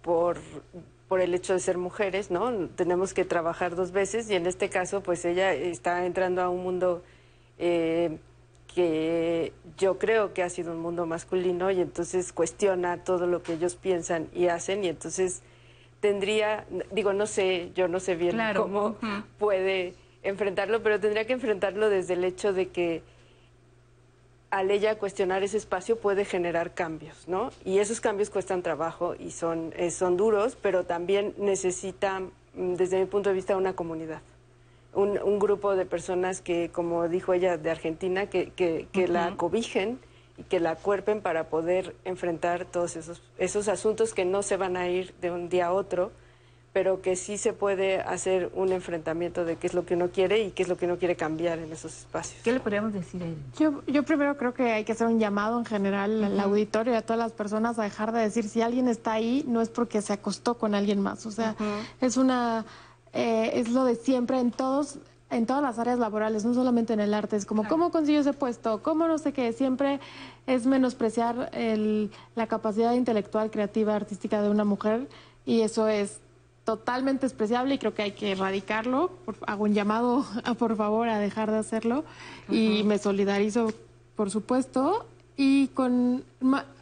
[0.02, 0.38] por
[1.10, 2.69] por el hecho de ser mujeres, ¿no?
[2.69, 6.64] Tenemos que trabajar dos veces y en este caso, pues ella está entrando a un
[6.64, 7.03] mundo
[7.60, 8.18] eh,
[8.73, 13.53] que yo creo que ha sido un mundo masculino y entonces cuestiona todo lo que
[13.53, 15.43] ellos piensan y hacen y entonces
[15.99, 18.95] tendría, digo, no sé, yo no sé bien cómo
[19.38, 23.03] puede enfrentarlo, pero tendría que enfrentarlo desde el hecho de que
[24.49, 27.51] al ella cuestionar ese espacio puede generar cambios, ¿no?
[27.63, 32.99] Y esos cambios cuestan trabajo y son, eh, son duros, pero también necesitan, mm, desde
[32.99, 34.22] mi punto de vista, una comunidad
[34.95, 39.99] un, grupo de personas que, como dijo ella, de Argentina, que, que, la cobijen
[40.38, 44.77] y que la cuerpen para poder enfrentar todos esos, esos asuntos que no se van
[44.77, 46.11] a ir de un día a otro,
[46.76, 50.43] pero que sí se puede hacer un enfrentamiento de qué es lo que uno quiere
[50.43, 52.43] y qué es lo que uno quiere cambiar en esos espacios.
[52.43, 53.38] ¿Qué le podríamos decir a ella?
[53.57, 56.97] Yo, yo primero creo que hay que hacer un llamado en general al auditorio y
[56.97, 60.02] a todas las personas a dejar de decir si alguien está ahí no es porque
[60.02, 61.26] se acostó con alguien más.
[61.26, 61.56] O sea,
[62.02, 62.65] es una
[63.14, 64.97] eh, es lo de siempre en todos
[65.30, 68.34] en todas las áreas laborales, no solamente en el arte, es como cómo consiguió ese
[68.34, 70.02] puesto, cómo no sé qué, siempre
[70.45, 71.52] es menospreciar
[72.35, 75.07] la capacidad intelectual, creativa, artística de una mujer
[75.45, 76.19] y eso es
[76.66, 79.12] totalmente despreciable y creo que hay que erradicarlo.
[79.48, 82.04] hago un llamado, a, por favor, a dejar de hacerlo
[82.50, 83.72] y me solidarizo,
[84.16, 85.06] por supuesto.
[85.38, 86.24] Y con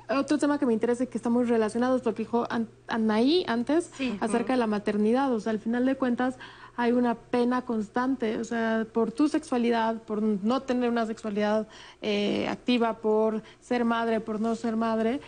[0.09, 2.47] otro tema que me interesa y que está muy relacionado es lo que dijo
[2.87, 5.31] Anaí antes acerca de la maternidad.
[5.33, 6.37] O sea, al final de cuentas
[6.75, 11.67] hay una pena constante, o sea, por tu sexualidad, por no tener una sexualidad
[12.01, 15.19] eh, activa, por ser madre, por no ser madre.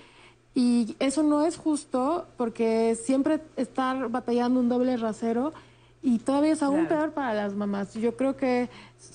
[0.56, 5.54] Y eso no es justo porque siempre estar batallando un doble rasero
[6.02, 7.94] y todavía es aún peor para las mamás.
[7.94, 8.70] Yo creo que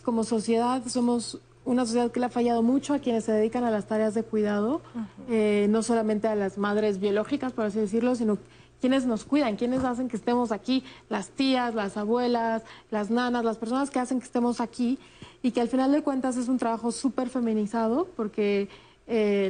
[0.05, 3.71] como sociedad somos una sociedad que le ha fallado mucho a quienes se dedican a
[3.71, 4.83] las tareas de cuidado,
[5.29, 8.39] eh, no solamente a las madres biológicas, por así decirlo, sino
[8.81, 13.57] quienes nos cuidan, quienes hacen que estemos aquí, las tías, las abuelas, las nanas, las
[13.57, 14.99] personas que hacen que estemos aquí
[15.43, 18.69] y que al final de cuentas es un trabajo súper feminizado porque
[19.13, 19.47] eh,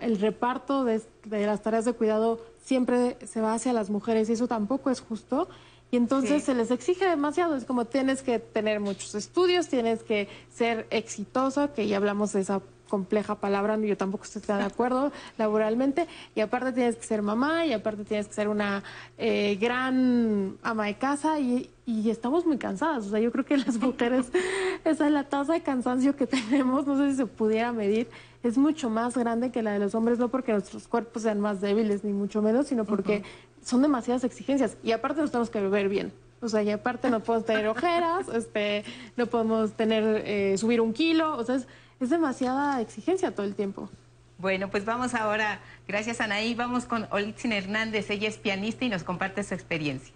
[0.00, 4.48] el reparto de, las tareas de cuidado siempre se va hacia las mujeres y eso
[4.48, 5.48] tampoco es justo.
[5.90, 10.28] Y entonces se les exige demasiado, es como tienes que tener muchos estudios, tienes que
[10.50, 16.06] ser exitosa, que ya hablamos de esa compleja palabra, yo tampoco estoy de acuerdo laboralmente,
[16.34, 18.82] y aparte tienes que ser mamá, y aparte tienes que ser una
[19.16, 23.56] eh, gran ama de casa, y, y, estamos muy cansadas, o sea, yo creo que
[23.56, 24.26] las mujeres,
[24.84, 28.08] esa es la tasa de cansancio que tenemos, no sé si se pudiera medir,
[28.42, 31.60] es mucho más grande que la de los hombres, no porque nuestros cuerpos sean más
[31.60, 33.22] débiles, ni mucho menos, sino porque
[33.62, 36.12] son demasiadas exigencias y aparte nos tenemos que beber bien.
[36.40, 38.84] O sea, y aparte no podemos tener ojeras, este,
[39.16, 41.66] no podemos tener, eh, subir un kilo, o sea, es,
[42.00, 43.90] es, demasiada exigencia todo el tiempo.
[44.38, 49.02] Bueno, pues vamos ahora, gracias Anaí, vamos con Olitzin Hernández, ella es pianista y nos
[49.02, 50.14] comparte su experiencia.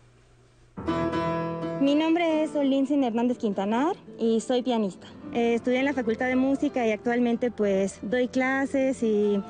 [1.82, 5.08] Mi nombre es Olitzin Hernández Quintanar y soy pianista.
[5.34, 9.42] Eh, estudié en la Facultad de Música y actualmente pues doy clases y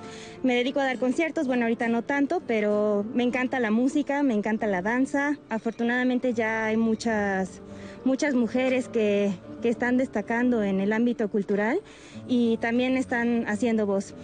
[0.42, 1.46] me dedico a dar conciertos.
[1.46, 5.36] Bueno, ahorita no tanto, pero me encanta la música, me encanta la danza.
[5.50, 7.60] Afortunadamente ya hay muchas,
[8.06, 11.82] muchas mujeres que, que están destacando en el ámbito cultural
[12.28, 14.14] y también están haciendo voz.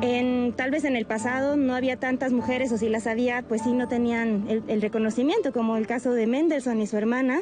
[0.00, 3.72] Tal vez en el pasado no había tantas mujeres o si las había, pues sí
[3.72, 7.40] no tenían el, el reconocimiento, como el caso de Mendelssohn y su hermana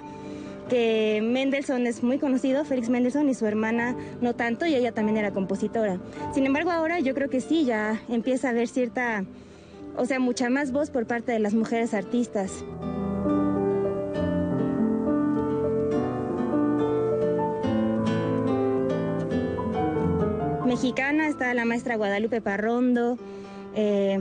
[0.69, 5.19] que Mendelssohn es muy conocido, Félix Mendelssohn, y su hermana no tanto, y ella también
[5.19, 5.99] era compositora.
[6.33, 9.25] Sin embargo, ahora yo creo que sí, ya empieza a haber cierta,
[9.97, 12.65] o sea, mucha más voz por parte de las mujeres artistas.
[20.75, 23.17] Mexicana está la maestra Guadalupe Parrondo.
[23.77, 24.21] Eh,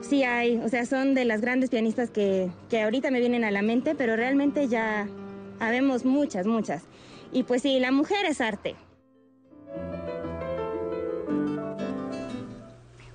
[0.00, 3.50] sí hay, o sea, son de las grandes pianistas que, que ahorita me vienen a
[3.50, 5.06] la mente, pero realmente ya
[5.60, 6.82] Habemos muchas, muchas.
[7.32, 8.76] Y pues sí, la mujer es arte.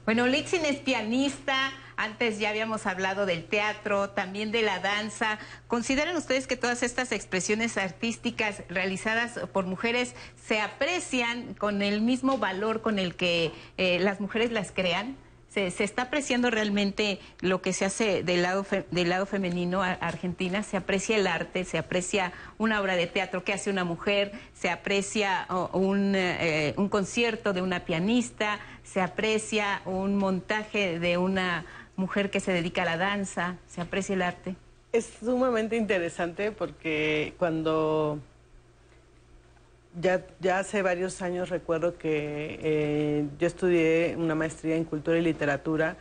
[0.05, 5.37] Bueno, Litzin es pianista, antes ya habíamos hablado del teatro, también de la danza.
[5.67, 10.15] ¿Consideran ustedes que todas estas expresiones artísticas realizadas por mujeres
[10.47, 15.17] se aprecian con el mismo valor con el que eh, las mujeres las crean?
[15.49, 20.63] se, está apreciando realmente lo que se hace del lado, del lado femenino a Argentina,
[20.63, 24.69] se aprecia el arte, se aprecia una obra de teatro que hace una mujer, se
[24.69, 31.65] aprecia un, eh, un concierto de una pianista, se aprecia un montaje de una
[31.99, 34.55] mujer que se dedica a la danza, se aprecia el arte.
[34.91, 38.19] Es sumamente interesante porque cuando
[39.99, 45.21] ya, ya hace varios años recuerdo que eh, yo estudié una maestría en cultura y
[45.21, 45.97] literatura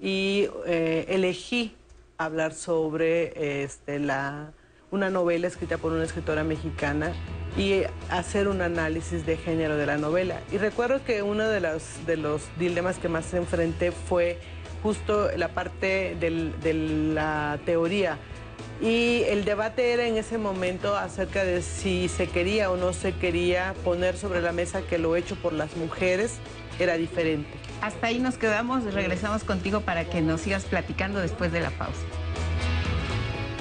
[0.00, 1.74] y eh, elegí
[2.18, 4.52] hablar sobre este, la,
[4.90, 7.12] una novela escrita por una escritora mexicana
[7.56, 10.40] y hacer un análisis de género de la novela.
[10.52, 14.38] Y recuerdo que uno de los, de los dilemas que más enfrenté fue
[14.82, 16.74] justo la parte de
[17.14, 18.18] la teoría.
[18.80, 23.12] Y el debate era en ese momento acerca de si se quería o no se
[23.12, 26.36] quería poner sobre la mesa que lo hecho por las mujeres
[26.78, 27.50] era diferente.
[27.80, 32.02] Hasta ahí nos quedamos, regresamos contigo para que nos sigas platicando después de la pausa.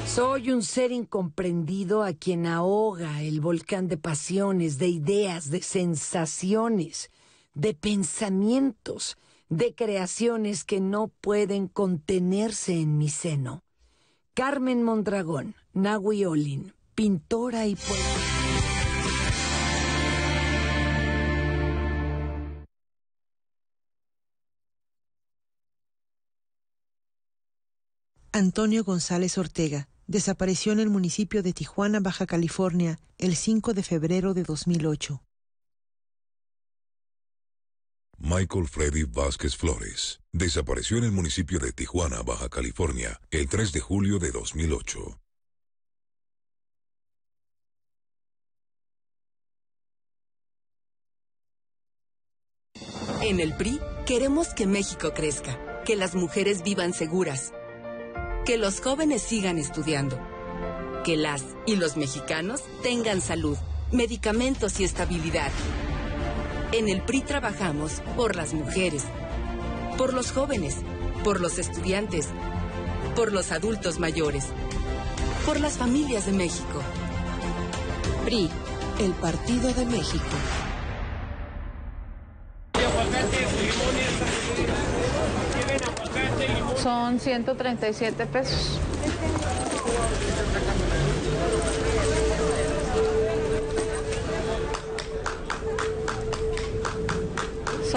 [0.06, 7.12] Soy un ser incomprendido a quien ahoga el volcán de pasiones, de ideas, de sensaciones,
[7.54, 9.18] de pensamientos,
[9.50, 13.64] de creaciones que no pueden contenerse en mi seno.
[14.34, 18.38] Carmen Mondragón, Nahui Olin, pintora y poeta.
[28.32, 34.36] Antonio González Ortega desapareció en el municipio de Tijuana, Baja California, el 5 de febrero
[34.36, 35.27] de 2008.
[38.20, 43.80] Michael Freddy Vázquez Flores desapareció en el municipio de Tijuana, Baja California, el 3 de
[43.80, 45.20] julio de 2008.
[53.22, 57.54] En el PRI queremos que México crezca, que las mujeres vivan seguras,
[58.46, 60.20] que los jóvenes sigan estudiando,
[61.04, 63.58] que las y los mexicanos tengan salud,
[63.92, 65.52] medicamentos y estabilidad.
[66.74, 69.06] En el PRI trabajamos por las mujeres,
[69.98, 70.76] por los jóvenes,
[71.24, 72.28] por los estudiantes,
[73.16, 74.48] por los adultos mayores,
[75.46, 76.82] por las familias de México.
[78.26, 78.50] PRI,
[79.00, 80.26] el Partido de México.
[86.84, 88.77] Son 137 pesos.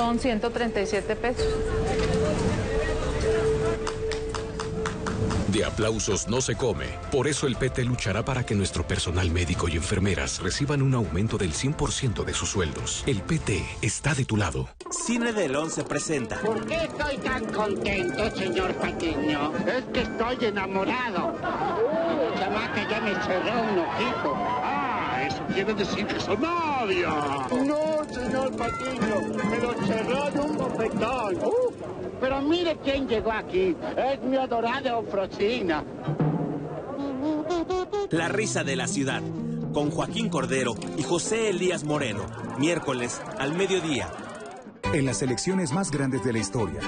[0.00, 1.44] Son 137 pesos.
[5.48, 6.86] De aplausos no se come.
[7.12, 11.36] Por eso el PT luchará para que nuestro personal médico y enfermeras reciban un aumento
[11.36, 13.04] del 100% de sus sueldos.
[13.06, 14.70] El PT está de tu lado.
[14.90, 16.40] Cine del 11 presenta.
[16.40, 19.52] ¿Por qué estoy tan contento, señor Patiño?
[19.66, 21.36] Es que estoy enamorado.
[22.38, 24.34] Chamaca ya me cerró un ojito.
[24.34, 27.10] Ah, eso quiere decir que son novia.
[27.66, 29.20] No, señor Patiño,
[29.50, 31.36] me lo cerró de un bofetón.
[31.44, 31.72] Uh,
[32.20, 33.76] pero mire quién llegó aquí.
[33.96, 35.84] Es mi adorada Ofrosina.
[38.10, 39.22] La risa de la ciudad.
[39.72, 42.26] Con Joaquín Cordero y José Elías Moreno.
[42.58, 44.08] Miércoles al mediodía.
[44.92, 46.80] En las elecciones más grandes de la historia.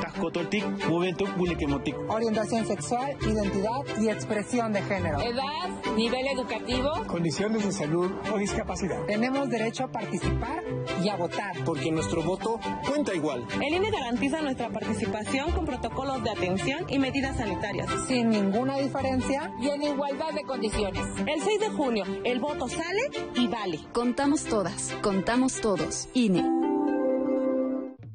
[2.09, 5.21] Orientación sexual, identidad y expresión de género.
[5.21, 6.91] Edad, nivel educativo.
[7.07, 9.05] Condiciones de salud o discapacidad.
[9.07, 10.65] Tenemos derecho a participar
[11.01, 11.63] y a votar.
[11.65, 12.59] Porque nuestro voto
[12.89, 13.47] cuenta igual.
[13.55, 17.89] El INE garantiza nuestra participación con protocolos de atención y medidas sanitarias.
[18.09, 21.07] Sin ninguna diferencia y en igualdad de condiciones.
[21.25, 23.79] El 6 de junio, el voto sale y vale.
[23.93, 26.09] Contamos todas, contamos todos.
[26.15, 26.72] INE.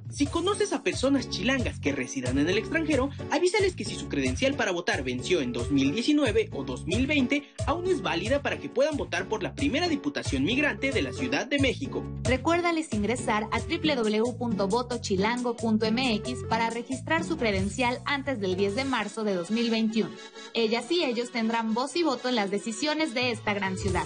[0.10, 4.56] Si conoces a personas chilangas que residan en el extranjero, avísales que si su credencial
[4.56, 9.44] para votar venció en 2019 o 2020, aún es válida para que puedan votar por
[9.44, 12.04] la primera diputación migrante de la Ciudad de México.
[12.24, 20.10] Recuérdales ingresar a www.votochilango.mx para registrar su credencial antes del 10 de marzo de 2021.
[20.54, 24.06] Ellas y ellos tendrán voz y voto en las decisiones de esta gran ciudad.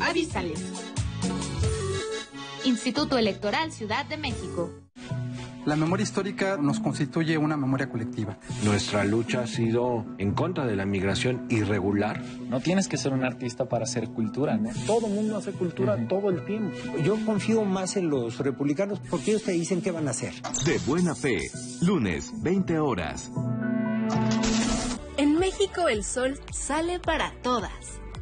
[0.00, 0.60] Avísales.
[2.66, 4.72] Instituto Electoral Ciudad de México.
[5.66, 8.38] La memoria histórica nos constituye una memoria colectiva.
[8.64, 12.24] Nuestra lucha ha sido en contra de la migración irregular.
[12.48, 14.70] No tienes que ser un artista para hacer cultura, ¿no?
[14.84, 16.76] Todo el mundo hace cultura todo el tiempo.
[17.04, 20.32] Yo confío más en los republicanos porque ellos te dicen qué van a hacer.
[20.64, 21.48] De buena fe,
[21.82, 23.30] lunes, 20 horas.
[25.16, 28.00] En México el sol sale para todas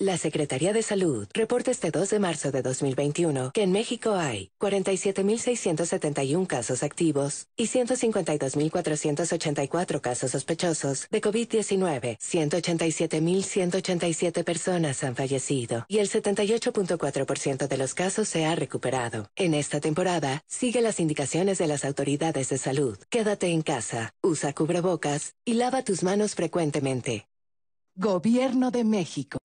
[0.00, 4.50] La Secretaría de Salud reporta este 2 de marzo de 2021 que en México hay
[4.58, 12.16] 47.671 casos activos y 152.484 casos sospechosos de COVID-19.
[12.18, 19.28] 187.187 personas han fallecido y el 78.4% de los casos se ha recuperado.
[19.36, 22.96] En esta temporada, sigue las indicaciones de las autoridades de salud.
[23.10, 27.26] Quédate en casa, usa cubrebocas y lava tus manos frecuentemente.
[27.96, 29.36] Gobierno de México.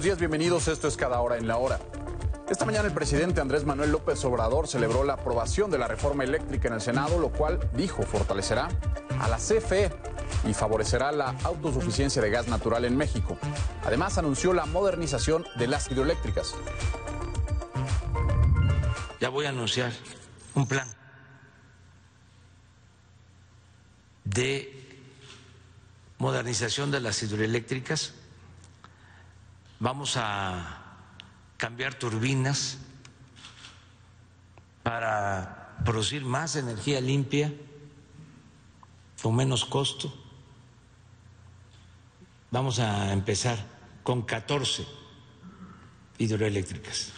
[0.00, 0.66] Buenos días, bienvenidos.
[0.66, 1.78] Esto es Cada Hora en la Hora.
[2.48, 6.68] Esta mañana el presidente Andrés Manuel López Obrador celebró la aprobación de la reforma eléctrica
[6.68, 8.68] en el Senado, lo cual, dijo, fortalecerá
[9.18, 9.92] a la CFE
[10.48, 13.36] y favorecerá la autosuficiencia de gas natural en México.
[13.84, 16.54] Además, anunció la modernización de las hidroeléctricas.
[19.20, 19.92] Ya voy a anunciar
[20.54, 20.88] un plan
[24.24, 24.96] de
[26.16, 28.14] modernización de las hidroeléctricas
[29.80, 30.76] Vamos a
[31.56, 32.76] cambiar turbinas
[34.82, 37.50] para producir más energía limpia
[39.22, 40.12] con menos costo.
[42.50, 43.58] Vamos a empezar
[44.02, 44.86] con 14
[46.18, 47.12] hidroeléctricas.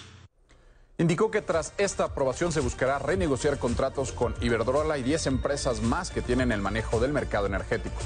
[0.98, 6.12] Indicó que tras esta aprobación se buscará renegociar contratos con Iberdrola y 10 empresas más
[6.12, 7.96] que tienen el manejo del mercado energético.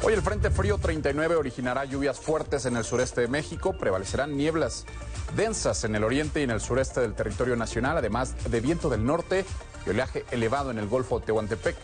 [0.00, 4.86] Hoy el Frente Frío 39 originará lluvias fuertes en el sureste de México, prevalecerán nieblas
[5.34, 9.04] densas en el oriente y en el sureste del territorio nacional, además de viento del
[9.04, 9.44] norte
[9.84, 11.76] y oleaje elevado en el Golfo de Tehuantepec.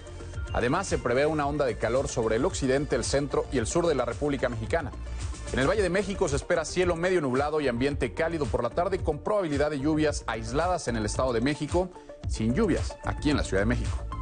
[0.53, 3.89] Además, se prevé una onda de calor sobre el occidente, el centro y el sur
[3.89, 4.93] de la República Mexicana.
[5.53, 8.71] En el Valle de México se espera cielo medio nublado y ambiente cálido por la
[8.71, 11.91] tarde con probabilidad de lluvias aisladas en el Estado de México,
[12.29, 14.14] sin lluvias aquí en la Ciudad de México.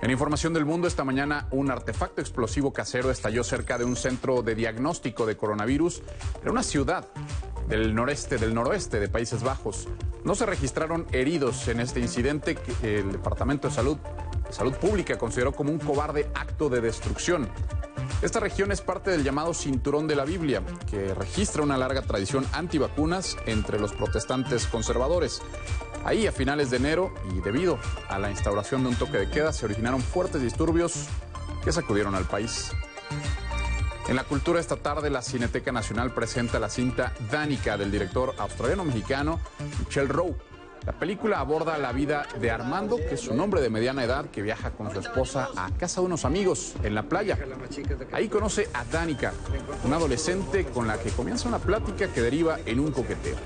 [0.00, 4.42] En información del mundo, esta mañana un artefacto explosivo casero estalló cerca de un centro
[4.42, 6.02] de diagnóstico de coronavirus
[6.42, 7.08] en una ciudad
[7.68, 9.88] del noreste, del noroeste de Países Bajos.
[10.24, 13.98] No se registraron heridos en este incidente que el Departamento de Salud,
[14.50, 17.48] Salud Pública consideró como un cobarde acto de destrucción.
[18.22, 22.46] Esta región es parte del llamado Cinturón de la Biblia, que registra una larga tradición
[22.52, 25.42] antivacunas entre los protestantes conservadores.
[26.04, 29.52] Ahí, a finales de enero, y debido a la instauración de un toque de queda,
[29.52, 31.06] se originaron fuertes disturbios
[31.64, 32.72] que sacudieron al país.
[34.08, 39.38] En la cultura esta tarde, la Cineteca Nacional presenta la cinta Dánica del director australiano-mexicano
[39.80, 40.34] Michel Rowe.
[40.86, 44.40] La película aborda la vida de Armando, que es un hombre de mediana edad que
[44.40, 47.38] viaja con su esposa a casa de unos amigos en la playa.
[48.12, 49.34] Ahí conoce a Dánica,
[49.84, 53.36] una adolescente con la que comienza una plática que deriva en un coqueteo.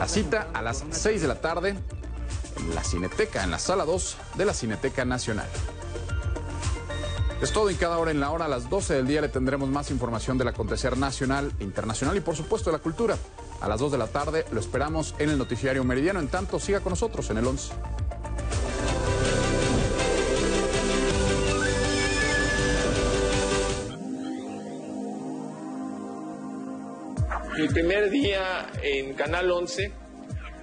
[0.00, 1.74] La cita a las 6 de la tarde
[2.56, 5.46] en la Cineteca, en la sala 2 de la Cineteca Nacional.
[7.42, 8.46] Es todo en cada hora en la hora.
[8.46, 12.34] A las 12 del día le tendremos más información del acontecer nacional, internacional y por
[12.34, 13.18] supuesto de la cultura.
[13.60, 16.18] A las 2 de la tarde lo esperamos en el noticiario meridiano.
[16.18, 17.70] En tanto, siga con nosotros en el 11.
[27.58, 29.92] Mi primer día en Canal 11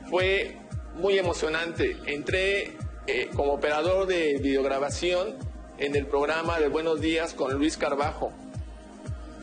[0.09, 0.55] fue
[0.95, 1.97] muy emocionante.
[2.05, 2.77] Entré
[3.07, 5.35] eh, como operador de videograbación
[5.77, 8.31] en el programa de Buenos Días con Luis Carbajo.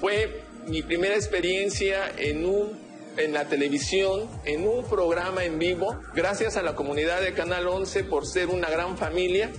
[0.00, 2.78] Fue mi primera experiencia en, un,
[3.18, 6.00] en la televisión, en un programa en vivo.
[6.14, 9.50] Gracias a la comunidad de Canal 11 por ser una gran familia.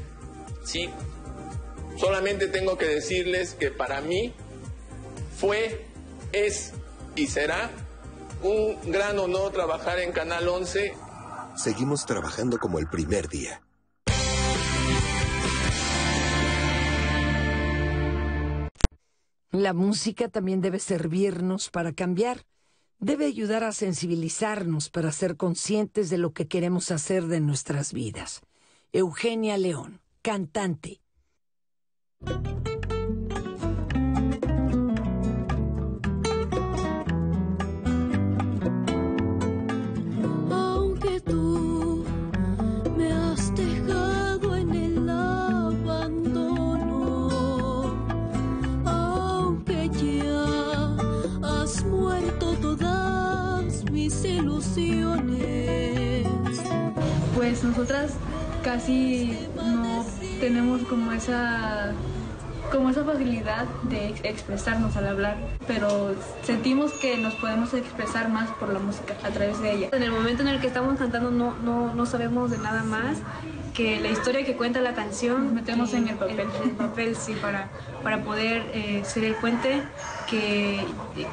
[0.63, 0.89] Sí,
[1.97, 4.33] solamente tengo que decirles que para mí
[5.37, 5.85] fue,
[6.33, 6.73] es
[7.15, 7.71] y será
[8.43, 10.93] un gran honor trabajar en Canal 11.
[11.55, 13.61] Seguimos trabajando como el primer día.
[19.51, 22.45] La música también debe servirnos para cambiar.
[22.99, 28.41] Debe ayudar a sensibilizarnos para ser conscientes de lo que queremos hacer de nuestras vidas.
[28.91, 31.01] Eugenia León, cantante.
[58.63, 60.05] Casi no
[60.39, 61.93] tenemos como esa
[62.71, 65.37] como esa facilidad de expresarnos al hablar,
[65.67, 69.89] pero sentimos que nos podemos expresar más por la música a través de ella.
[69.91, 73.17] En el momento en el que estamos cantando no, no, no sabemos de nada más
[73.75, 75.43] que la historia que cuenta la canción.
[75.43, 76.39] Nos metemos en el papel.
[76.39, 77.69] el papel, sí, para,
[78.01, 79.83] para poder eh, ser el puente
[80.27, 80.83] que,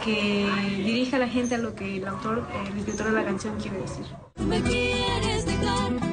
[0.04, 3.58] que dirija a la gente a lo que el autor, el escritor de la canción
[3.58, 4.04] quiere decir.
[4.46, 6.11] Me quieres dejar,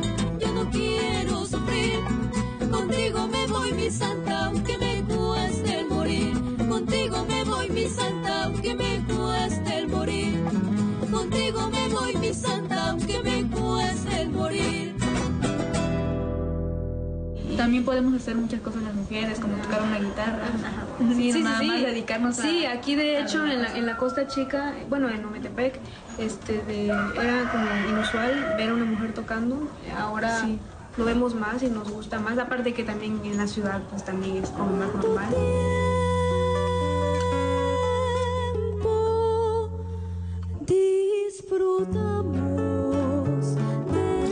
[3.90, 6.34] mi santa, aunque me cueste el morir.
[6.70, 10.44] Contigo me voy, mi santa, aunque me cueste el morir.
[11.12, 14.96] Contigo me voy, mi santa, aunque me cueste el morir.
[17.58, 20.46] También podemos hacer muchas cosas las mujeres, como tocar una guitarra.
[21.16, 22.42] Sí, sí, nada más dedicarnos a...
[22.44, 25.80] Sí, aquí de hecho en la, en la Costa Chica, bueno, en Ometepec,
[26.20, 29.68] este, de, era como inusual ver a una mujer tocando.
[29.98, 30.48] Ahora
[31.00, 32.38] lo vemos más y nos gusta más.
[32.38, 35.34] Aparte que también en la ciudad pues también es como más normal.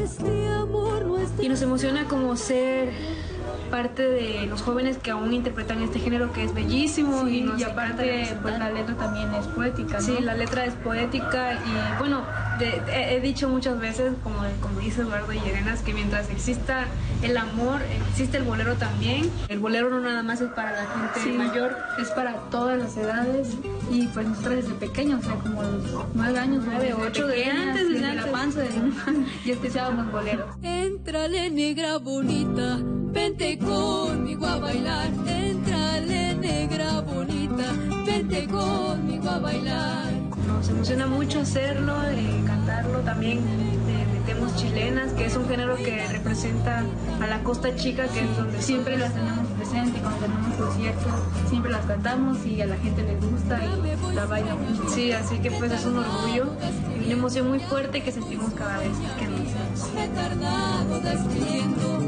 [0.03, 1.43] Este.
[1.43, 2.91] Y nos emociona como ser
[3.71, 8.35] parte de los jóvenes que aún interpretan este género que es bellísimo y, nos aparte
[8.41, 9.99] pues la letra también es poética.
[9.99, 10.03] ¿no?
[10.03, 12.23] Sí, la letra es poética y bueno,
[12.59, 16.85] he, dicho muchas veces, como, como dice Eduardo Llerenas, que mientras exista
[17.21, 19.29] el amor, existe el bolero también.
[19.47, 23.49] El bolero no nada más es para la gente mayor, es para todas las edades
[23.91, 27.89] y pues nosotros desde pequeños, o sea, como los nueve años, nueve, ocho, de antes,
[27.89, 28.69] desde la panza de
[29.45, 30.55] ya escuchábamos boleros.
[30.61, 35.09] Entrale negra bonita, vente conmigo a bailar.
[35.27, 37.65] Entrale negra bonita,
[38.05, 40.26] vente conmigo a bailar.
[40.57, 43.37] Nos emociona mucho hacerlo, eh, cantarlo también.
[43.37, 46.83] Eh, metemos chilenas, que es un género que representa
[47.21, 51.13] a la costa chica, que es donde siempre las tenemos presente, cuando tenemos conciertos,
[51.47, 54.89] siempre las cantamos y a la gente les gusta y la bailan mucho.
[54.89, 56.47] Sí, así que pues es un orgullo
[56.99, 59.93] y una emoción muy fuerte que sentimos cada vez que nos hacemos.
[59.93, 61.99] Me he tardado despidiendo,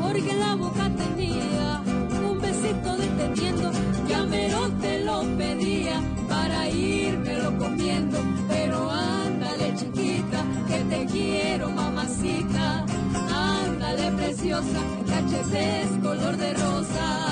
[0.00, 1.82] porque la boca tenía
[2.26, 3.70] un besito deteniendo,
[4.08, 4.26] ya
[4.80, 6.00] te lo pedía
[6.68, 8.18] para irme lo comiendo,
[8.48, 12.84] pero ándale chiquita, que te quiero mamacita,
[13.30, 17.24] ándale preciosa, caches es color de rosa.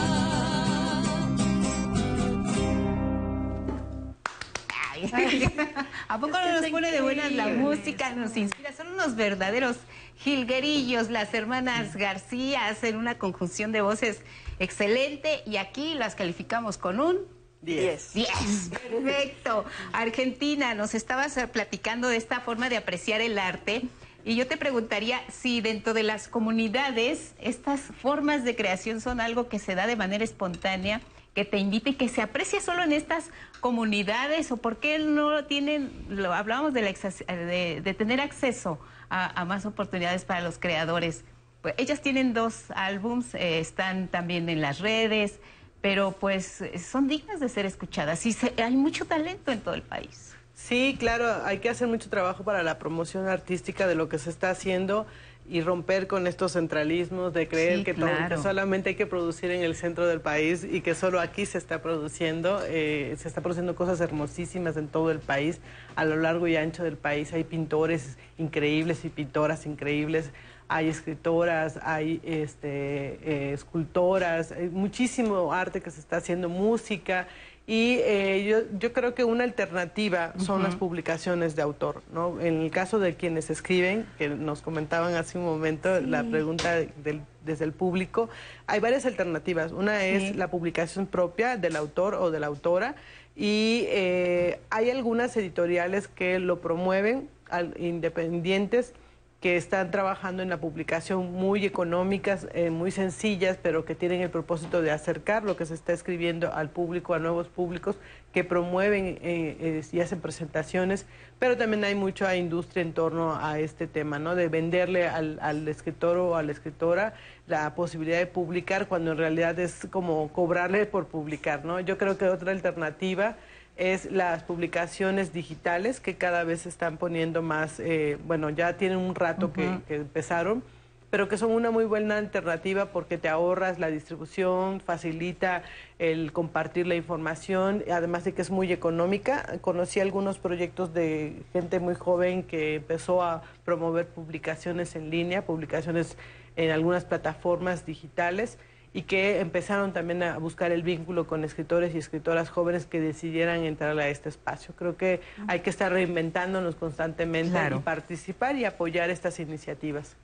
[6.08, 8.14] ¿A poco no nos pone de buenas la música?
[8.14, 8.72] Nos inspira.
[8.72, 9.76] Son unos verdaderos
[10.16, 11.10] jilguerillos.
[11.10, 14.22] Las hermanas García hacen una conjunción de voces
[14.58, 18.14] excelente y aquí las calificamos con un 10.
[18.14, 18.70] 10.
[18.70, 19.64] Perfecto.
[19.92, 23.82] Argentina, nos estabas platicando de esta forma de apreciar el arte.
[24.24, 29.48] Y yo te preguntaría si dentro de las comunidades estas formas de creación son algo
[29.48, 31.00] que se da de manera espontánea,
[31.32, 33.30] que te invite y que se aprecia solo en estas
[33.60, 35.92] comunidades o por qué no tienen,
[36.32, 38.80] hablábamos de, la, de, tener acceso
[39.10, 41.24] a, a, más oportunidades para los creadores.
[41.62, 45.38] Pues ellas tienen dos álbums, eh, están también en las redes,
[45.80, 49.82] pero pues son dignas de ser escuchadas y se, hay mucho talento en todo el
[49.82, 50.34] país.
[50.54, 54.30] Sí, claro, hay que hacer mucho trabajo para la promoción artística de lo que se
[54.30, 55.06] está haciendo
[55.48, 58.34] y romper con estos centralismos de creer Sí, que, todo- claro.
[58.36, 61.58] que solamente hay que producir en el centro del país y que solo aquí se
[61.58, 62.62] está produciendo.
[62.66, 65.60] eh, se está produciendo cosas hermosísimas en todo el país,
[65.94, 67.32] a lo largo y ancho del país.
[67.32, 70.30] Hay pintores increíbles y pintoras increíbles.
[70.68, 77.28] Hay escritoras, hay este, eh, escultoras, hay muchísimo arte que se está haciendo, música.
[77.68, 82.40] Y eh, yo, yo creo que una alternativa son las publicaciones de autor, ¿no?
[82.40, 87.22] En el caso de quienes escriben, que nos comentaban hace un momento la pregunta del-
[87.44, 88.28] desde el público,
[88.68, 89.72] hay varias alternativas.
[89.72, 90.34] Una es Sí.
[90.34, 92.94] la publicación propia del autor o de la autora
[93.34, 98.92] y eh, hay algunas editoriales que lo promueven, al- independientes,
[99.40, 104.30] que están trabajando en la publicación muy económicas, eh, muy sencillas, pero que tienen el
[104.30, 107.96] propósito de acercar lo que se está escribiendo al público, a nuevos públicos,
[108.32, 111.06] que promueven eh, y hacen presentaciones,
[111.38, 114.34] pero también hay mucha industria en torno a este tema, ¿no?
[114.34, 117.14] De venderle al, al escritor o a la escritora
[117.46, 121.78] la posibilidad de publicar cuando en realidad es como cobrarle por publicar, ¿no?
[121.80, 123.36] Yo creo que otra alternativa
[123.76, 128.98] es las publicaciones digitales que cada vez se están poniendo más, eh, bueno, ya tienen
[128.98, 130.62] un rato que, que empezaron,
[131.10, 135.62] pero que son una muy buena alternativa porque te ahorras la distribución, facilita
[135.98, 139.58] el compartir la información, además de que es muy económica.
[139.60, 146.16] Conocí algunos proyectos de gente muy joven que empezó a promover publicaciones en línea, publicaciones
[146.56, 148.58] en algunas plataformas digitales
[148.96, 153.62] y que empezaron también a buscar el vínculo con escritores y escritoras jóvenes que decidieran
[153.64, 154.74] entrar a este espacio.
[154.74, 160.16] Creo que hay que estar reinventándonos constantemente y participar y apoyar estas iniciativas.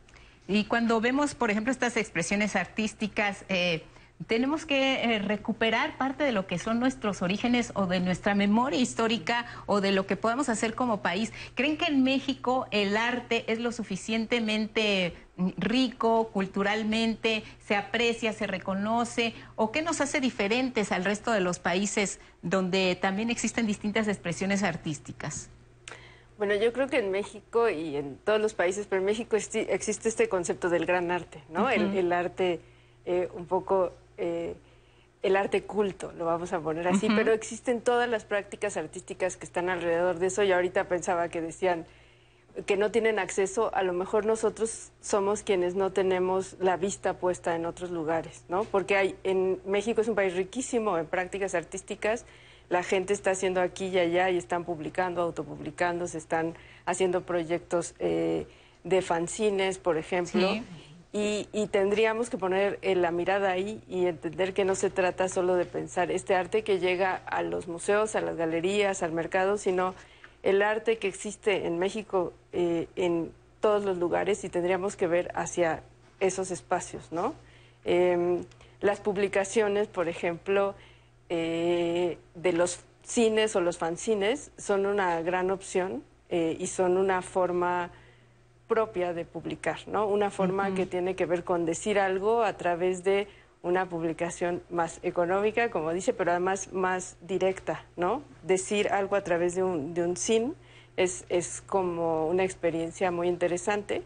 [0.49, 3.83] Y cuando vemos, por ejemplo, estas expresiones artísticas, eh,
[4.27, 8.81] tenemos que eh, recuperar parte de lo que son nuestros orígenes o de nuestra memoria
[8.81, 11.33] histórica o de lo que podamos hacer como país.
[11.55, 18.47] ¿Creen que en México el arte es lo suficientemente mm, rico culturalmente, se aprecia, se
[18.47, 24.09] reconoce o qué nos hace diferentes al resto de los países donde también existen distintas
[24.09, 25.49] expresiones artísticas?
[26.39, 30.09] Bueno, yo creo que en México y en todos los países, pero en México existe
[30.09, 31.71] este concepto del gran arte, ¿no?
[31.71, 32.61] el, arte
[33.05, 34.55] eh, un poco eh,
[35.23, 39.45] el arte culto, lo vamos a poner así, pero existen todas las prácticas artísticas que
[39.45, 40.43] están alrededor de eso.
[40.43, 41.87] Y ahorita pensaba que decían
[42.67, 47.57] que no tienen acceso, a lo mejor nosotros somos quienes no tenemos la vista puesta
[47.57, 48.65] en otros lugares, ¿no?
[48.65, 52.27] Porque hay, en México es un país riquísimo en prácticas artísticas,
[52.69, 57.95] la gente está haciendo aquí y allá y están publicando, autopublicando, se están haciendo proyectos
[57.99, 58.47] eh,
[58.85, 60.49] de fanzines, por ejemplo.
[61.15, 65.57] Y, tendríamos que poner eh, la mirada ahí y entender que no se trata solo
[65.57, 69.95] de pensar este arte que llega a los museos, a las galerías, al mercado, sino
[70.43, 73.31] el arte que existe en México eh, en
[73.61, 75.83] todos los lugares y tendríamos que ver hacia
[76.19, 77.35] esos espacios, ¿no?
[77.85, 78.45] Em,
[78.81, 80.75] las publicaciones, por ejemplo,
[81.29, 87.91] eh, de los cines o los fanzines son una gran opción y son una forma
[88.73, 90.07] propia de publicar, ¿no?
[90.07, 93.29] Una forma que tiene que ver con decir algo a través de
[93.63, 98.23] una publicación más económica, como dice, pero además más directa, ¿no?
[98.43, 100.55] Decir algo a través de un, de un sin
[100.97, 104.05] es, es como una experiencia muy interesante.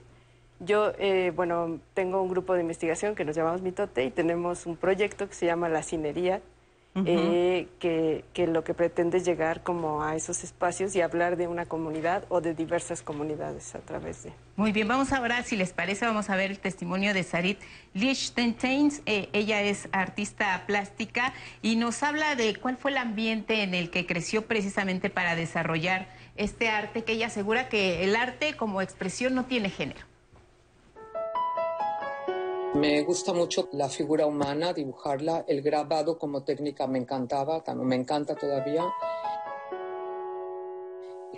[0.58, 4.76] Yo, eh, bueno, tengo un grupo de investigación que nos llamamos Mitote y tenemos un
[4.76, 6.40] proyecto que se llama La Cinería,
[7.04, 11.46] eh, que, que, lo que pretende es llegar como a esos espacios y hablar de
[11.48, 14.32] una comunidad o de diversas comunidades a través de...
[14.56, 17.58] Muy bien, vamos ahora, si les parece, vamos a ver el testimonio de Sarit
[17.92, 18.90] Lichtenstein.
[19.04, 23.90] Eh, ella es artista plástica y nos habla de cuál fue el ambiente en el
[23.90, 29.34] que creció precisamente para desarrollar este arte, que ella asegura que el arte como expresión
[29.34, 30.00] no tiene género.
[32.76, 35.46] Me gusta mucho la figura humana, dibujarla.
[35.48, 38.84] El grabado como técnica me encantaba, también me encanta todavía.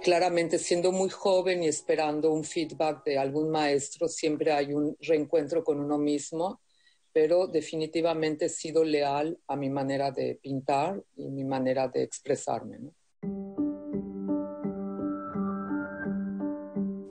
[0.02, 5.62] claramente, siendo muy joven y esperando un feedback de algún maestro, siempre hay un reencuentro
[5.62, 6.60] con uno mismo,
[7.12, 12.78] pero definitivamente he sido leal a mi manera de pintar y mi manera de expresarme.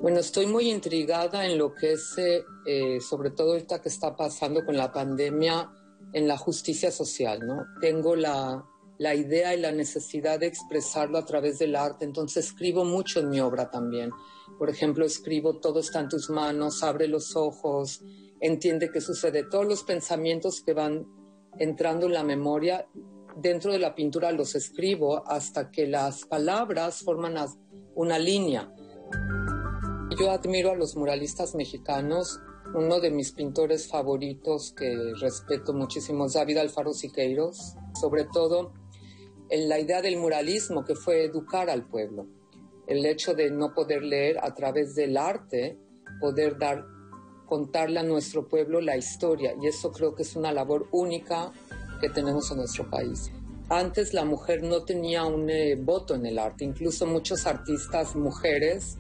[0.08, 4.16] Bueno, estoy muy intrigada en lo que es, eh, eh, sobre todo ahorita que está
[4.16, 5.70] pasando con la pandemia,
[6.14, 7.66] en la justicia social, ¿no?
[7.82, 8.66] Tengo la,
[9.00, 13.30] la idea y la necesidad de expresarlo a través del arte, entonces escribo mucho en
[13.30, 14.12] mi obra también.
[14.58, 18.02] Por ejemplo, escribo Todo está en tus manos, abre los ojos,
[18.40, 19.44] entiende qué sucede.
[19.44, 21.06] Todos los pensamientos que van
[21.60, 22.88] entrando en la memoria,
[23.36, 27.36] dentro de la pintura los escribo hasta que las palabras forman
[27.94, 28.74] una línea.
[30.16, 32.40] Yo admiro a los muralistas mexicanos.
[32.74, 38.74] Uno de mis pintores favoritos que respeto muchísimo es David Alfaro Siqueiros, sobre todo
[39.50, 42.26] en la idea del muralismo que fue educar al pueblo.
[42.88, 45.78] El hecho de no poder leer a través del arte,
[46.22, 46.86] poder dar,
[47.46, 49.56] contarle a nuestro pueblo la historia.
[49.62, 51.52] Y eso creo que es una labor única
[52.00, 53.30] que tenemos en nuestro país.
[53.70, 58.98] Antes la mujer no tenía un eh, voto en el arte, incluso muchos artistas mujeres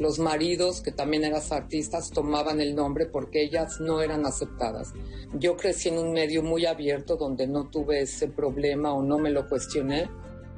[0.00, 4.94] los maridos, que también eran artistas, tomaban el nombre porque ellas no eran aceptadas.
[5.34, 9.30] Yo crecí en un medio muy abierto donde no tuve ese problema o no me
[9.30, 10.08] lo cuestioné.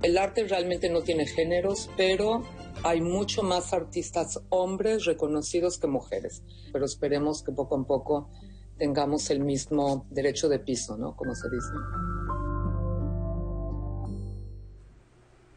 [0.01, 2.43] El arte realmente no tiene géneros, pero
[2.85, 6.43] hay mucho más artistas hombres reconocidos que mujeres.
[6.73, 8.31] Pero esperemos que poco a poco
[8.79, 11.17] tengamos el mismo derecho de piso, ¿no?
[11.17, 12.42] Como se dice.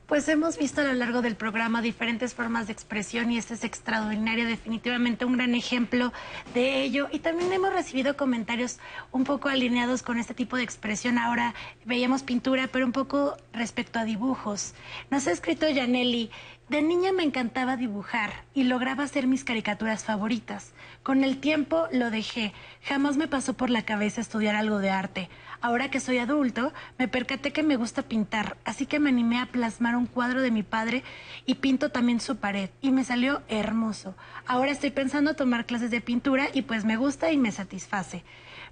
[0.07, 3.63] Pues hemos visto a lo largo del programa diferentes formas de expresión y este es
[3.63, 6.13] extraordinario, definitivamente un gran ejemplo
[6.53, 7.07] de ello.
[7.11, 8.77] Y también hemos recibido comentarios
[9.11, 11.17] un poco alineados con este tipo de expresión.
[11.17, 11.55] Ahora
[11.85, 14.75] veíamos pintura, pero un poco respecto a dibujos.
[15.09, 16.29] Nos ha escrito Janelli,
[16.69, 20.73] De niña me encantaba dibujar y lograba hacer mis caricaturas favoritas.
[21.01, 22.53] Con el tiempo lo dejé.
[22.83, 25.29] Jamás me pasó por la cabeza estudiar algo de arte.
[25.65, 29.47] Ahora que soy adulto, me percaté que me gusta pintar, así que me animé a
[29.47, 31.03] plasmar un cuadro de mi padre
[31.47, 32.69] y pinto también su pared.
[32.81, 34.13] Y me salió hermoso.
[34.45, 38.23] Ahora estoy pensando tomar clases de pintura y pues me gusta y me satisface.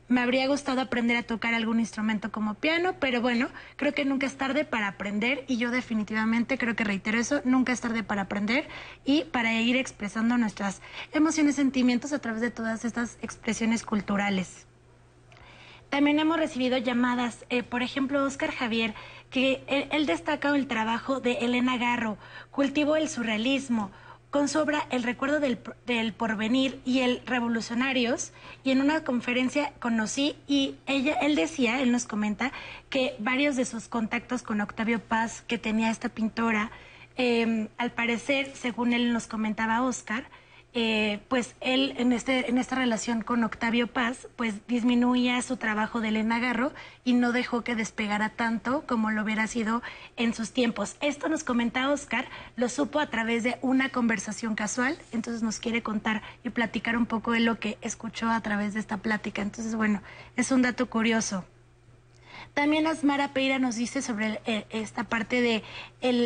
[0.07, 4.27] Me habría gustado aprender a tocar algún instrumento como piano, pero bueno, creo que nunca
[4.27, 8.21] es tarde para aprender y yo definitivamente creo que reitero eso, nunca es tarde para
[8.21, 8.67] aprender
[9.03, 10.79] y para ir expresando nuestras
[11.11, 14.67] emociones, sentimientos a través de todas estas expresiones culturales.
[15.93, 18.95] También hemos recibido llamadas, eh, por ejemplo, Oscar Javier,
[19.29, 22.17] que él, destaca el trabajo de Elena Garro,
[22.49, 23.91] cultivo el surrealismo,
[24.31, 28.31] con su obra El recuerdo del, del, porvenir y el revolucionarios
[28.63, 32.51] y en una conferencia conocí y ella él decía él nos comenta
[32.89, 36.71] que varios de sus contactos con Octavio Paz que tenía esta pintora
[37.17, 40.25] eh, al parecer según él nos comentaba Oscar
[40.75, 46.01] eh, pues él en, este, en esta relación con Octavio Paz, pues disminuía su trabajo
[46.01, 46.73] de Elena Garro
[47.03, 49.83] y no dejó que despegara tanto como lo hubiera sido
[50.17, 50.95] en sus tiempos.
[50.99, 52.25] Esto nos comenta Oscar,
[52.55, 57.05] lo supo a través de una conversación casual, entonces nos quiere contar y platicar un
[57.05, 59.43] poco de lo que escuchó a través de esta plática.
[59.43, 60.01] Entonces, bueno,
[60.35, 61.45] es un dato curioso.
[62.53, 65.63] También Asmara Peira nos dice sobre eh, esta parte de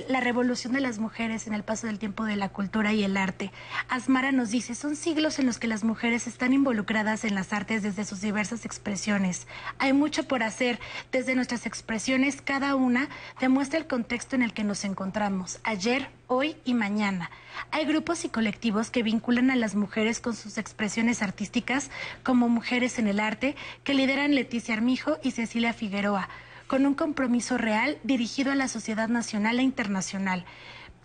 [0.09, 3.15] la revolución de las mujeres en el paso del tiempo de la cultura y el
[3.15, 3.51] arte.
[3.87, 7.81] Asmara nos dice, son siglos en los que las mujeres están involucradas en las artes
[7.81, 9.47] desde sus diversas expresiones.
[9.77, 10.79] Hay mucho por hacer.
[11.13, 13.07] Desde nuestras expresiones, cada una
[13.39, 17.31] demuestra el contexto en el que nos encontramos, ayer, hoy y mañana.
[17.71, 21.89] Hay grupos y colectivos que vinculan a las mujeres con sus expresiones artísticas
[22.23, 26.29] como Mujeres en el Arte, que lideran Leticia Armijo y Cecilia Figueroa,
[26.67, 30.45] con un compromiso real dirigido a la sociedad nacional e internacional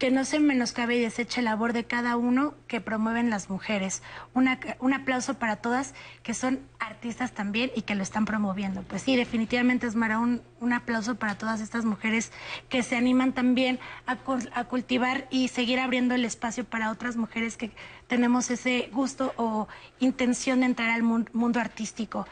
[0.03, 4.03] que no se menoscabe y deseche la labor de cada uno que promueven las mujeres.
[4.35, 8.83] Una, un aplauso para todas que son artistas también y que lo están promoviendo.
[8.83, 12.33] Pues sí, definitivamente es Mara, un, un aplauso para todas estas mujeres
[12.69, 14.19] que se animan también a,
[14.57, 17.71] a, cultivar y seguir abriendo el espacio para otras mujeres que
[18.09, 19.69] tenemos ese gusto o
[20.01, 22.27] intención de entrar al mundo artístico.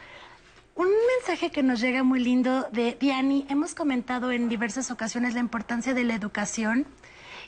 [0.75, 0.89] Un
[1.19, 5.95] mensaje que nos llega muy lindo de Diani, hemos comentado en diversas ocasiones la importancia
[5.95, 6.89] de la educación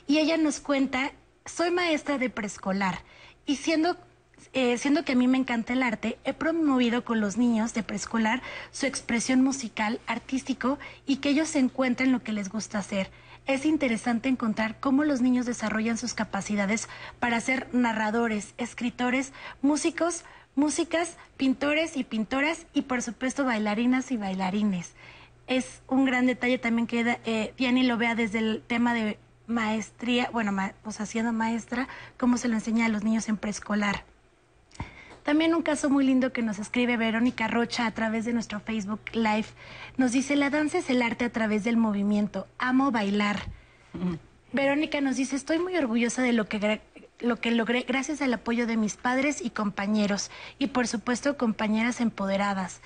[0.07, 1.11] y ella nos cuenta,
[1.45, 2.99] soy maestra de preescolar
[3.45, 3.97] y siendo,
[4.53, 7.83] eh, siendo que a mí me encanta el arte, he promovido con los niños de
[7.83, 13.11] preescolar su expresión musical, artístico y que ellos se encuentren lo que les gusta hacer.
[13.45, 16.87] Es interesante encontrar cómo los niños desarrollan sus capacidades
[17.19, 20.23] para ser narradores, escritores, músicos,
[20.55, 24.93] músicas, pintores y pintoras y por supuesto bailarinas y bailarines.
[25.47, 29.17] Es un gran detalle también que eh, Diani lo vea desde el tema de
[29.47, 31.87] maestría, bueno, pues haciendo maestra,
[32.17, 34.05] cómo se lo enseña a los niños en preescolar.
[35.23, 39.01] También un caso muy lindo que nos escribe Verónica Rocha a través de nuestro Facebook
[39.13, 39.45] Live.
[39.95, 42.45] Nos dice, la danza es el arte a través del movimiento.
[42.57, 43.39] Amo bailar.
[43.93, 44.15] Mm.
[44.51, 46.81] Verónica nos dice, estoy muy orgullosa de lo que,
[47.19, 50.29] lo que logré gracias al apoyo de mis padres y compañeros
[50.59, 52.81] y por supuesto compañeras empoderadas.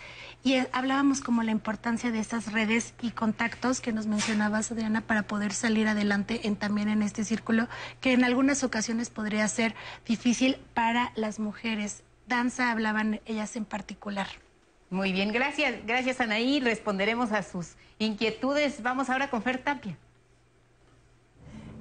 [0.48, 5.02] Y eh, hablábamos como la importancia de estas redes y contactos que nos mencionabas, Adriana,
[5.02, 7.68] para poder salir adelante en, también en este círculo,
[7.99, 9.76] que en algunas ocasiones podría ser
[10.07, 12.02] difícil para las mujeres.
[12.30, 14.28] Danza hablaban ellas en particular.
[14.90, 16.61] Muy bien, gracias, gracias Anaí.
[16.61, 18.82] Responderemos a sus inquietudes.
[18.82, 19.98] Vamos ahora con Fer Tapia.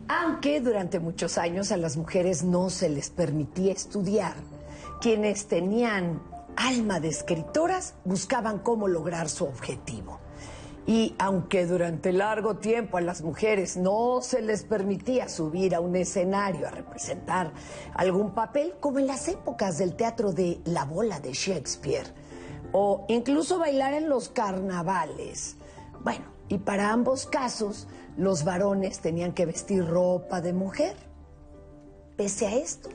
[0.09, 4.35] Aunque durante muchos años a las mujeres no se les permitía estudiar,
[5.01, 6.21] quienes tenían
[6.57, 10.21] alma de escritoras buscaban cómo lograr su objetivo.
[10.87, 15.97] Y aunque durante largo tiempo a las mujeres no se les permitía subir a un
[15.97, 17.53] escenario a representar
[17.95, 22.07] algún papel, como en las épocas del teatro de La Bola de Shakespeare,
[22.73, 25.57] o incluso bailar en los carnavales.
[26.05, 30.97] Bueno, y para ambos casos, los varones tenían que vestir ropa de mujer.
[32.17, 32.91] Pese a esto,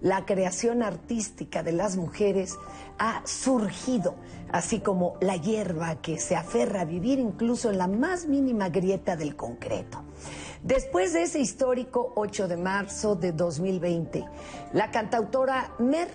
[0.00, 2.56] la creación artística de las mujeres
[2.98, 4.14] ha surgido,
[4.50, 9.16] así como la hierba que se aferra a vivir incluso en la más mínima grieta
[9.16, 10.02] del concreto.
[10.62, 14.24] Después de ese histórico 8 de marzo de 2020,
[14.72, 16.08] la cantautora Mer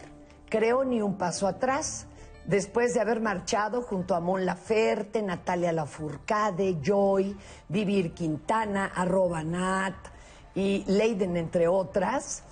[0.49, 2.07] creó Ni un paso atrás,
[2.45, 7.35] después de haber marchado junto a Mon Laferte, Natalia Lafourcade, Joy,
[7.69, 9.95] Vivir Quintana, Arroba Nat
[10.55, 12.43] y Leiden, entre otras,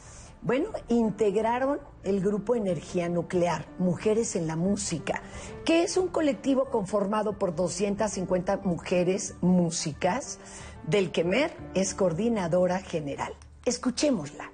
[0.42, 5.22] bueno, integraron el grupo Energía Nuclear, Mujeres en la Música,
[5.66, 10.40] que es un colectivo conformado por 250 mujeres músicas
[10.88, 13.34] del que Mer es coordinadora general.
[13.66, 14.52] Escuchémosla.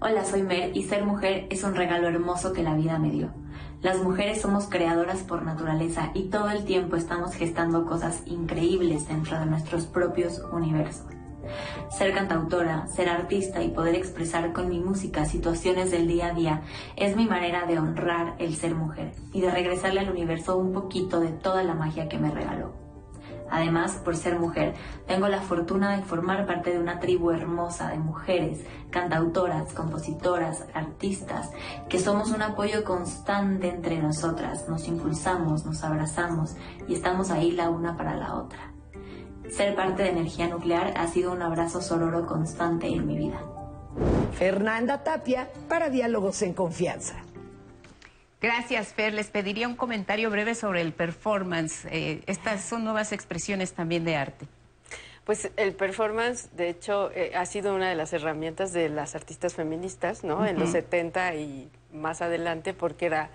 [0.00, 3.30] Hola, soy Mer y ser mujer es un regalo hermoso que la vida me dio.
[3.80, 9.38] Las mujeres somos creadoras por naturaleza y todo el tiempo estamos gestando cosas increíbles dentro
[9.38, 11.15] de nuestros propios universos.
[11.90, 16.62] Ser cantautora, ser artista y poder expresar con mi música situaciones del día a día
[16.96, 21.20] es mi manera de honrar el ser mujer y de regresarle al universo un poquito
[21.20, 22.86] de toda la magia que me regaló.
[23.50, 24.74] Además, por ser mujer,
[25.06, 31.50] tengo la fortuna de formar parte de una tribu hermosa de mujeres, cantautoras, compositoras, artistas,
[31.88, 36.56] que somos un apoyo constante entre nosotras, nos impulsamos, nos abrazamos
[36.88, 38.75] y estamos ahí la una para la otra.
[39.50, 43.42] Ser parte de energía nuclear ha sido un abrazo sororo constante en mi vida.
[44.32, 47.16] Fernanda Tapia para Diálogos en Confianza.
[48.40, 49.14] Gracias, Fer.
[49.14, 51.86] Les pediría un comentario breve sobre el performance.
[51.90, 54.46] Eh, estas son nuevas expresiones también de arte.
[55.24, 59.54] Pues el performance, de hecho, eh, ha sido una de las herramientas de las artistas
[59.54, 60.46] feministas, ¿no?
[60.46, 63.30] En los 70 y más adelante, porque era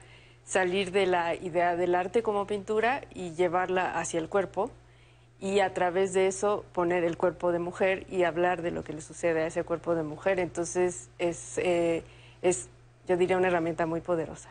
[0.46, 4.72] salir de la idea del arte como pintura y llevarla hacia el cuerpo
[5.42, 8.94] y a través de eso poner el cuerpo de mujer y hablar de lo que
[8.94, 10.40] le sucede a ese cuerpo de mujer.
[10.40, 12.04] Entonces es, eh,
[12.44, 12.70] es
[13.08, 14.50] yo diría, una herramienta muy poderosa.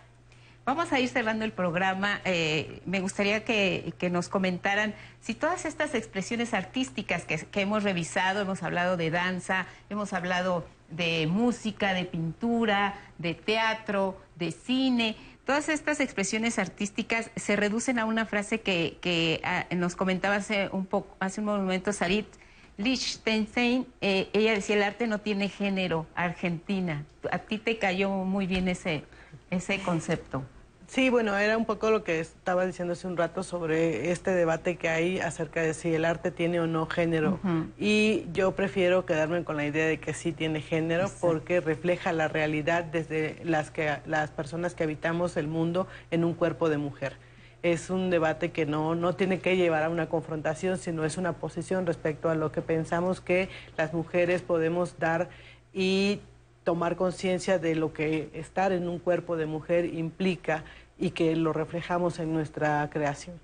[0.67, 2.21] Vamos a ir cerrando el programa.
[2.25, 8.41] Eh, me gustaría que, nos comentaran si todas estas expresiones artísticas que, que, hemos revisado,
[8.41, 15.17] hemos hablado de danza, hemos hablado de música, de pintura, de teatro, de cine,
[15.51, 20.87] Todas estas expresiones artísticas se reducen a una frase que, ah, nos comentaba hace un,
[20.87, 22.29] poco, hace un momento Sarit
[22.77, 23.85] Lichtenstein.
[24.01, 27.05] Eh, ella decía, el arte no tiene género, Argentina.
[27.33, 29.03] A ti te cayó muy bien ese,
[29.51, 30.45] ese concepto.
[30.91, 34.75] Sí, bueno, era un poco lo que estaba diciendo hace un rato sobre este debate
[34.75, 37.39] que hay acerca de si el arte tiene o no género.
[37.79, 42.27] Y yo prefiero quedarme con la idea de que sí tiene género porque refleja la
[42.27, 47.19] realidad desde las, que, las personas que habitamos el mundo en un cuerpo de mujer.
[47.63, 51.35] Es un debate que no, no tiene que llevar a una confrontación, sino es una
[51.35, 55.29] posición respecto a lo que pensamos que las mujeres podemos dar
[55.73, 56.19] y
[56.65, 60.65] tomar conciencia de lo que estar en un cuerpo de mujer implica
[61.01, 63.37] y que lo reflejamos en nuestra creación.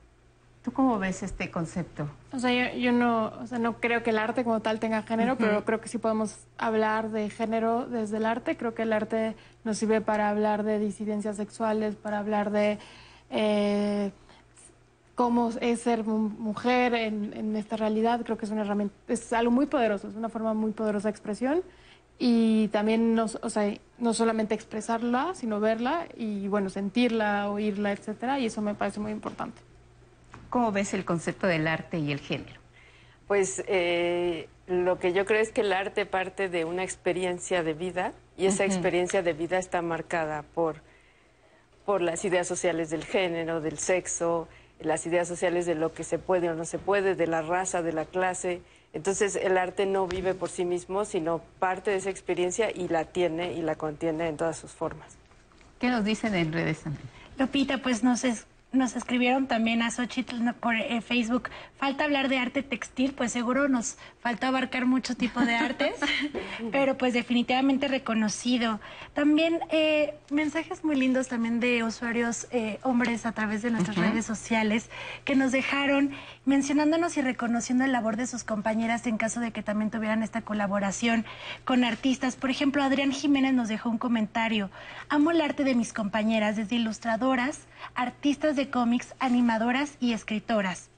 [0.63, 2.09] ¿Tú cómo ves este concepto?
[2.33, 5.37] O sea, yo, no, o sea, no creo que el arte como tal tenga género,
[5.39, 8.57] pero creo que sí podemos hablar de género desde el arte.
[8.57, 12.79] Creo que el arte nos sirve para hablar de disidencias sexuales, para hablar de
[13.31, 14.11] eh,
[15.15, 18.23] cómo es ser mujer en, en, esta realidad.
[18.25, 21.13] Creo que es una herramienta, es algo muy poderoso, es una forma muy poderosa de
[21.13, 21.63] expresión
[22.19, 28.39] y también no, o sea, no solamente expresarla, sino verla y bueno, sentirla, oírla, etcétera,
[28.39, 29.61] y eso me parece muy importante.
[30.51, 32.61] ¿Cómo ves el concepto del arte y el género?
[33.27, 37.75] Pues eh, lo que yo creo es que el arte parte de una experiencia de
[37.75, 40.77] vida y esa experiencia de vida está marcada por,
[41.85, 44.49] por las ideas sociales del género, del sexo,
[44.81, 47.83] las ideas sociales de lo que se puede o no se puede, de la raza,
[47.83, 48.61] de la clase.
[48.97, 53.05] Entonces el arte no vive por sí mismo, sino parte de esa experiencia y la
[53.05, 55.19] tiene y la contiene en todas sus formas.
[55.79, 56.81] ¿Qué nos dicen en redes?
[57.39, 62.39] Lupita, pues nos, es, nos escribieron también a Xochitl por eh, Facebook, falta hablar de
[62.39, 65.95] arte textil, pues seguro nos falta abarcar mucho tipo de artes,
[66.73, 68.81] pero pues definitivamente reconocido.
[69.15, 74.25] También eh, mensajes muy lindos también de usuarios eh, hombres a través de nuestras redes
[74.25, 74.91] sociales
[75.25, 76.13] que nos dejaron
[76.45, 80.43] mencionándonos y reconociendo el labor de sus compañeras en caso de que también tuvieran esta
[80.43, 81.25] colaboración
[81.65, 82.37] con artistas.
[82.37, 84.71] Por ejemplo, Adrián Jiménez nos dejó un comentario.
[85.09, 87.61] Amo el arte de mis compañeras, desde ilustradoras,
[87.95, 90.91] artistas de cómics, animadoras y escritoras.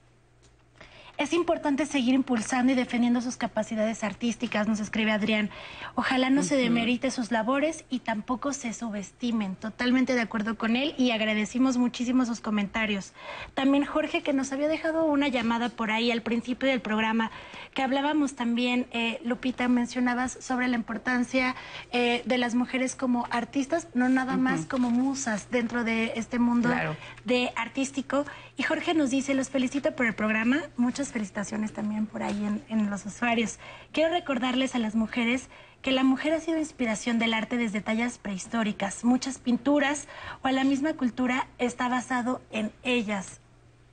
[1.19, 5.49] Es importante seguir impulsando y defendiendo sus capacidades artísticas, nos escribe Adrián.
[5.95, 9.57] Ojalá no se demerite sus labores y tampoco se subestimen.
[9.57, 13.11] Totalmente de acuerdo con él y agradecimos muchísimo sus comentarios.
[13.53, 17.31] También Jorge, que nos había dejado una llamada por ahí al principio del programa,
[17.73, 21.53] que hablábamos también, eh, Lupita, mencionabas sobre la importancia
[21.91, 26.69] eh, de las mujeres como artistas, no nada más como musas dentro de este mundo
[27.25, 28.25] de artístico.
[28.55, 32.63] Y Jorge nos dice, los felicito por el programa, muchas felicitaciones también por ahí en,
[32.69, 33.59] en los usuarios.
[33.91, 35.49] Quiero recordarles a las mujeres
[35.81, 39.03] que la mujer ha sido inspiración del arte desde tallas prehistóricas.
[39.03, 40.07] Muchas pinturas
[40.43, 43.39] o a la misma cultura está basado en ellas.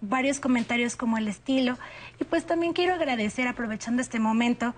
[0.01, 1.78] Varios comentarios como el estilo.
[2.20, 4.74] Y pues también quiero agradecer, aprovechando este momento,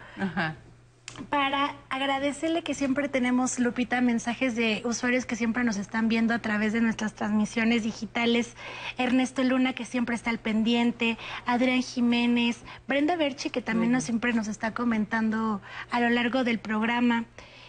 [1.31, 6.39] para agradecerle que siempre tenemos, Lupita, mensajes de usuarios que siempre nos están viendo a
[6.39, 8.55] través de nuestras transmisiones digitales.
[8.97, 11.19] Ernesto Luna, que siempre está al pendiente.
[11.47, 12.63] Adrián Jiménez.
[12.87, 17.25] Brenda Berchi, que también nos, siempre nos está comentando a lo largo del programa.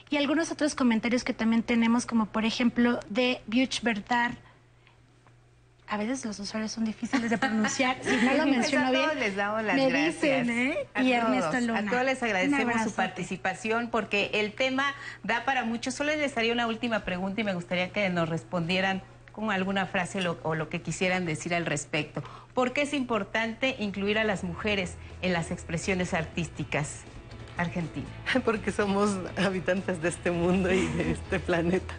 [0.09, 4.48] Y algunos otros comentarios que también tenemos, como por ejemplo de Buch Verdar
[5.89, 7.97] a veces los usuarios son difíciles de pronunciar.
[8.01, 10.47] Si no lo menciono bien, a todos les damos las gracias.
[10.47, 10.87] ¿eh?
[11.01, 11.79] y Ernesto Luna.
[11.79, 14.93] A todos les agradecemos su participación porque el tema
[15.23, 15.91] da para mucho.
[15.91, 19.01] Solo les haría una última pregunta y me gustaría que nos respondieran
[19.31, 22.21] con alguna frase o lo que quisieran decir al respecto.
[22.53, 27.01] ¿Por qué es importante incluir a las mujeres en las expresiones artísticas
[27.57, 28.11] argentinas?
[28.45, 31.95] Porque somos habitantes de este mundo y de este planeta.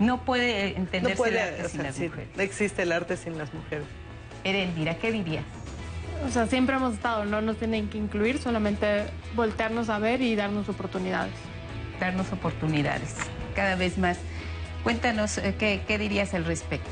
[0.00, 2.28] No puede entenderse el arte sin las mujeres.
[2.34, 3.86] No existe el arte sin las mujeres.
[4.44, 5.44] Erendira, ¿qué dirías?
[6.26, 9.04] O sea, siempre hemos estado, no nos tienen que incluir, solamente
[9.34, 11.34] voltearnos a ver y darnos oportunidades.
[12.00, 13.14] Darnos oportunidades,
[13.54, 14.18] cada vez más.
[14.82, 16.90] Cuéntanos, eh, ¿qué, qué dirías al respecto?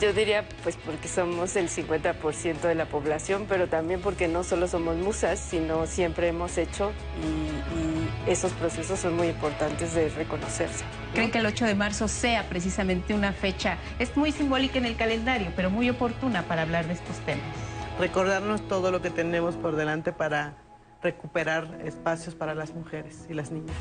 [0.00, 4.66] Yo diría, pues porque somos el 50% de la población, pero también porque no solo
[4.66, 10.84] somos musas, sino siempre hemos hecho y, esos procesos son muy importantes de reconocerse.
[11.14, 13.78] ¿Creen que el 8 de marzo sea precisamente una fecha?
[13.98, 17.44] Es muy simbólica en el calendario, pero muy oportuna para hablar de estos temas.
[17.98, 20.54] Recordarnos todo lo que tenemos por delante para
[21.02, 23.76] recuperar espacios para las mujeres y las niñas.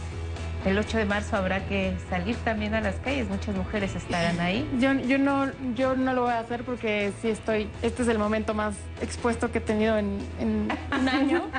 [0.66, 4.70] El 8 de marzo habrá que salir también a las calles, muchas mujeres estarán ahí.
[4.80, 8.18] Yo, yo, no, yo no lo voy a hacer porque sí estoy, este es el
[8.18, 10.20] momento más expuesto que he tenido en,
[10.92, 11.50] un año,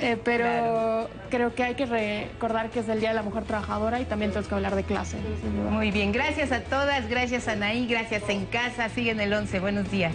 [0.00, 4.00] eh, pero creo que hay que recordar que es el Día de la Mujer Trabajadora
[4.00, 5.16] y también tenemos que hablar de clase.
[5.70, 9.90] Muy bien, gracias a todas, gracias a Anaí, gracias en casa, siguen el 11, buenos
[9.90, 10.14] días.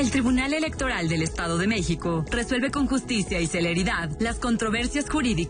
[0.00, 5.30] El Tribunal Electoral del Estado de México resuelve con justicia y celeridad las controversias jurídicas